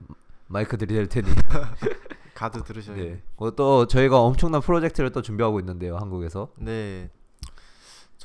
[0.48, 1.28] 마이크 드릴 테니.
[2.36, 2.98] 가드 들으셔야.
[2.98, 3.22] 네.
[3.38, 5.96] 그것도 저희가 엄청난 프로젝트를 또 준비하고 있는데요.
[5.96, 6.50] 한국에서.
[6.58, 7.10] 네.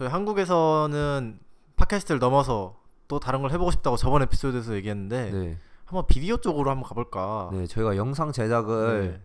[0.01, 1.39] 저희 한국에서는
[1.77, 5.59] 팟캐스트를 넘어서 또 다른 걸 해보고 싶다고 저번 에피소드에서 얘기했는데 네.
[5.85, 7.51] 한번 비디오 쪽으로 한번 가볼까.
[7.53, 9.23] 네, 저희가 영상 제작을 네.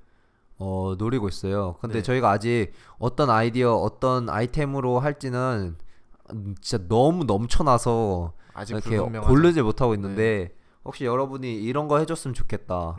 [0.57, 1.77] 어, 노리고 있어요.
[1.79, 2.03] 근데 네.
[2.03, 5.77] 저희가 아직 어떤 아이디어, 어떤 아이템으로 할지는
[6.33, 9.33] 음, 진짜 너무 넘쳐나서 아직 이렇게 불분명하죠.
[9.33, 10.53] 고르지 못하고 있는데
[10.83, 12.97] 혹시 여러분이 이런 거 해줬으면 좋겠다.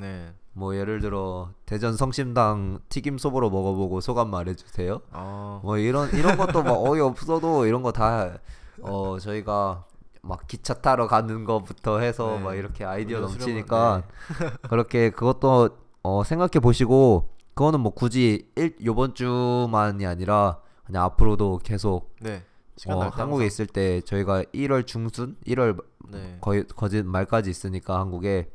[0.56, 0.60] 네.
[0.60, 5.00] 뭐 예를 들어 대전 성심당 튀김 소보로 먹어보고 소감 말해주세요.
[5.12, 5.60] 어.
[5.62, 8.38] 뭐 이런 이런 것도 막 어이 없어도 이런 거 다
[8.82, 9.84] 어 저희가
[10.22, 12.38] 막 기차 타러 가는 거부터 해서 네.
[12.40, 15.70] 막 이렇게 아이디어 넘치니까 수령을- 그렇게 그것도
[16.02, 22.42] 어 생각해 보시고 그거는 뭐 굳이 일 요번 주만이 아니라 그냥 앞으로도 계속 네.
[22.88, 26.36] 어, 한국에 있을 때 저희가 1월 중순 1월 네.
[26.42, 28.50] 거의 거짓 말까지 있으니까 한국에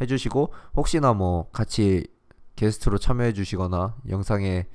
[0.00, 2.06] 해주시고 혹시나 뭐 같이
[2.56, 4.66] 게스트로 참여해 주시거나 영상에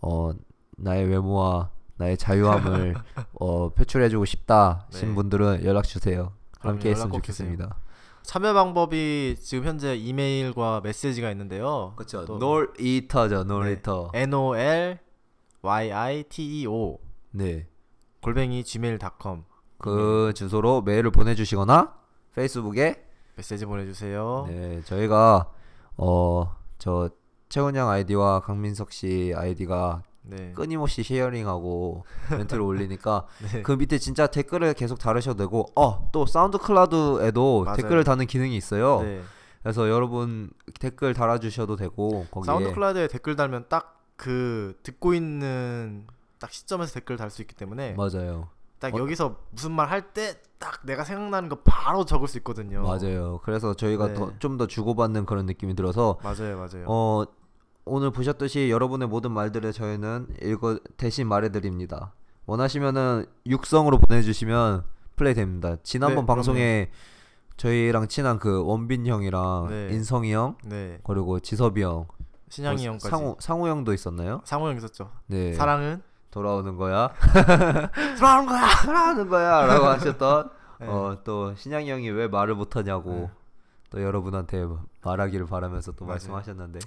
[0.00, 0.32] 어
[0.76, 2.94] 나의 외모와 나의 자유함을
[3.40, 5.14] 어 표출해 주고 싶다 신 네.
[5.14, 6.32] 분들은 연락 주세요.
[6.60, 7.48] 함께 했으면 연락 꼭 주세요.
[7.48, 7.76] 좋겠습니다.
[8.22, 11.92] 참여 방법이 지금 현재 이메일과 메시지가 있는데요.
[11.96, 12.24] 그렇죠.
[12.24, 13.44] 또- 놀이터죠.
[13.44, 14.10] 놀이터.
[14.14, 14.98] N O L
[15.62, 16.98] Y I T E O
[17.32, 17.66] 네.
[18.22, 19.42] 골뱅이 gmail.com
[19.78, 21.94] 그 주소로 메일을 보내주시거나
[22.36, 23.01] 페이스북에
[23.36, 24.46] 메시지 보내주세요.
[24.48, 25.50] 네 저희가
[25.96, 27.10] 어 저
[27.48, 30.52] 채훈 양 아이디와 강민석 씨 아이디가 네.
[30.52, 33.62] 끊임없이 sharing하고 멘트를 올리니까 네.
[33.62, 37.76] 그 밑에 진짜 댓글을 계속 달으셔도 되고 어 또 SoundCloud에도 맞아요.
[37.76, 39.02] 댓글을 다는 기능이 있어요.
[39.02, 39.22] 네.
[39.62, 46.06] 그래서 여러분 댓글 달아주셔도 되고 거기에 Sound Cloud에 댓글 달면 딱 그 듣고 있는
[46.38, 48.50] 딱 시점에서 댓글 달 수 있기 때문에 맞아요.
[48.82, 52.82] 딱 어- 여기서 무슨 말 할 때 딱 내가 생각나는 거 바로 적을 수 있거든요.
[52.82, 53.40] 맞아요.
[53.42, 54.26] 그래서 저희가 네.
[54.38, 56.84] 좀더 주고받는 그런 느낌이 들어서 맞아요, 맞아요.
[56.86, 57.24] 어
[57.84, 62.12] 오늘 보셨듯이 여러분의 모든 말들을 저희는 읽어 대신 말해드립니다.
[62.46, 64.84] 원하시면은 육성으로 보내주시면
[65.16, 65.74] 플레이 됩니다.
[65.82, 66.90] 지난번 네, 방송에
[67.56, 69.88] 저희랑 친한 그 원빈 형이랑 네.
[69.92, 72.06] 인성이 형 네, 그리고 지섭이 형,
[72.50, 74.42] 신양이 어, 형까지 상우 상우 형도 있었나요?
[74.44, 75.10] 상호 형 있었죠.
[75.26, 75.52] 네.
[75.54, 76.02] 사랑은
[76.32, 77.12] 돌아오는 거야.
[78.18, 78.66] 돌아오는 거야.
[78.82, 80.50] 사랑하는 거야라고 하셨던
[80.80, 80.86] 네.
[80.88, 83.30] 어또 신양이 형이 왜 말을 못 하냐고 네.
[83.90, 84.66] 또 여러분한테
[85.04, 86.14] 말하기를 바라면서 또 맞아요.
[86.14, 86.80] 말씀하셨는데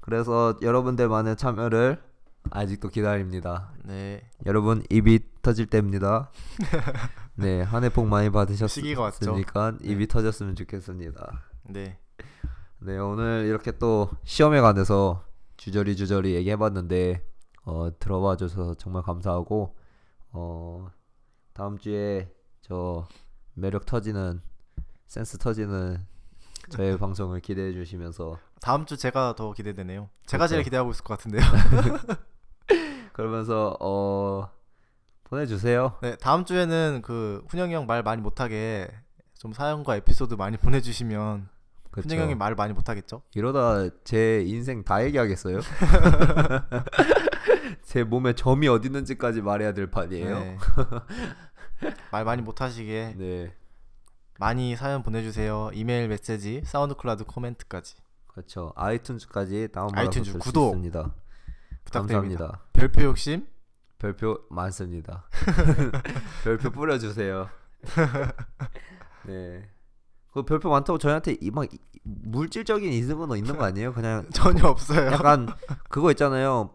[0.00, 2.02] 그래서 여러분들만의 참여를
[2.50, 3.70] 아직도 기다립니다.
[3.84, 6.30] 네, 여러분 입이 터질 때입니다.
[7.36, 8.28] 네, 한 해 복 많이.
[8.30, 9.90] 받으셨으니까 네.
[9.90, 11.40] 입이 터졌으면 좋겠습니다.
[11.70, 11.98] 네,
[12.80, 15.24] 네, 오늘 이렇게 또 시험에 관해서
[15.64, 17.24] 주저리 주저리 얘기해봤는데
[17.64, 19.74] 어, 들어봐 줘서 정말 감사하고
[20.32, 20.90] 어,
[21.54, 22.30] 다음 주에
[22.60, 23.08] 저
[23.54, 24.42] 매력 터지는
[25.06, 26.06] 센스 터지는
[26.68, 30.10] 저의 방송을 기대해 주시면서 다음 주 제가 더 기대되네요.
[30.26, 30.66] 제가 제일 그렇죠.
[30.66, 31.40] 기대하고 있을 것 같은데요.
[33.14, 34.50] 그러면서 어,
[35.24, 35.96] 보내주세요.
[36.02, 38.90] 네, 다음 주에는 그 훈영이 형 말 많이 못하게
[39.38, 41.48] 좀 사연과 에피소드 많이 보내주시면
[41.94, 42.08] 그쵸.
[42.08, 43.22] 훈영이 형이 말 많이 못하겠죠?
[43.34, 45.60] 이러다 제 인생 다 얘기하겠어요?
[47.82, 50.40] 제 몸에 점이 어디 있는지까지 말해야 될 판이에요.
[50.40, 50.58] 네.
[52.10, 53.54] 말 많이 못하시게 네.
[54.40, 55.70] 많이 사연 보내주세요.
[55.72, 57.94] 이메일 메시지, SoundCloud 코멘트까지
[58.26, 58.72] 그렇죠.
[58.76, 61.14] iTunes까지 다운받아서 iTunes 들을 구독 수 있습니다.
[61.84, 62.46] 부탁드립니다.
[62.46, 62.60] 감사합니다.
[62.72, 63.46] 별표 욕심
[64.00, 65.28] 별표 많습니다.
[66.42, 67.48] 별표 뿌려주세요.
[69.26, 69.70] 네.
[70.34, 71.66] 그 별표 많다고 저희한테 이 막
[72.06, 73.92] 물질적인 이득은 있는 거 아니에요?
[73.94, 75.06] 그냥 전혀 없어요.
[75.12, 75.48] 약간
[75.88, 76.70] 그거 있잖아요.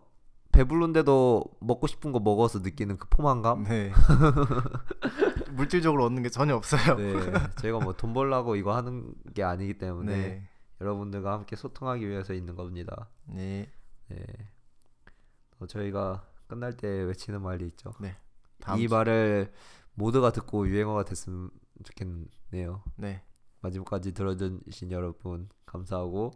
[0.52, 3.66] 배부른데도 먹고 싶은 거 먹어서 느끼는 그 포만감.
[3.66, 3.92] 네.
[5.54, 6.96] 물질적으로 얻는 게 전혀 없어요.
[6.96, 7.14] 네,
[7.62, 10.50] 저희가 뭐 돈 벌라고 이거 하는 게 아니기 때문에 네.
[10.82, 13.10] 여러분들과 함께 소통하기 위해서 있는 겁니다.
[13.26, 13.70] 네.
[14.08, 14.26] 네.
[15.60, 17.94] 어, 저희가 끝날 때 외치는 말이 있죠.
[18.62, 19.52] 다음 이 주- 말을
[19.94, 21.52] 모두가 듣고 유행어가 됐으면
[21.84, 22.84] 좋겠네요.
[22.96, 23.22] 네.
[23.62, 26.32] 마지막까지 들어주신 여러분 감사하고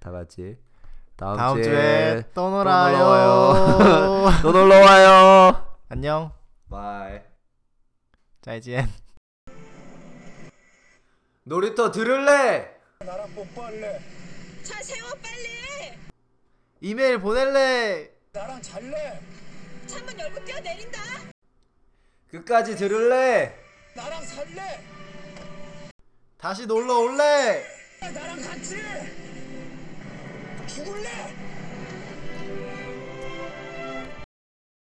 [0.00, 0.58] 다 같이
[1.16, 2.96] 다음, 다음 주에, 주에 또또 놀아요.
[2.96, 4.30] 놀러와요.
[4.42, 5.76] 또 놀러 와요.
[5.88, 6.32] 안녕.
[6.68, 7.20] Bye.
[8.40, 8.88] 再见.
[11.44, 12.76] 놀이터 들을래?
[14.62, 15.98] 차 세워 빨리
[16.80, 18.10] 이메일 보낼래.
[19.86, 20.98] 창문 열고 뛰어내린다
[22.30, 23.54] 끝까지 들을래?
[26.42, 27.64] 다시 놀러 올래.
[28.00, 28.74] 나랑 같이
[30.66, 31.08] 죽을래